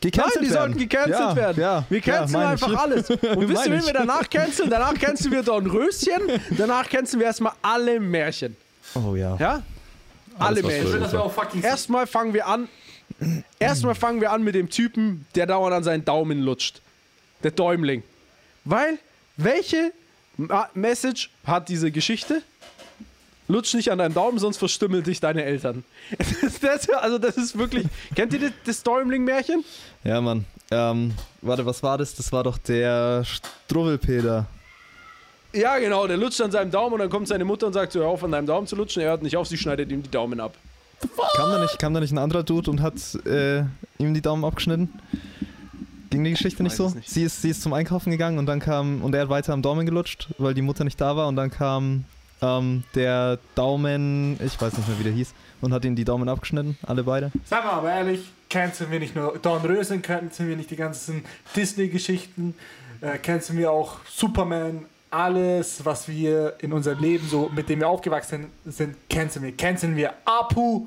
Gecancelt 0.00 0.34
Nein, 0.36 0.44
die 0.44 0.54
werden. 0.54 0.72
sollten 0.74 0.78
gecancelt 0.78 1.18
ja, 1.18 1.36
werden. 1.36 1.60
Ja, 1.60 1.84
Wir 1.88 1.98
ja, 1.98 2.04
canceln 2.04 2.42
ich. 2.42 2.48
einfach 2.48 2.82
alles. 2.82 3.10
Und 3.10 3.48
wisst 3.48 3.66
ihr, 3.66 3.72
wen 3.72 3.80
ich. 3.80 3.86
wir 3.86 3.92
danach 3.94 4.28
canceln? 4.28 4.68
Danach 4.68 4.94
canceln 4.94 5.32
wir 5.32 5.42
Dornröschen. 5.42 6.40
Danach 6.58 6.88
canceln 6.90 7.20
wir 7.20 7.26
erstmal 7.26 7.52
alle 7.62 7.98
Märchen. 8.00 8.56
Oh 8.94 9.14
ja. 9.14 9.36
Ja? 9.36 9.62
alle 10.38 10.62
was 10.62 10.72
Märchen. 10.72 11.62
Erstmal 11.62 12.06
fangen 12.06 12.34
wir 12.34 12.46
an. 12.46 12.68
Erstmal 13.58 13.94
fangen 13.94 14.20
wir 14.20 14.32
an 14.32 14.42
mit 14.42 14.54
dem 14.54 14.68
Typen, 14.68 15.26
der 15.34 15.46
dauernd 15.46 15.74
an 15.74 15.84
seinen 15.84 16.04
Daumen 16.04 16.42
lutscht. 16.42 16.82
Der 17.42 17.50
Däumling. 17.50 18.02
Weil, 18.64 18.98
welche 19.36 19.92
Message 20.74 21.30
hat 21.44 21.68
diese 21.68 21.90
Geschichte? 21.90 22.42
Lutsch 23.46 23.74
nicht 23.74 23.90
an 23.90 23.98
deinen 23.98 24.14
Daumen, 24.14 24.38
sonst 24.38 24.56
verstümmeln 24.56 25.04
dich 25.04 25.20
deine 25.20 25.44
Eltern. 25.44 25.84
Das, 26.62 26.88
also, 26.88 27.18
das 27.18 27.36
ist 27.36 27.58
wirklich. 27.58 27.86
Kennt 28.14 28.32
ihr 28.32 28.40
das, 28.40 28.52
das 28.64 28.82
Däumling-Märchen? 28.82 29.64
Ja, 30.02 30.20
Mann. 30.20 30.46
Ähm, 30.70 31.12
warte, 31.42 31.66
was 31.66 31.82
war 31.82 31.98
das? 31.98 32.14
Das 32.14 32.32
war 32.32 32.42
doch 32.42 32.56
der 32.56 33.22
Struwwelpeter. 33.24 34.46
Ja, 35.52 35.78
genau. 35.78 36.06
Der 36.06 36.16
lutscht 36.16 36.40
an 36.40 36.50
seinem 36.50 36.70
Daumen 36.70 36.94
und 36.94 36.98
dann 37.00 37.10
kommt 37.10 37.28
seine 37.28 37.44
Mutter 37.44 37.66
und 37.66 37.74
sagt 37.74 37.94
Hör 37.94 38.06
auf, 38.06 38.24
an 38.24 38.32
deinem 38.32 38.46
Daumen 38.46 38.66
zu 38.66 38.76
lutschen. 38.76 39.02
Er 39.02 39.10
hört 39.10 39.22
nicht 39.22 39.36
auf, 39.36 39.46
sie 39.46 39.58
schneidet 39.58 39.90
ihm 39.92 40.02
die 40.02 40.10
Daumen 40.10 40.40
ab. 40.40 40.54
Kam 41.36 41.50
da, 41.50 41.60
nicht, 41.60 41.78
kam 41.78 41.92
da 41.92 42.00
nicht 42.00 42.12
ein 42.12 42.18
anderer 42.18 42.42
Dude 42.42 42.70
und 42.70 42.80
hat 42.80 42.94
äh, 43.26 43.60
ihm 43.98 44.14
die 44.14 44.22
Daumen 44.22 44.44
abgeschnitten? 44.44 44.88
Ging 46.14 46.24
die 46.24 46.30
Geschichte 46.30 46.62
nicht 46.62 46.76
so? 46.76 46.90
nicht. 46.90 47.08
Sie, 47.08 47.22
ist, 47.22 47.42
sie 47.42 47.50
ist 47.50 47.62
zum 47.62 47.72
Einkaufen 47.72 48.10
gegangen 48.10 48.38
und 48.38 48.46
dann 48.46 48.60
kam, 48.60 49.02
und 49.02 49.14
er 49.14 49.22
hat 49.22 49.28
weiter 49.28 49.52
am 49.52 49.62
Daumen 49.62 49.86
gelutscht, 49.86 50.28
weil 50.38 50.54
die 50.54 50.62
Mutter 50.62 50.84
nicht 50.84 51.00
da 51.00 51.16
war 51.16 51.28
und 51.28 51.36
dann 51.36 51.50
kam 51.50 52.04
ähm, 52.40 52.84
der 52.94 53.38
Daumen, 53.54 54.38
ich 54.44 54.60
weiß 54.60 54.76
nicht 54.76 54.88
mehr 54.88 54.98
wie 54.98 55.04
der 55.04 55.12
hieß, 55.12 55.34
und 55.60 55.72
hat 55.72 55.84
ihm 55.84 55.96
die 55.96 56.04
Daumen 56.04 56.28
abgeschnitten, 56.28 56.78
alle 56.86 57.04
beide. 57.04 57.32
Sag 57.44 57.64
mal, 57.64 57.72
aber 57.72 57.90
ehrlich, 57.90 58.20
canceln 58.48 58.90
wir 58.90 59.00
nicht 59.00 59.16
nur 59.16 59.38
Dornröschen, 59.38 60.02
canceln 60.02 60.48
wir 60.48 60.56
nicht 60.56 60.70
die 60.70 60.76
ganzen 60.76 61.24
Disney-Geschichten, 61.56 62.54
äh, 63.00 63.18
canceln 63.18 63.58
wir 63.58 63.70
auch 63.70 63.96
Superman, 64.08 64.86
alles, 65.10 65.84
was 65.84 66.08
wir 66.08 66.54
in 66.58 66.72
unserem 66.72 66.98
Leben 66.98 67.26
so, 67.28 67.50
mit 67.54 67.68
dem 67.68 67.80
wir 67.80 67.88
aufgewachsen 67.88 68.48
sind, 68.64 68.96
canceln 69.08 69.44
wir. 69.44 69.56
Canceln 69.56 69.96
wir 69.96 70.12
Apu 70.24 70.86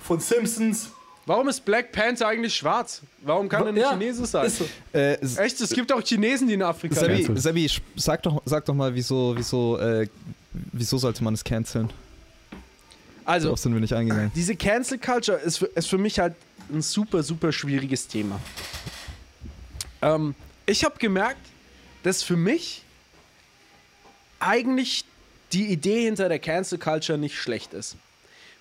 von 0.00 0.20
Simpsons. 0.20 0.90
Warum 1.24 1.48
ist 1.48 1.64
Black 1.64 1.92
Panther 1.92 2.26
eigentlich 2.28 2.54
schwarz? 2.56 3.00
Warum 3.22 3.48
kann 3.48 3.64
er 3.66 3.72
nicht 3.72 3.82
Ja, 3.82 3.90
Chinesisch 3.92 4.26
sein? 4.26 4.46
Ist 4.46 4.58
so. 4.58 4.68
Äh, 4.92 5.14
Echt, 5.36 5.60
es 5.60 5.70
gibt 5.70 5.92
auch 5.92 6.02
Chinesen, 6.02 6.48
die 6.48 6.54
in 6.54 6.62
Afrika. 6.62 6.96
Cancel. 7.00 7.36
Sebi, 7.38 7.66
sch- 7.66 7.80
sag 7.96 8.22
doch, 8.24 8.42
sag 8.44 8.64
doch 8.64 8.74
mal, 8.74 8.92
wieso, 8.92 9.32
wieso, 9.36 9.78
äh, 9.78 10.08
wieso 10.72 10.98
sollte 10.98 11.22
man 11.22 11.34
es 11.34 11.44
canceln? 11.44 11.90
Also, 13.24 13.46
Darauf 13.48 13.60
sind 13.60 13.72
wir 13.72 13.80
nicht 13.80 13.92
eingegangen. 13.94 14.32
diese 14.34 14.56
Cancel 14.56 14.98
Culture 14.98 15.38
ist 15.38 15.58
für, 15.58 15.66
ist 15.66 15.86
für 15.88 15.98
mich 15.98 16.18
halt 16.18 16.34
ein 16.72 16.82
super, 16.82 17.22
super 17.22 17.52
schwieriges 17.52 18.08
Thema. 18.08 18.40
Ähm, 20.00 20.34
ich 20.66 20.82
habe 20.84 20.98
gemerkt, 20.98 21.40
dass 22.02 22.24
für 22.24 22.36
mich 22.36 22.82
eigentlich 24.40 25.04
die 25.52 25.66
Idee 25.66 26.04
hinter 26.04 26.28
der 26.28 26.40
Cancel 26.40 26.78
Culture 26.78 27.16
nicht 27.16 27.36
schlecht 27.36 27.74
ist. 27.74 27.94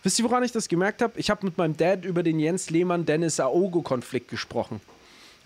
Wisst 0.03 0.17
ihr, 0.17 0.25
woran 0.25 0.43
ich 0.43 0.51
das 0.51 0.67
gemerkt 0.67 1.01
habe? 1.01 1.19
Ich 1.19 1.29
habe 1.29 1.45
mit 1.45 1.57
meinem 1.57 1.77
Dad 1.77 2.05
über 2.05 2.23
den 2.23 2.39
Jens 2.39 2.69
Lehmann-Dennis 2.69 3.39
Aogo-Konflikt 3.39 4.29
gesprochen. 4.29 4.81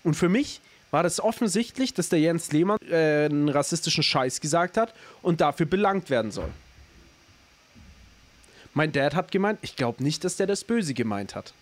Und 0.02 0.14
für 0.14 0.28
mich 0.28 0.60
war 0.90 1.02
das 1.02 1.20
offensichtlich, 1.20 1.92
dass 1.92 2.08
der 2.08 2.20
Jens 2.20 2.52
Lehmann 2.52 2.78
äh, 2.88 3.26
einen 3.26 3.48
rassistischen 3.48 4.02
Scheiß 4.02 4.40
gesagt 4.40 4.76
hat 4.76 4.94
und 5.20 5.40
dafür 5.40 5.66
belangt 5.66 6.08
werden 6.08 6.30
soll. 6.30 6.48
Mein 8.72 8.92
Dad 8.92 9.14
hat 9.14 9.30
gemeint, 9.30 9.58
ich 9.62 9.76
glaube 9.76 10.02
nicht, 10.02 10.24
dass 10.24 10.36
der 10.36 10.46
das 10.46 10.64
Böse 10.64 10.94
gemeint 10.94 11.34
hat. 11.34 11.52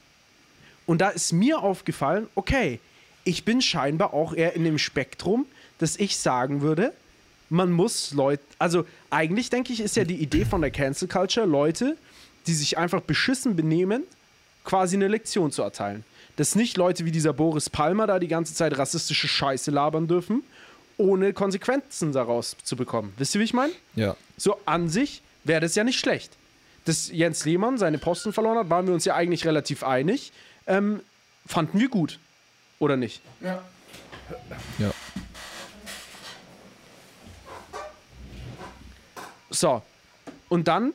Und 0.87 1.01
da 1.01 1.09
ist 1.09 1.33
mir 1.33 1.61
aufgefallen, 1.61 2.29
okay, 2.35 2.81
ich 3.25 3.45
bin 3.45 3.63
scheinbar 3.63 4.13
auch 4.13 4.35
eher 4.35 4.55
in 4.55 4.65
dem 4.65 4.79
Spektrum, 4.79 5.47
dass 5.79 5.97
ich 5.97 6.19
sagen 6.19 6.61
würde, 6.61 6.93
man 7.49 7.73
muss 7.73 8.13
Leute, 8.13 8.43
also 8.59 8.85
eigentlich 9.11 9.51
denke 9.51 9.73
ich, 9.73 9.81
ist 9.81 9.97
ja 9.97 10.05
die 10.05 10.17
Idee 10.17 10.45
von 10.45 10.61
der 10.61 10.71
Cancel 10.71 11.09
Culture, 11.09 11.47
Leute, 11.47 11.97
die 12.47 12.55
sich 12.55 12.79
einfach 12.79 13.01
beschissen 13.01 13.57
benehmen, 13.57 14.05
quasi 14.65 14.97
eine 14.97 15.09
Lektion 15.09 15.51
zu 15.53 15.63
erteilen. 15.63 16.05
Dass 16.37 16.55
nicht 16.55 16.77
Leute 16.77 17.05
wie 17.05 17.13
dieser 17.13 17.33
Boris 17.33 17.71
Palmer 17.71 18.07
da 18.07 18.19
die 18.19 18.29
ganze 18.29 18.55
Zeit 18.55 18.77
rassistische 18.77 19.29
Scheiße 19.29 19.71
labern 19.71 20.09
dürfen, 20.09 20.43
ohne 20.97 21.33
Konsequenzen 21.33 22.13
daraus 22.13 22.57
zu 22.63 22.77
bekommen. 22.77 23.13
Wisst 23.17 23.35
ihr, 23.35 23.41
wie 23.41 23.45
ich 23.45 23.55
meine? 23.55 23.73
Ja. 23.95 24.17
So 24.37 24.59
an 24.65 24.89
sich 24.89 25.23
wäre 25.45 25.61
das 25.61 25.75
ja 25.75 25.85
nicht 25.85 25.99
schlecht. 25.99 26.33
Dass 26.85 27.11
Jens 27.11 27.45
Lehmann 27.45 27.79
seine 27.79 27.99
Posten 27.99 28.33
verloren 28.33 28.59
hat, 28.59 28.71
waren 28.71 28.87
wir 28.87 28.95
uns 28.95 29.05
ja 29.05 29.15
eigentlich 29.15 29.47
relativ 29.47 29.83
einig. 29.83 30.33
Ähm, 30.67 31.01
fanden 31.47 31.79
wir 31.79 31.89
gut. 31.89 32.19
Oder 32.79 32.97
nicht? 32.97 33.21
Ja. 33.41 33.63
Ja. 34.79 34.93
So. 39.51 39.83
Und 40.49 40.69
dann, 40.69 40.93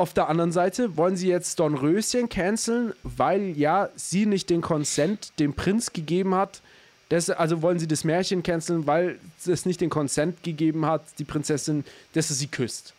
auf 0.00 0.14
der 0.14 0.28
anderen 0.28 0.50
Seite, 0.50 0.96
wollen 0.96 1.16
sie 1.16 1.28
jetzt 1.28 1.60
Don 1.60 1.74
Röschen 1.74 2.30
canceln, 2.30 2.94
weil 3.02 3.56
ja 3.56 3.90
sie 3.96 4.24
nicht 4.24 4.48
den 4.48 4.62
Consent 4.62 5.38
dem 5.38 5.52
Prinz 5.52 5.92
gegeben 5.92 6.34
hat. 6.34 6.62
Das, 7.10 7.28
also 7.28 7.60
wollen 7.60 7.78
sie 7.78 7.86
das 7.86 8.02
Märchen 8.02 8.42
canceln, 8.42 8.86
weil 8.86 9.20
es 9.46 9.66
nicht 9.66 9.80
den 9.80 9.90
Consent 9.90 10.42
gegeben 10.42 10.86
hat, 10.86 11.02
die 11.18 11.24
Prinzessin, 11.24 11.84
dass 12.14 12.30
er 12.30 12.36
sie 12.36 12.46
küsst. 12.46 12.94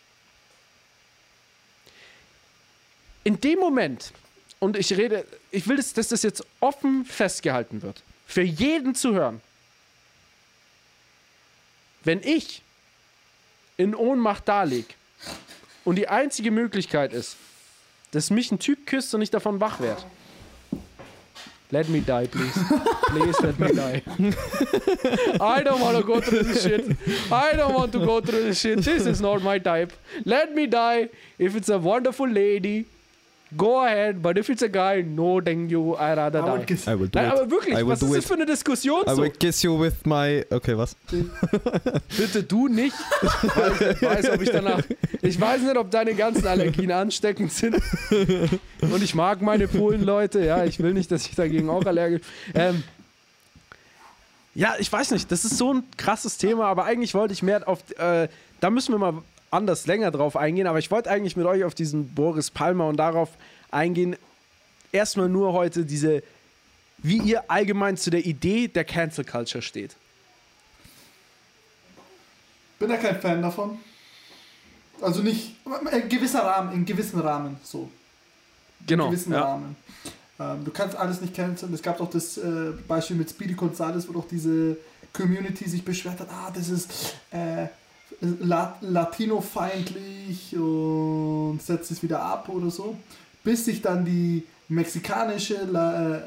In 3.24 3.40
dem 3.40 3.58
Moment, 3.58 4.12
und 4.60 4.76
ich 4.76 4.96
rede, 4.96 5.26
ich 5.50 5.66
will, 5.66 5.76
dass, 5.76 5.92
dass 5.94 6.08
das 6.08 6.22
jetzt 6.22 6.46
offen 6.60 7.04
festgehalten 7.04 7.82
wird, 7.82 8.02
für 8.26 8.42
jeden 8.42 8.94
zu 8.94 9.12
hören. 9.12 9.40
Wenn 12.04 12.22
ich 12.22 12.62
in 13.76 13.96
Ohnmacht 13.96 14.46
daleg 14.46 14.94
und 15.84 15.96
die 15.96 16.08
einzige 16.08 16.50
Möglichkeit 16.50 17.12
ist, 17.12 17.36
dass 18.12 18.30
mich 18.30 18.52
ein 18.52 18.58
Typ 18.58 18.86
küsst 18.86 19.14
und 19.14 19.22
ich 19.22 19.30
davon 19.30 19.60
wach 19.60 19.80
werde. 19.80 20.02
Let 21.70 21.88
me 21.88 22.02
die, 22.02 22.26
please. 22.26 22.60
Please 23.06 23.42
let 23.42 23.58
me 23.58 23.72
die. 23.72 24.02
I 25.40 25.62
don't 25.64 25.80
want 25.80 25.96
to 25.96 26.04
go 26.04 26.20
through 26.20 26.42
this 26.42 26.62
shit. 26.62 26.84
I 27.30 27.56
don't 27.56 27.72
want 27.72 27.92
to 27.92 27.98
go 27.98 28.20
through 28.20 28.42
this 28.42 28.60
shit. 28.60 28.84
This 28.84 29.06
is 29.06 29.22
not 29.22 29.42
my 29.42 29.58
type. 29.58 29.90
Let 30.26 30.54
me 30.54 30.66
die. 30.66 31.08
If 31.38 31.56
it's 31.56 31.70
a 31.70 31.78
wonderful 31.78 32.28
lady, 32.28 32.84
go 33.56 33.80
ahead. 33.84 34.22
But 34.22 34.36
if 34.38 34.48
it's 34.48 34.62
a 34.62 34.68
guy, 34.68 35.02
no, 35.02 35.40
thank 35.40 35.70
you. 35.70 35.94
I 35.96 36.14
rather 36.14 36.40
I 36.40 36.50
would 36.50 36.60
die. 36.60 36.64
kiss- 36.66 36.86
I 36.88 36.94
will 36.98 37.08
do 37.08 37.18
Nein, 37.18 37.26
it. 37.28 37.32
aber 37.32 37.50
wirklich, 37.50 37.74
I 37.74 37.78
will 37.78 37.88
was 37.88 38.00
do 38.00 38.06
ist 38.06 38.16
das 38.16 38.26
für 38.26 38.34
eine 38.34 38.46
Diskussion 38.46 39.02
I 39.06 39.10
so? 39.14 39.22
will 39.22 39.30
kiss 39.30 39.62
you 39.62 39.78
with 39.80 39.94
my. 40.04 40.44
Okay, 40.50 40.76
was? 40.76 40.94
Bitte 42.16 42.42
du 42.42 42.68
nicht, 42.68 42.94
weil 43.54 43.92
ich 43.94 44.02
weiß, 44.02 44.30
ob 44.30 44.42
ich 44.42 44.50
danach. 44.50 44.82
Ich 45.22 45.40
weiß 45.40 45.62
nicht, 45.62 45.76
ob 45.76 45.90
deine 45.90 46.14
ganzen 46.14 46.46
Allergien 46.46 46.90
ansteckend 46.92 47.52
sind. 47.52 47.76
Und 48.80 49.02
ich 49.02 49.14
mag 49.14 49.40
meine 49.42 49.68
Polen-Leute, 49.68 50.44
ja. 50.44 50.64
Ich 50.64 50.80
will 50.80 50.92
nicht, 50.94 51.10
dass 51.10 51.26
ich 51.26 51.34
dagegen 51.34 51.68
auch 51.70 51.84
allergisch. 51.84 52.22
Ähm, 52.54 52.82
ja, 54.54 54.74
ich 54.78 54.92
weiß 54.92 55.12
nicht, 55.12 55.30
das 55.32 55.44
ist 55.44 55.56
so 55.56 55.72
ein 55.72 55.84
krasses 55.96 56.36
Thema, 56.36 56.66
aber 56.66 56.84
eigentlich 56.84 57.14
wollte 57.14 57.32
ich 57.32 57.42
mehr 57.42 57.66
auf. 57.68 57.78
Äh, 57.98 58.28
da 58.60 58.70
müssen 58.70 58.92
wir 58.92 58.98
mal 58.98 59.14
anders 59.52 59.86
länger 59.86 60.10
drauf 60.10 60.36
eingehen, 60.36 60.66
aber 60.66 60.78
ich 60.78 60.90
wollte 60.90 61.10
eigentlich 61.10 61.36
mit 61.36 61.46
euch 61.46 61.64
auf 61.64 61.74
diesen 61.74 62.14
Boris 62.14 62.50
Palmer 62.50 62.88
und 62.88 62.96
darauf 62.96 63.30
eingehen. 63.70 64.16
Erstmal 64.90 65.28
nur 65.28 65.52
heute 65.52 65.84
diese, 65.84 66.22
wie 66.98 67.18
ihr 67.18 67.50
allgemein 67.50 67.96
zu 67.96 68.10
der 68.10 68.24
Idee 68.24 68.68
der 68.68 68.84
Cancel 68.84 69.24
Culture 69.24 69.62
steht. 69.62 69.96
Bin 72.78 72.88
da 72.88 72.96
kein 72.96 73.20
Fan 73.20 73.42
davon. 73.42 73.78
Also 75.00 75.22
nicht, 75.22 75.56
in 75.92 76.08
gewisser 76.08 76.44
Rahmen, 76.44 76.72
in 76.72 76.84
gewissen 76.84 77.20
Rahmen, 77.20 77.56
so. 77.62 77.90
Genau. 78.86 79.06
In 79.06 79.10
gewissen 79.12 79.32
ja. 79.32 79.44
Rahmen. 79.44 79.76
Ähm, 80.38 80.64
du 80.64 80.70
kannst 80.70 80.96
alles 80.96 81.20
nicht 81.20 81.34
canceln. 81.34 81.72
Es 81.74 81.82
gab 81.82 81.98
doch 81.98 82.10
das 82.10 82.36
äh, 82.38 82.72
Beispiel 82.86 83.16
mit 83.16 83.30
Speedy 83.30 83.54
Gonzales, 83.54 84.08
wo 84.08 84.12
doch 84.12 84.28
diese 84.28 84.76
Community 85.12 85.68
sich 85.68 85.84
beschwert 85.84 86.20
hat, 86.20 86.28
ah, 86.30 86.50
das 86.54 86.68
ist 86.68 86.90
äh, 87.30 87.66
Latino-feindlich 88.22 90.56
und 90.56 91.60
setzt 91.62 91.90
es 91.90 92.02
wieder 92.02 92.22
ab 92.22 92.48
oder 92.48 92.70
so. 92.70 92.96
Bis 93.42 93.64
sich 93.64 93.82
dann 93.82 94.04
die 94.04 94.44
mexikanische, 94.68 95.64
La 95.64 96.16
äh, 96.16 96.20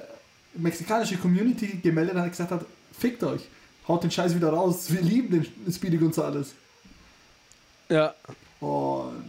mexikanische 0.56 1.18
Community 1.18 1.80
gemeldet 1.82 2.16
hat 2.16 2.26
und 2.26 2.32
gesagt 2.32 2.52
hat, 2.52 2.66
fickt 2.98 3.24
euch, 3.24 3.42
haut 3.88 4.04
den 4.04 4.12
Scheiß 4.12 4.36
wieder 4.36 4.50
raus, 4.50 4.92
wir 4.92 5.02
lieben 5.02 5.32
den 5.32 5.46
Speedy 5.74 5.98
Gonzales. 5.98 6.54
ja. 7.90 8.14
Und 8.60 9.24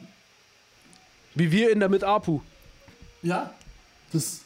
Wie 1.34 1.50
wir 1.50 1.70
in 1.70 1.80
der 1.80 1.88
mit 1.88 2.04
Apu. 2.04 2.40
ja, 3.22 3.52
das 4.12 4.40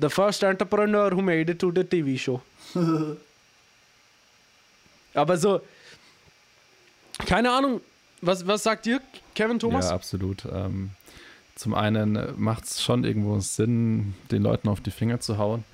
The 0.00 0.08
first 0.08 0.42
entrepreneur 0.42 1.12
who 1.12 1.22
made 1.22 1.52
it 1.52 1.60
to 1.60 1.70
the 1.72 1.84
TV 1.84 2.18
show. 2.18 2.42
Aber 5.14 5.36
so, 5.36 5.60
keine 7.26 7.50
Ahnung, 7.52 7.80
was, 8.20 8.46
was 8.46 8.62
sagt 8.62 8.86
ihr, 8.86 9.00
Kevin 9.34 9.58
Thomas? 9.58 9.86
Ja, 9.86 9.94
absolut. 9.94 10.44
Ähm, 10.50 10.90
zum 11.54 11.74
einen 11.74 12.18
macht 12.40 12.64
es 12.64 12.82
schon 12.82 13.04
irgendwo 13.04 13.38
Sinn, 13.40 14.14
den 14.30 14.42
Leuten 14.42 14.68
auf 14.68 14.80
die 14.80 14.90
Finger 14.90 15.20
zu 15.20 15.38
hauen. 15.38 15.64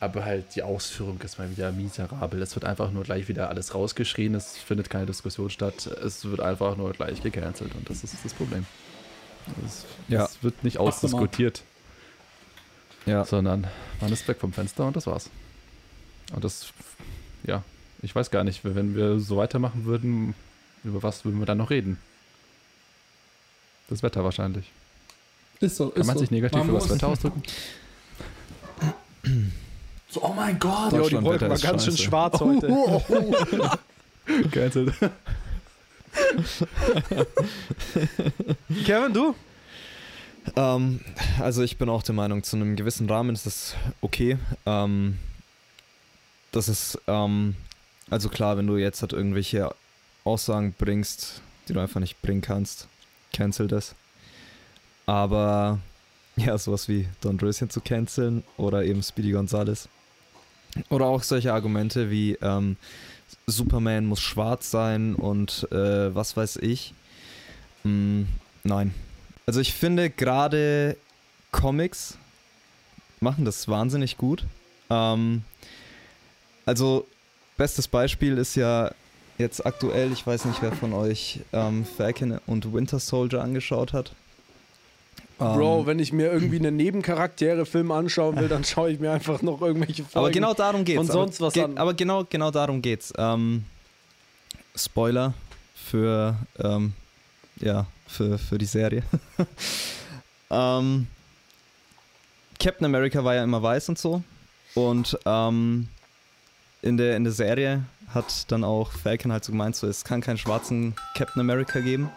Aber 0.00 0.24
halt 0.24 0.56
die 0.56 0.64
Ausführung 0.64 1.20
ist 1.20 1.38
mal 1.38 1.48
wieder 1.48 1.70
miserabel. 1.70 2.42
Es 2.42 2.56
wird 2.56 2.64
einfach 2.64 2.90
nur 2.90 3.04
gleich 3.04 3.28
wieder 3.28 3.48
alles 3.50 3.72
rausgeschrien. 3.72 4.34
Es 4.34 4.56
findet 4.56 4.90
keine 4.90 5.06
Diskussion 5.06 5.48
statt. 5.48 5.86
Es 5.86 6.24
wird 6.24 6.40
einfach 6.40 6.76
nur 6.76 6.90
gleich 6.92 7.22
gecancelt. 7.22 7.72
Und 7.76 7.88
das 7.88 8.02
ist 8.02 8.16
das 8.24 8.34
Problem. 8.34 8.66
Es, 9.64 9.84
Ja. 10.08 10.24
es 10.24 10.42
wird 10.42 10.64
nicht 10.64 10.78
ausdiskutiert, 10.78 11.62
Ja. 13.06 13.24
sondern 13.24 13.68
man 14.00 14.12
ist 14.12 14.26
weg 14.26 14.38
vom 14.40 14.52
Fenster 14.52 14.86
und 14.86 14.96
das 14.96 15.06
war's. 15.06 15.30
Und 16.34 16.42
das, 16.42 16.72
ja, 17.44 17.62
ich 18.02 18.12
weiß 18.14 18.30
gar 18.32 18.42
nicht, 18.42 18.64
wenn 18.64 18.96
wir 18.96 19.20
so 19.20 19.36
weitermachen 19.36 19.84
würden, 19.84 20.34
über 20.84 21.02
was 21.02 21.24
würden 21.24 21.38
wir 21.38 21.46
dann 21.46 21.58
noch 21.58 21.70
reden? 21.70 21.98
Das 23.88 24.02
Wetter 24.02 24.24
wahrscheinlich. 24.24 24.70
ist 25.60 25.76
so. 25.76 25.90
Kann 25.90 26.00
ist 26.00 26.06
man 26.06 26.16
so. 26.16 26.20
sich 26.20 26.30
negativ 26.30 26.58
Man 26.58 26.68
über 26.70 26.78
das 26.78 26.90
Wetter 26.90 27.08
ausdrücken? 27.08 27.42
So, 30.08 30.22
oh 30.22 30.32
mein 30.34 30.58
Gott. 30.58 30.92
Ja, 30.92 31.02
die 31.02 31.22
Wolken 31.22 31.48
war 31.48 31.58
ganz 31.58 31.84
schön 31.84 31.96
schwarz 31.96 32.40
heute. 32.40 32.68
Cancelled. 34.50 34.92
Kevin, 38.84 39.14
du? 39.14 39.34
Ähm, 40.56 41.00
also 41.40 41.62
ich 41.62 41.78
bin 41.78 41.88
auch 41.88 42.02
der 42.02 42.14
Meinung, 42.14 42.42
zu 42.42 42.56
einem 42.56 42.76
gewissen 42.76 43.08
Rahmen 43.08 43.34
ist 43.34 43.46
das 43.46 43.74
okay. 44.00 44.38
Ähm, 44.66 45.18
das 46.50 46.68
ist, 46.68 46.98
ähm, 47.06 47.54
also 48.10 48.28
klar, 48.28 48.56
wenn 48.56 48.66
du 48.66 48.76
jetzt 48.76 49.02
halt 49.02 49.12
irgendwelche 49.12 49.72
Aussagen 50.24 50.74
bringst, 50.76 51.40
die 51.68 51.72
du 51.72 51.80
einfach 51.80 52.00
nicht 52.00 52.20
bringen 52.22 52.40
kannst, 52.40 52.88
cancel 53.32 53.68
das. 53.68 53.94
Aber 55.06 55.78
ja, 56.36 56.56
sowas 56.58 56.88
wie 56.88 57.08
Don 57.20 57.38
Röschen 57.38 57.70
zu 57.70 57.80
canceln 57.80 58.44
oder 58.56 58.84
eben 58.84 59.02
Speedy 59.02 59.32
Gonzales. 59.32 59.88
Oder 60.88 61.06
auch 61.06 61.22
solche 61.22 61.52
Argumente 61.52 62.10
wie, 62.10 62.38
ähm, 62.40 62.76
Superman 63.46 64.06
muss 64.06 64.20
schwarz 64.20 64.70
sein 64.70 65.14
und 65.14 65.66
äh, 65.72 66.14
was 66.14 66.36
weiß 66.36 66.56
ich. 66.56 66.94
Mm, 67.84 68.22
nein. 68.64 68.94
Also 69.46 69.60
ich 69.60 69.72
finde 69.72 70.10
gerade 70.10 70.96
Comics 71.50 72.16
machen 73.20 73.44
das 73.44 73.68
wahnsinnig 73.68 74.16
gut. 74.16 74.44
Ähm, 74.90 75.42
also 76.64 77.06
bestes 77.56 77.88
Beispiel 77.88 78.38
ist 78.38 78.54
ja 78.54 78.92
jetzt 79.42 79.66
aktuell, 79.66 80.10
ich 80.12 80.26
weiß 80.26 80.46
nicht, 80.46 80.62
wer 80.62 80.72
von 80.72 80.92
euch 80.94 81.40
ähm, 81.52 81.84
Falcon 81.84 82.38
und 82.46 82.72
Winter 82.72 82.98
Soldier 82.98 83.42
angeschaut 83.42 83.92
hat. 83.92 84.12
Bro, 85.38 85.80
Ähm, 85.80 85.86
wenn 85.86 85.98
ich 85.98 86.12
mir 86.12 86.32
irgendwie 86.32 86.58
einen 86.58 86.76
Nebencharaktere-Film 86.76 87.90
anschauen 87.90 88.36
will, 88.38 88.48
dann 88.48 88.64
schaue 88.64 88.90
ich 88.92 89.00
mir 89.00 89.10
einfach 89.12 89.42
noch 89.42 89.60
irgendwelche 89.60 90.04
Folgen. 90.04 90.18
aber 90.18 90.30
genau 90.30 90.54
darum 90.54 90.84
geht's. 90.84 91.00
und 91.00 91.10
sonst 91.10 91.40
aber, 91.40 91.46
was 91.48 91.54
ge- 91.54 91.64
an. 91.64 91.78
Aber 91.78 91.94
genau, 91.94 92.24
genau 92.24 92.50
darum 92.50 92.80
geht's. 92.80 93.12
Ähm, 93.18 93.64
Spoiler 94.76 95.34
für, 95.74 96.36
ähm, 96.58 96.92
ja, 97.56 97.86
für, 98.06 98.38
für 98.38 98.56
die 98.58 98.64
Serie. 98.66 99.02
ähm, 100.50 101.06
Captain 102.60 102.84
America 102.86 103.22
war 103.24 103.34
ja 103.34 103.42
immer 103.44 103.62
weiß 103.62 103.88
und 103.88 103.98
so. 103.98 104.22
Und 104.74 105.18
ähm, 105.26 105.88
in, 106.82 106.96
der, 106.96 107.16
in 107.16 107.24
der 107.24 107.32
Serie 107.32 107.82
hat 108.14 108.50
dann 108.50 108.64
auch 108.64 108.92
Falcon 108.92 109.32
halt 109.32 109.44
so 109.44 109.52
gemeint, 109.52 109.76
so, 109.76 109.86
es 109.86 110.04
kann 110.04 110.20
keinen 110.20 110.38
schwarzen 110.38 110.94
Captain 111.14 111.40
America 111.40 111.80
geben. 111.80 112.10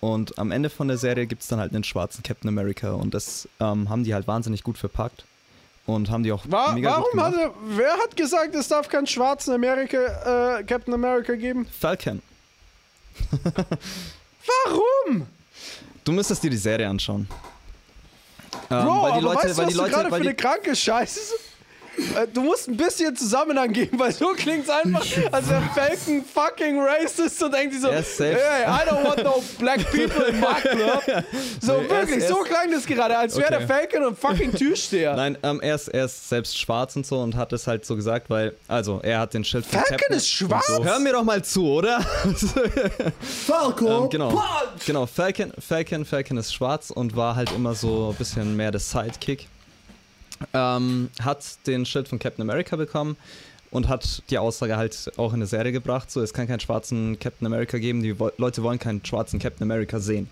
Und 0.00 0.38
am 0.38 0.50
Ende 0.50 0.68
von 0.68 0.88
der 0.88 0.98
Serie 0.98 1.26
gibt 1.26 1.42
es 1.42 1.48
dann 1.48 1.58
halt 1.58 1.74
einen 1.74 1.84
schwarzen 1.84 2.22
Captain 2.22 2.48
America. 2.48 2.92
Und 2.92 3.14
das 3.14 3.48
ähm, 3.60 3.88
haben 3.88 4.04
die 4.04 4.12
halt 4.12 4.26
wahnsinnig 4.26 4.62
gut 4.62 4.76
verpackt. 4.76 5.24
Und 5.86 6.10
haben 6.10 6.22
die 6.22 6.32
auch 6.32 6.44
Wa 6.48 6.72
mega 6.72 6.96
gut 6.96 6.98
warum 6.98 7.10
gemacht. 7.10 7.32
hat 7.34 7.40
er, 7.40 7.54
wer 7.76 7.92
hat 7.94 8.16
gesagt, 8.16 8.54
es 8.54 8.68
darf 8.68 8.88
keinen 8.88 9.06
schwarzen 9.06 9.54
Amerika, 9.54 10.58
äh, 10.58 10.64
Captain 10.64 10.94
America 10.94 11.34
geben? 11.34 11.66
Falcon. 11.66 12.22
Warum? 14.64 15.26
Du 16.04 16.12
müsstest 16.12 16.42
dir 16.42 16.50
die 16.50 16.56
Serie 16.56 16.88
anschauen. 16.88 17.28
Ähm, 18.70 18.84
Bro, 18.84 19.02
weil 19.02 19.12
die 19.14 19.20
Leute, 19.20 19.36
weißt 19.36 19.44
du, 19.44 19.56
weil 19.56 19.66
was 19.66 19.72
die 19.72 19.78
Leute, 19.78 19.90
gerade 19.90 20.04
für 20.06 20.12
weil 20.12 20.20
eine 20.20 20.30
die, 20.30 20.36
kranke 20.36 20.76
Scheiße 20.76 21.20
Äh, 21.20 21.53
Du 22.32 22.42
musst 22.42 22.68
ein 22.68 22.76
bisschen 22.76 23.14
Zusammenhang 23.16 23.72
geben, 23.72 23.98
weil 23.98 24.12
so 24.12 24.28
klingt 24.36 24.64
es 24.64 24.70
einfach, 24.70 25.04
als 25.32 25.48
wäre 25.48 25.62
Falcon 25.74 26.24
fucking 26.24 26.80
racist 26.80 27.42
und 27.42 27.52
denkt 27.54 27.72
sich 27.74 27.82
so, 27.82 27.88
Er 27.88 28.00
ist 28.00 28.16
safe. 28.16 28.36
hey, 28.36 28.64
I 28.64 28.88
don't 28.88 29.04
want 29.04 29.22
no 29.24 29.42
black 29.58 29.80
people 29.90 30.24
in 30.28 30.40
my 30.40 30.60
club. 30.60 31.24
So 31.60 31.80
Nee, 31.80 31.88
wirklich, 31.90 32.16
ist- 32.18 32.24
er 32.24 32.28
so 32.30 32.36
klang 32.42 32.70
das 32.70 32.86
gerade, 32.86 33.16
als 33.16 33.36
wäre 33.36 33.48
Okay. 33.54 33.58
der 33.58 33.66
Falcon 33.68 34.04
ein 34.08 34.16
fucking 34.16 34.52
Türsteher. 34.52 35.14
Nein, 35.16 35.38
ähm, 35.42 35.60
er, 35.60 35.74
ist, 35.76 35.88
er 35.88 36.04
ist 36.06 36.28
selbst 36.28 36.58
schwarz 36.58 36.96
und 36.96 37.06
so 37.06 37.20
und 37.20 37.36
hat 37.36 37.52
es 37.52 37.66
halt 37.66 37.84
so 37.84 37.96
gesagt, 37.96 38.30
weil, 38.30 38.54
also, 38.68 39.00
er 39.02 39.20
hat 39.20 39.34
den 39.34 39.44
Schild 39.44 39.64
von 39.66 39.78
Falcon 39.80 39.96
Captain 39.96 40.16
ist 40.16 40.28
schwarz? 40.28 40.68
und 40.70 40.76
So. 40.76 40.84
Hör 40.84 40.98
mir 40.98 41.12
doch 41.12 41.24
mal 41.24 41.42
zu, 41.44 41.66
oder? 41.66 42.00
Falco! 43.46 44.04
ähm, 44.04 44.10
genau. 44.10 44.42
Genau, 44.86 45.06
Falcon, 45.06 45.52
Falcon, 45.58 46.04
Falcon 46.04 46.36
ist 46.36 46.52
schwarz 46.54 46.90
und 46.90 47.16
war 47.16 47.36
halt 47.36 47.52
immer 47.52 47.74
so 47.74 48.10
ein 48.10 48.16
bisschen 48.16 48.56
mehr 48.56 48.70
der 48.70 48.80
Sidekick. 48.80 49.46
Ähm, 50.52 51.10
hat 51.20 51.44
den 51.66 51.86
Schild 51.86 52.08
von 52.08 52.18
Captain 52.18 52.42
America 52.42 52.76
bekommen 52.76 53.16
und 53.70 53.88
hat 53.88 54.22
die 54.30 54.38
Aussage 54.38 54.76
halt 54.76 55.12
auch 55.16 55.32
in 55.32 55.40
der 55.40 55.48
Serie 55.48 55.72
gebracht, 55.72 56.10
so, 56.10 56.20
es 56.20 56.32
kann 56.32 56.46
keinen 56.46 56.60
schwarzen 56.60 57.18
Captain 57.18 57.46
America 57.46 57.78
geben, 57.78 58.02
die 58.02 58.14
Leute 58.36 58.62
wollen 58.62 58.78
keinen 58.78 59.04
schwarzen 59.04 59.40
Captain 59.40 59.64
America 59.64 59.98
sehen. 59.98 60.28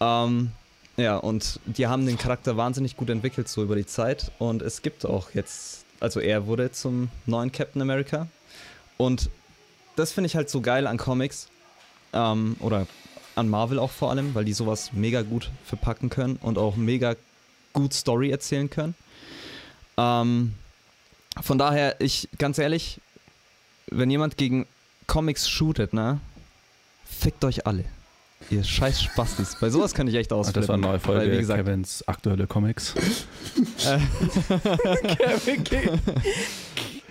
Ähm, 0.00 0.52
ja, 0.96 1.16
und 1.16 1.58
die 1.64 1.86
haben 1.86 2.06
den 2.06 2.18
Charakter 2.18 2.56
wahnsinnig 2.56 2.96
gut 2.96 3.10
entwickelt, 3.10 3.48
so 3.48 3.62
über 3.62 3.76
die 3.76 3.86
Zeit. 3.86 4.30
Und 4.38 4.62
es 4.62 4.82
gibt 4.82 5.06
auch 5.06 5.30
jetzt, 5.32 5.84
also 6.00 6.20
er 6.20 6.46
wurde 6.46 6.70
zum 6.70 7.08
neuen 7.26 7.50
Captain 7.50 7.80
America. 7.80 8.26
Und 8.98 9.30
das 9.96 10.12
finde 10.12 10.26
ich 10.26 10.36
halt 10.36 10.50
so 10.50 10.60
geil 10.60 10.86
an 10.86 10.98
Comics. 10.98 11.48
Ähm, 12.12 12.56
oder 12.60 12.86
an 13.34 13.48
Marvel 13.48 13.78
auch 13.78 13.90
vor 13.90 14.10
allem, 14.10 14.34
weil 14.34 14.44
die 14.44 14.52
sowas 14.52 14.92
mega 14.92 15.22
gut 15.22 15.50
verpacken 15.64 16.10
können 16.10 16.36
und 16.36 16.58
auch 16.58 16.76
mega 16.76 17.16
gut 17.72 17.94
Story 17.94 18.30
erzählen 18.30 18.68
können. 18.68 18.94
Ähm, 20.02 20.54
von 21.40 21.58
daher, 21.58 21.96
ich, 22.00 22.28
ganz 22.38 22.58
ehrlich, 22.58 23.00
wenn 23.90 24.10
jemand 24.10 24.36
gegen 24.36 24.66
Comics 25.06 25.48
shootet, 25.48 25.92
ne, 25.92 26.20
fickt 27.04 27.44
euch 27.44 27.66
alle. 27.66 27.84
Ihr 28.50 28.64
scheiß 28.64 29.00
Spastis. 29.02 29.56
Bei 29.60 29.70
sowas 29.70 29.94
kann 29.94 30.08
ich 30.08 30.14
echt 30.16 30.32
Ah, 30.32 30.36
ausflippen. 30.36 30.62
Das 30.62 30.68
war 30.68 30.74
eine 30.74 30.86
neue 30.86 30.98
Folge 30.98 31.20
Weil, 31.22 31.32
wie 31.32 31.36
gesagt, 31.38 31.60
Kevins 31.64 32.02
aktuelle 32.08 32.46
Comics. 32.48 32.92
Kevin, 35.16 35.64
Ke- 35.64 35.98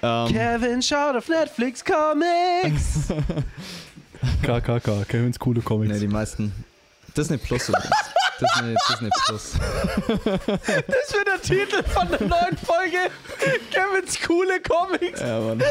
ähm, 0.03 0.27
Kevin 0.27 0.81
schaut 0.81 1.15
auf 1.15 1.27
Netflix 1.29 1.83
Comics. 1.85 3.07
KKK, 4.43 5.05
Kevins 5.07 5.39
coole 5.39 5.61
Comics. 5.61 5.93
ne, 5.93 5.99
die 5.99 6.07
meisten. 6.07 6.51
Disney 7.15 7.37
Plus 7.37 7.69
übrigens. 7.69 7.89
Disney, 8.41 8.75
Disney 8.89 9.09
Plus. 9.25 9.53
Das 10.87 11.13
wird 11.13 11.27
Titel 11.51 11.83
von 11.83 12.07
der 12.09 12.21
neuen 12.21 12.57
Folge. 12.57 12.97
Kevins 13.71 14.19
coole 14.25 14.59
Comics. 14.61 15.19
Ja, 15.19 15.39
Mann. 15.39 15.61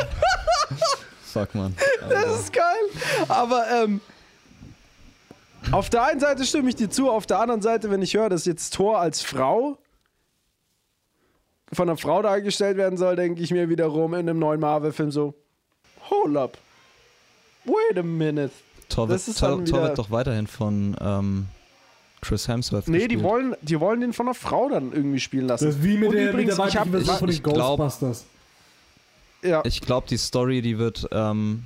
Fuck, 1.25 1.55
man. 1.55 1.75
Das 2.09 2.41
ist 2.41 2.53
geil. 2.53 3.25
Aber 3.29 3.65
ähm, 3.71 4.01
auf 5.73 5.91
der 5.91 6.05
einen 6.05 6.21
Seite 6.21 6.45
stimme 6.45 6.69
ich 6.69 6.77
dir 6.77 6.91
zu, 6.91 7.11
auf 7.11 7.27
der 7.27 7.39
anderen 7.41 7.63
Seite, 7.63 7.91
wenn 7.91 8.03
ich 8.03 8.15
höre, 8.15 8.29
dass 8.29 8.45
jetzt 8.45 8.75
Thor 8.75 8.99
als 8.99 9.23
Frau 9.23 9.79
von 11.73 11.89
einer 11.89 11.97
Frau 11.99 12.21
dargestellt 12.23 12.77
werden 12.77 12.99
soll, 12.99 13.15
denke 13.17 13.41
ich 13.43 13.51
mir 13.53 13.69
wiederum 13.69 14.15
in 14.15 14.21
einem 14.29 14.39
neuen 14.41 14.61
Marvel-Film 14.61 15.11
so: 15.13 15.35
Hold 16.11 16.37
up. 16.37 16.59
Wait 17.65 17.97
a 17.99 18.03
minute. 18.03 18.51
Thor, 18.89 19.09
wird, 19.09 19.23
Thor 19.39 19.61
wieder- 19.61 19.83
wird 19.83 19.99
doch 19.99 20.11
weiterhin 20.11 20.49
von 20.49 20.97
ähm, 21.01 21.47
Chris 22.21 22.49
Hemsworth 22.49 22.87
Nee, 22.89 22.99
die 22.99 23.15
gespielt. 23.15 23.23
wollen, 23.25 23.55
die 23.63 23.81
wollen 23.81 24.01
den 24.01 24.13
von 24.13 24.27
einer 24.27 24.35
Frau 24.35 24.69
dann 24.69 24.93
irgendwie 24.93 25.21
spielen 25.21 25.47
lassen. 25.47 25.65
Das 25.67 25.77
ist 25.77 25.83
wie 25.83 25.97
mit 25.97 26.09
Und 26.11 26.15
der, 26.17 26.25
mit 26.25 26.33
übrigens, 26.35 26.57
der 26.57 26.67
ich 26.67 26.77
hab- 26.77 26.89
Version 26.89 27.15
ich- 27.15 27.19
von 27.19 27.29
den 27.29 27.35
ich 27.37 27.43
glaub- 27.43 27.79
Ghostbusters. 27.79 28.25
ja. 29.43 29.63
Ich 29.65 29.81
glaube, 29.81 30.07
die 30.09 30.17
Story, 30.19 30.61
die 30.63 30.79
wird. 30.79 31.09
Ähm, 31.13 31.63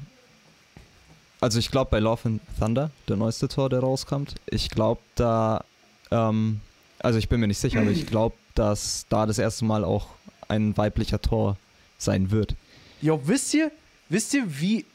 also, 1.41 1.59
ich 1.59 1.71
glaube, 1.71 1.91
bei 1.91 1.99
Love 1.99 2.21
and 2.25 2.41
Thunder, 2.59 2.91
der 3.09 3.17
neueste 3.17 3.49
Tor, 3.49 3.69
der 3.69 3.81
rauskommt, 3.81 4.35
ich 4.47 4.71
glaube, 4.71 5.01
da. 5.17 5.65
Ähm, 6.11 6.61
also, 7.01 7.19
ich 7.19 7.29
bin 7.29 7.41
mir 7.41 7.49
nicht 7.49 7.59
sicher, 7.59 7.81
aber 7.81 7.91
ich 7.91 8.07
glaube, 8.07 8.37
dass 8.55 9.07
da 9.09 9.27
das 9.27 9.39
erste 9.39 9.65
Mal 9.65 9.85
auch 9.85 10.07
ein 10.49 10.77
weiblicher 10.77 11.21
Tor 11.21 11.57
sein 11.99 12.31
wird. 12.31 12.55
Jo, 13.03 13.21
wisst 13.25 13.53
ihr, 13.55 13.71
wisst 14.09 14.33
ihr, 14.35 14.45
wie 14.47 14.87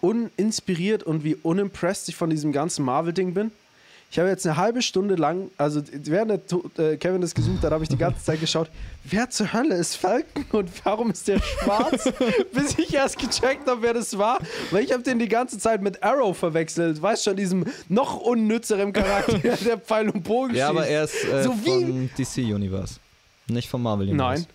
uninspiriert 0.00 1.02
und 1.02 1.24
wie 1.24 1.34
unimpressed 1.34 2.08
ich 2.08 2.16
von 2.16 2.30
diesem 2.30 2.52
ganzen 2.52 2.84
Marvel-Ding 2.84 3.34
bin? 3.34 3.50
Ich 4.12 4.18
habe 4.18 4.28
jetzt 4.28 4.44
eine 4.44 4.56
halbe 4.56 4.82
Stunde 4.82 5.14
lang, 5.14 5.50
also 5.56 5.80
während 5.92 6.42
der 6.76 6.92
äh, 6.92 6.96
Kevin 6.96 7.20
das 7.20 7.32
gesucht 7.32 7.62
hat, 7.62 7.70
habe 7.70 7.84
ich 7.84 7.88
die 7.88 7.96
ganze 7.96 8.24
Zeit 8.24 8.40
geschaut, 8.40 8.68
wer 9.04 9.30
zur 9.30 9.52
Hölle 9.52 9.76
ist 9.76 9.94
Falcon 9.94 10.44
und 10.50 10.68
warum 10.84 11.12
ist 11.12 11.28
der 11.28 11.38
schwarz? 11.40 12.12
Bis 12.52 12.76
ich 12.76 12.92
erst 12.92 13.18
gecheckt 13.18 13.68
habe, 13.68 13.82
wer 13.82 13.94
das 13.94 14.18
war. 14.18 14.38
Weil 14.72 14.82
ich 14.82 14.92
habe 14.92 15.04
den 15.04 15.20
die 15.20 15.28
ganze 15.28 15.58
Zeit 15.58 15.80
mit 15.80 16.02
Arrow 16.02 16.36
verwechselt. 16.36 17.00
Weißt 17.00 17.22
schon, 17.22 17.36
diesem 17.36 17.64
noch 17.88 18.16
unnützeren 18.16 18.92
Charakter, 18.92 19.38
der 19.64 19.78
Pfeil 19.78 20.08
und 20.08 20.24
Bogen 20.24 20.56
Ja, 20.56 20.70
aber 20.70 20.88
er 20.88 21.04
ist 21.04 21.24
äh, 21.24 21.44
So 21.44 21.54
wie- 21.64 21.84
von 21.84 22.10
DC 22.18 22.38
Universe. 22.52 22.96
Nicht 23.46 23.68
vom 23.68 23.82
Marvel 23.82 24.08
Universe. 24.08 24.42
Nein. 24.42 24.46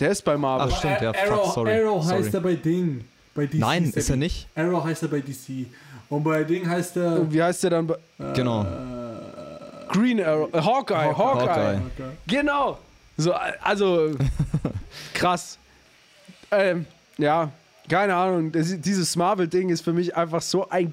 Der 0.00 0.10
ist 0.10 0.22
bei 0.22 0.36
Marvel. 0.36 0.68
Ach, 0.70 0.78
stimmt, 0.78 1.00
ja, 1.00 1.14
fuck, 1.14 1.32
Arrow, 1.32 1.54
sorry. 1.54 1.72
Arrow 1.80 2.04
sorry. 2.04 2.22
heißt 2.22 2.34
er 2.34 2.40
bei 2.40 2.54
Ding. 2.56 3.04
Bei 3.34 3.46
DC 3.46 3.54
Nein, 3.58 3.84
ist 3.94 4.10
er 4.10 4.16
nicht. 4.16 4.48
Arrow 4.54 4.84
heißt 4.84 5.02
er 5.02 5.08
bei 5.08 5.20
DC. 5.20 5.66
Und 6.08 6.22
bei 6.24 6.44
Ding 6.44 6.68
heißt 6.68 6.96
er. 6.96 7.20
Und 7.20 7.32
wie 7.32 7.42
heißt 7.42 7.62
der 7.64 7.70
dann? 7.70 7.86
bei- 7.86 7.96
Genau. 8.34 8.64
Green 9.88 10.20
Arrow. 10.22 10.52
Äh, 10.52 10.60
Hawkeye, 10.60 11.16
Hawkeye. 11.16 11.46
Hawkeye. 11.48 11.80
Genau. 12.26 12.78
So, 13.16 13.32
also 13.62 14.10
krass. 15.14 15.58
Ähm, 16.50 16.86
ja, 17.18 17.50
keine 17.88 18.14
Ahnung. 18.14 18.52
Das, 18.52 18.78
dieses 18.80 19.16
Marvel-Ding 19.16 19.70
ist 19.70 19.82
für 19.82 19.92
mich 19.92 20.14
einfach 20.16 20.42
so 20.42 20.68
ein 20.68 20.92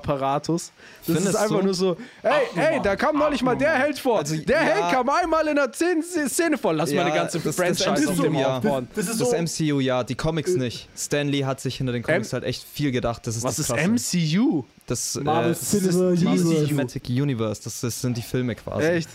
Geldapparatus. 0.00 0.72
Das 0.98 1.06
Findest 1.06 1.28
ist 1.28 1.36
einfach 1.36 1.58
du? 1.58 1.64
nur 1.64 1.74
so, 1.74 1.96
hey, 2.22 2.46
hey, 2.54 2.80
da 2.82 2.96
kam 2.96 3.18
neulich 3.18 3.42
mal 3.42 3.56
der 3.56 3.72
Held 3.72 3.98
vor. 3.98 4.18
Also, 4.20 4.36
der 4.36 4.56
ja. 4.56 4.62
Held 4.62 4.90
kam 4.92 5.08
einmal 5.08 5.46
in 5.48 5.56
der 5.56 5.70
Szene, 5.72 6.56
vor. 6.58 6.72
Lass 6.72 6.92
mal 6.92 7.02
eine 7.04 7.14
ganze 7.14 7.38
das- 7.38 7.56
das 7.56 7.56
Franchise 7.56 7.90
auf 7.90 8.16
MCU, 8.16 8.22
dem 8.22 8.34
ja. 8.36 8.56
aufbauen. 8.56 8.88
Das 8.94 9.08
ist 9.08 9.20
Das 9.20 9.30
so. 9.30 9.36
MCU, 9.36 9.80
ja, 9.80 10.04
die 10.04 10.14
Comics 10.14 10.54
nicht. 10.56 10.88
Stanley 10.96 11.40
hat 11.40 11.60
sich 11.60 11.76
hinter 11.76 11.92
den 11.92 12.02
Comics 12.02 12.28
M- 12.28 12.32
halt 12.34 12.44
echt 12.44 12.64
viel 12.64 12.92
gedacht. 12.92 13.26
Das 13.26 13.36
ist 13.36 13.42
Was 13.42 13.56
das 13.56 13.68
ist 13.70 13.74
Krasse. 13.76 13.88
MCU? 13.88 14.64
Das, 14.86 15.16
äh, 15.16 15.20
Marvel 15.20 15.50
das 15.50 15.62
ist 15.62 15.70
Cinema 15.70 16.10
das 16.10 16.20
Universe. 16.22 16.66
Cinematic 16.66 17.08
Universe. 17.08 17.60
Das, 17.64 17.80
das 17.80 18.00
sind 18.00 18.16
die 18.16 18.22
Filme 18.22 18.54
quasi. 18.54 18.86
Echt? 18.86 19.08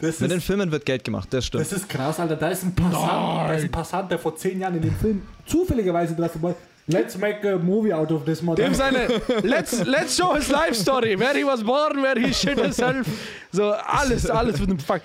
Das 0.00 0.18
Mit 0.20 0.30
den 0.30 0.40
Filmen 0.40 0.72
wird 0.72 0.86
Geld 0.86 1.04
gemacht, 1.04 1.28
das 1.30 1.44
stimmt. 1.44 1.62
das 1.62 1.72
ist 1.74 1.86
krass, 1.86 2.18
Alter. 2.18 2.34
Da 2.34 2.48
ist 2.48 2.62
ein 2.62 2.74
Passant, 2.74 3.02
da 3.02 3.52
ist 3.52 3.64
ein 3.64 3.70
Passant, 3.70 4.10
der 4.10 4.18
vor 4.18 4.34
zehn 4.34 4.58
Jahren 4.58 4.74
in 4.76 4.80
dem 4.82 4.96
Film 4.96 5.22
zufälligerweise 5.44 6.14
dran 6.14 6.30
vorbei. 6.30 6.54
Let's 6.90 7.16
make 7.16 7.44
a 7.44 7.58
movie 7.58 7.92
out 7.92 8.10
of 8.10 8.24
this 8.24 8.42
mother. 8.42 8.62
Dem 8.62 8.74
seine 8.74 9.08
let's, 9.42 9.84
let's 9.86 10.16
show 10.16 10.34
his 10.34 10.48
life 10.48 10.74
story. 10.74 11.16
Where 11.16 11.34
he 11.34 11.44
was 11.44 11.62
born, 11.62 12.02
where 12.02 12.18
he 12.18 12.32
shit 12.32 12.58
himself. 12.58 13.06
So 13.52 13.72
alles, 13.72 14.28
alles 14.28 14.58
mit 14.60 14.70
dem 14.70 14.78
Fuck. 14.78 15.02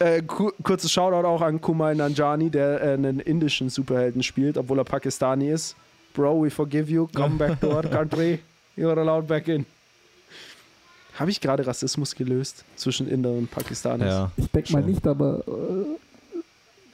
Äh, 0.00 0.22
ku 0.22 0.52
kurzes 0.62 0.92
Shoutout 0.92 1.26
auch 1.26 1.42
an 1.42 1.60
Kumail 1.60 1.96
Nanjani, 1.96 2.50
der 2.50 2.80
äh, 2.80 2.92
einen 2.94 3.20
indischen 3.20 3.68
Superhelden 3.68 4.22
spielt, 4.22 4.56
obwohl 4.56 4.78
er 4.78 4.84
Pakistani 4.84 5.50
ist. 5.50 5.74
Bro, 6.14 6.44
we 6.44 6.50
forgive 6.50 6.90
you. 6.90 7.08
Come 7.14 7.36
back 7.36 7.60
to 7.60 7.68
our 7.68 7.82
country. 7.82 8.40
You're 8.76 8.96
allowed 8.98 9.26
back 9.26 9.48
in. 9.48 9.66
Habe 11.18 11.30
ich 11.32 11.40
gerade 11.40 11.66
Rassismus 11.66 12.14
gelöst 12.14 12.64
zwischen 12.76 13.08
Inder 13.08 13.30
und 13.30 13.50
Pakistanis? 13.50 14.06
Ja. 14.06 14.30
Ich 14.36 14.48
denke 14.52 14.72
mal 14.72 14.82
nicht, 14.82 15.04
aber 15.04 15.42
äh, 15.48 15.98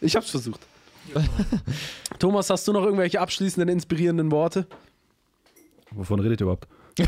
Ich 0.05 0.17
hab's 0.17 0.31
versucht. 0.31 0.61
Thomas, 2.19 2.51
hast 2.51 2.67
du 2.67 2.73
noch 2.73 2.85
irgendwelche 2.85 3.21
abschließenden, 3.21 3.69
inspirierenden 3.69 4.31
Worte? 4.31 4.67
Wovon 5.91 6.21
redet 6.21 6.41
ihr 6.41 6.45
überhaupt? 6.45 6.67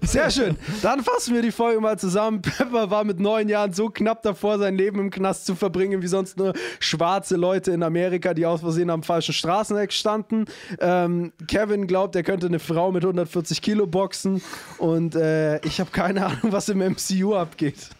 Sehr 0.00 0.30
schön. 0.30 0.56
Dann 0.80 1.02
fassen 1.02 1.34
wir 1.34 1.42
die 1.42 1.52
Folge 1.52 1.78
mal 1.80 1.98
zusammen. 1.98 2.40
Pepper 2.40 2.90
war 2.90 3.04
mit 3.04 3.20
neun 3.20 3.50
Jahren 3.50 3.74
so 3.74 3.90
knapp 3.90 4.22
davor, 4.22 4.58
sein 4.58 4.76
Leben 4.76 4.98
im 4.98 5.10
Knast 5.10 5.44
zu 5.44 5.54
verbringen, 5.54 6.00
wie 6.00 6.06
sonst 6.06 6.38
nur 6.38 6.54
schwarze 6.80 7.36
Leute 7.36 7.72
in 7.72 7.82
Amerika, 7.82 8.32
die 8.32 8.46
aus 8.46 8.60
Versehen 8.60 8.88
am 8.88 9.02
falschen 9.02 9.34
Straßeneck 9.34 9.92
standen. 9.92 10.46
Ähm, 10.80 11.32
Kevin 11.48 11.86
glaubt, 11.86 12.16
er 12.16 12.22
könnte 12.22 12.46
eine 12.46 12.60
Frau 12.60 12.92
mit 12.92 13.04
140 13.04 13.60
Kilo 13.60 13.86
boxen. 13.86 14.40
Und 14.78 15.14
äh, 15.14 15.58
ich 15.66 15.78
habe 15.78 15.90
keine 15.90 16.24
Ahnung, 16.26 16.50
was 16.52 16.70
im 16.70 16.78
MCU 16.78 17.34
abgeht. 17.34 17.90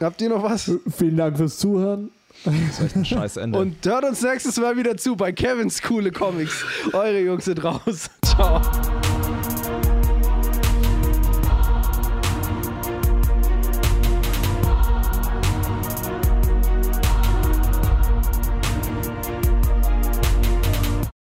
Habt 0.00 0.20
ihr 0.20 0.28
noch 0.28 0.42
was? 0.42 0.70
vielen 0.96 1.16
Dank 1.16 1.36
fürs 1.36 1.58
Zuhören. 1.58 2.10
Das 2.44 2.54
ist 2.54 2.80
echt 2.80 2.96
ein 2.96 3.04
scheiß 3.04 3.38
Ende. 3.38 3.58
Und 3.58 3.84
hört 3.86 4.04
uns 4.04 4.22
nächstes 4.22 4.58
Mal 4.58 4.76
wieder 4.76 4.96
zu 4.96 5.16
bei 5.16 5.32
Kevins 5.32 5.80
coole 5.82 6.12
Comics. 6.12 6.64
Eure 6.92 7.20
Jungs 7.20 7.46
sind 7.46 7.64
raus. 7.64 8.10
Ciao. 8.24 8.60